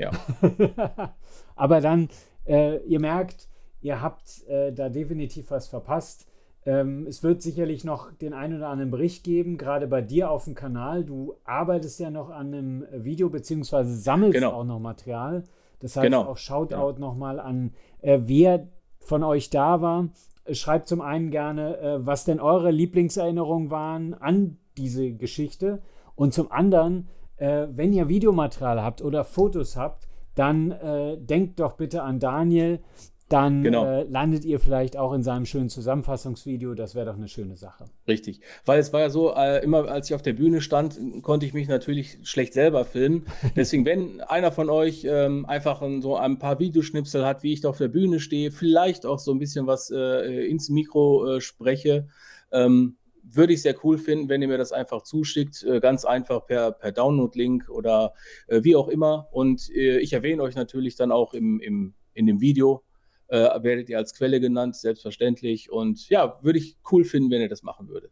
Ja. 0.00 0.10
Aber 1.56 1.80
dann, 1.80 2.08
äh, 2.46 2.78
ihr 2.84 3.00
merkt, 3.00 3.48
ihr 3.82 4.00
habt 4.00 4.46
äh, 4.48 4.72
da 4.72 4.88
definitiv 4.88 5.50
was 5.50 5.68
verpasst. 5.68 6.26
Ähm, 6.66 7.06
es 7.06 7.22
wird 7.22 7.40
sicherlich 7.42 7.84
noch 7.84 8.12
den 8.12 8.34
einen 8.34 8.56
oder 8.56 8.68
anderen 8.68 8.90
Bericht 8.90 9.24
geben, 9.24 9.56
gerade 9.56 9.86
bei 9.86 10.02
dir 10.02 10.30
auf 10.30 10.44
dem 10.44 10.54
Kanal. 10.54 11.04
Du 11.04 11.34
arbeitest 11.44 12.00
ja 12.00 12.10
noch 12.10 12.30
an 12.30 12.52
einem 12.54 12.86
Video, 12.92 13.28
beziehungsweise 13.30 13.94
sammelst 13.96 14.34
Genau. 14.34 14.52
auch 14.52 14.64
noch 14.64 14.78
Material. 14.78 15.44
Das 15.80 15.96
heißt 15.96 16.04
Genau. 16.04 16.22
auch 16.24 16.36
Shoutout 16.36 16.98
nochmal 17.00 17.40
an, 17.40 17.72
äh, 18.02 18.18
wer 18.24 18.66
von 18.98 19.22
euch 19.22 19.48
da 19.50 19.80
war. 19.80 20.08
Schreibt 20.52 20.88
zum 20.88 21.00
einen 21.00 21.30
gerne, 21.30 21.78
äh, 21.78 22.06
was 22.06 22.24
denn 22.24 22.40
eure 22.40 22.70
Lieblingserinnerungen 22.70 23.70
waren 23.70 24.14
an 24.14 24.58
diese 24.76 25.12
Geschichte. 25.12 25.80
Und 26.14 26.34
zum 26.34 26.52
anderen, 26.52 27.08
äh, 27.40 27.66
wenn 27.74 27.92
ihr 27.92 28.08
Videomaterial 28.08 28.82
habt 28.82 29.02
oder 29.02 29.24
Fotos 29.24 29.76
habt, 29.76 30.06
dann 30.34 30.70
äh, 30.70 31.16
denkt 31.18 31.58
doch 31.60 31.72
bitte 31.72 32.02
an 32.02 32.20
Daniel. 32.20 32.80
Dann 33.28 33.62
Genau. 33.62 33.86
äh, 33.86 34.02
landet 34.02 34.44
ihr 34.44 34.58
vielleicht 34.58 34.96
auch 34.96 35.12
in 35.12 35.22
seinem 35.22 35.46
schönen 35.46 35.68
Zusammenfassungsvideo. 35.68 36.74
Das 36.74 36.96
wäre 36.96 37.06
doch 37.06 37.16
eine 37.16 37.28
schöne 37.28 37.56
Sache. 37.56 37.84
Richtig. 38.08 38.40
Weil 38.64 38.80
es 38.80 38.92
war 38.92 39.00
ja 39.00 39.08
so, 39.10 39.32
äh, 39.34 39.62
immer 39.62 39.86
als 39.88 40.08
ich 40.10 40.16
auf 40.16 40.22
der 40.22 40.32
Bühne 40.32 40.60
stand, 40.60 40.98
konnte 41.22 41.46
ich 41.46 41.54
mich 41.54 41.68
natürlich 41.68 42.18
schlecht 42.24 42.54
selber 42.54 42.84
filmen. 42.84 43.26
Deswegen, 43.56 43.84
wenn 43.84 44.20
einer 44.20 44.50
von 44.50 44.68
euch 44.68 45.06
ähm, 45.08 45.46
einfach 45.46 45.80
ein, 45.80 46.02
so 46.02 46.16
ein 46.16 46.40
paar 46.40 46.58
Videoschnipsel 46.58 47.24
hat, 47.24 47.44
wie 47.44 47.52
ich 47.52 47.60
da 47.60 47.68
auf 47.68 47.78
der 47.78 47.86
Bühne 47.88 48.18
stehe, 48.18 48.50
vielleicht 48.50 49.06
auch 49.06 49.20
so 49.20 49.30
ein 49.30 49.38
bisschen 49.38 49.68
was 49.68 49.92
äh, 49.94 50.46
ins 50.48 50.68
Mikro 50.68 51.36
äh, 51.36 51.40
spreche, 51.40 52.08
ähm, 52.50 52.96
würde 53.22 53.52
ich 53.52 53.62
sehr 53.62 53.74
cool 53.84 53.98
finden, 53.98 54.28
wenn 54.28 54.42
ihr 54.42 54.48
mir 54.48 54.58
das 54.58 54.72
einfach 54.72 55.02
zuschickt, 55.02 55.62
äh, 55.62 55.80
ganz 55.80 56.04
einfach 56.04 56.46
per, 56.46 56.72
per 56.72 56.92
Download-Link 56.92 57.68
oder 57.68 58.14
äh, 58.48 58.62
wie 58.64 58.76
auch 58.76 58.88
immer. 58.88 59.28
Und 59.32 59.70
äh, 59.70 59.98
ich 59.98 60.12
erwähne 60.12 60.42
euch 60.42 60.54
natürlich 60.54 60.96
dann 60.96 61.12
auch 61.12 61.34
im, 61.34 61.60
im, 61.60 61.94
in 62.14 62.26
dem 62.26 62.40
Video, 62.40 62.84
werdet 63.32 63.88
ihr 63.88 63.96
als 63.96 64.12
Quelle 64.12 64.40
genannt, 64.40 64.74
selbstverständlich. 64.74 65.70
Und 65.70 66.08
ja, 66.08 66.40
würde 66.42 66.58
ich 66.58 66.76
cool 66.90 67.04
finden, 67.04 67.30
wenn 67.30 67.40
ihr 67.40 67.48
das 67.48 67.62
machen 67.62 67.86
würdet. 67.88 68.10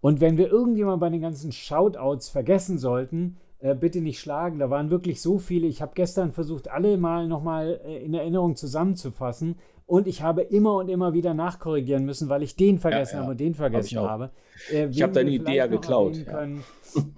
Und 0.00 0.22
wenn 0.22 0.38
wir 0.38 0.48
irgendjemand 0.48 0.98
bei 0.98 1.10
den 1.10 1.20
ganzen 1.20 1.52
Shoutouts 1.52 2.30
vergessen 2.30 2.78
sollten, 2.78 3.36
bitte 3.80 4.00
nicht 4.00 4.18
schlagen. 4.18 4.58
Da 4.58 4.70
waren 4.70 4.88
wirklich 4.88 5.20
so 5.20 5.38
viele. 5.38 5.66
Ich 5.66 5.82
habe 5.82 5.92
gestern 5.94 6.32
versucht, 6.32 6.68
alle 6.68 6.96
mal 6.96 7.28
nochmal 7.28 7.82
in 8.02 8.14
Erinnerung 8.14 8.56
zusammenzufassen. 8.56 9.56
Und 9.92 10.06
ich 10.06 10.22
habe 10.22 10.40
immer 10.40 10.76
und 10.76 10.88
immer 10.88 11.12
wieder 11.12 11.34
nachkorrigieren 11.34 12.06
müssen, 12.06 12.30
weil 12.30 12.42
ich 12.42 12.56
den 12.56 12.78
vergessen 12.78 13.16
ja. 13.16 13.20
habe 13.20 13.32
und 13.32 13.40
den 13.40 13.52
Hab 13.52 13.56
vergessen 13.58 13.88
ich 13.88 13.98
auch. 13.98 14.08
habe. 14.08 14.30
Äh, 14.72 14.86
Ich 14.86 15.02
habe 15.02 15.12
deine 15.12 15.28
Idee 15.28 15.56
ja 15.56 15.66
geklaut, 15.66 16.16
ja. 16.16 16.24
Können, 16.24 16.64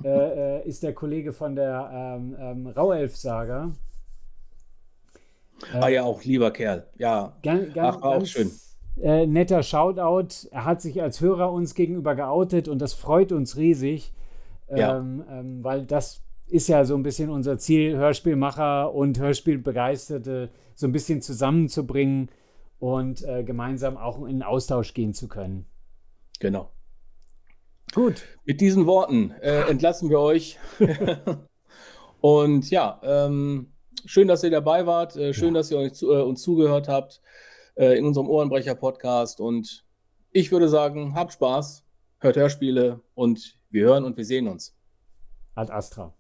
äh, 0.03 0.09
äh, 0.59 0.69
ist 0.69 0.83
der 0.83 0.93
Kollege 0.93 1.33
von 1.33 1.55
der 1.55 1.89
ähm, 2.19 2.37
ähm, 2.37 2.67
Rauelf-Saga. 2.67 3.71
Ah 5.73 5.87
ja, 5.87 6.03
auch 6.03 6.25
lieber 6.25 6.51
Kerl. 6.51 6.85
Ja. 6.99 7.37
Ganz, 7.45 7.73
ganz, 7.75 7.97
Ach, 7.97 8.03
war 8.03 8.11
auch 8.11 8.15
ganz, 8.15 8.31
schön. 8.31 8.51
Äh, 9.01 9.29
netter 9.29 9.63
Shoutout. 9.63 10.49
Er 10.51 10.65
hat 10.65 10.83
sich 10.83 11.01
als 11.01 11.21
Hörer 11.21 11.53
uns 11.53 11.77
gegenüber 11.77 12.17
geoutet 12.17 12.67
und 12.67 12.81
das 12.81 12.93
freut 12.93 13.31
uns 13.31 13.57
riesig, 13.57 14.13
Ja. 14.75 14.99
ähm, 14.99 15.23
ähm, 15.31 15.63
weil 15.63 15.87
das 15.87 16.23
ist 16.49 16.67
ja 16.67 16.85
so 16.85 16.97
ein 16.97 17.05
bisschen 17.05 17.31
unser 17.31 17.57
Ziel, 17.57 17.97
Hörspielmacher 17.97 18.93
und 18.93 19.21
Hörspielbegeisterte 19.21 20.49
so 20.75 20.89
ein 20.89 20.93
bisschen 20.93 21.23
zusammenzubringen 21.23 22.31
und 22.79 23.23
äh, 23.25 23.45
gemeinsam 23.45 23.97
auch 23.97 24.19
in 24.25 24.37
den 24.39 24.43
Austausch 24.43 24.95
gehen 24.95 25.15
zu 25.15 25.29
können. 25.29 25.67
Genau. 26.41 26.71
Gut. 27.93 28.23
Mit 28.45 28.61
diesen 28.61 28.87
Worten 28.87 29.31
äh, 29.41 29.63
entlassen 29.71 30.11
wir 30.11 30.21
euch. 30.21 30.59
Und 32.21 32.71
ja, 32.71 33.01
ähm, 33.03 33.71
schön, 34.07 34.29
dass 34.29 34.43
ihr 34.43 34.51
dabei 34.51 34.87
wart. 34.87 35.15
Äh, 35.15 35.35
schön, 35.35 35.53
dass 35.53 35.71
ihr 35.71 35.77
euch 35.77 35.93
zu, 35.93 36.11
äh, 36.11 36.23
uns 36.23 36.41
zugehört 36.41 36.89
habt 36.89 37.21
äh, 37.75 37.99
in 37.99 38.07
unserem 38.07 38.29
Ohrenbrecher-Podcast. 38.31 39.41
Und 39.43 39.85
ich 40.31 40.51
würde 40.51 40.71
sagen, 40.71 41.15
habt 41.15 41.35
Spaß, 41.35 41.85
hört 42.21 42.37
Hörspiele 42.37 43.03
und 43.15 43.59
wir 43.69 43.85
hören 43.85 44.05
und 44.05 44.17
wir 44.17 44.25
sehen 44.25 44.49
uns. 44.49 44.75
Ad 45.55 45.71
Astra. 45.71 46.15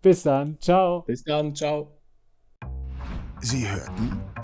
Bis 0.00 0.22
dann. 0.22 0.58
Ciao. 0.58 1.02
Bis 1.02 1.22
dann. 1.22 1.54
Ciao. 1.54 1.98
Sie 3.40 3.68
hörten 3.68 4.43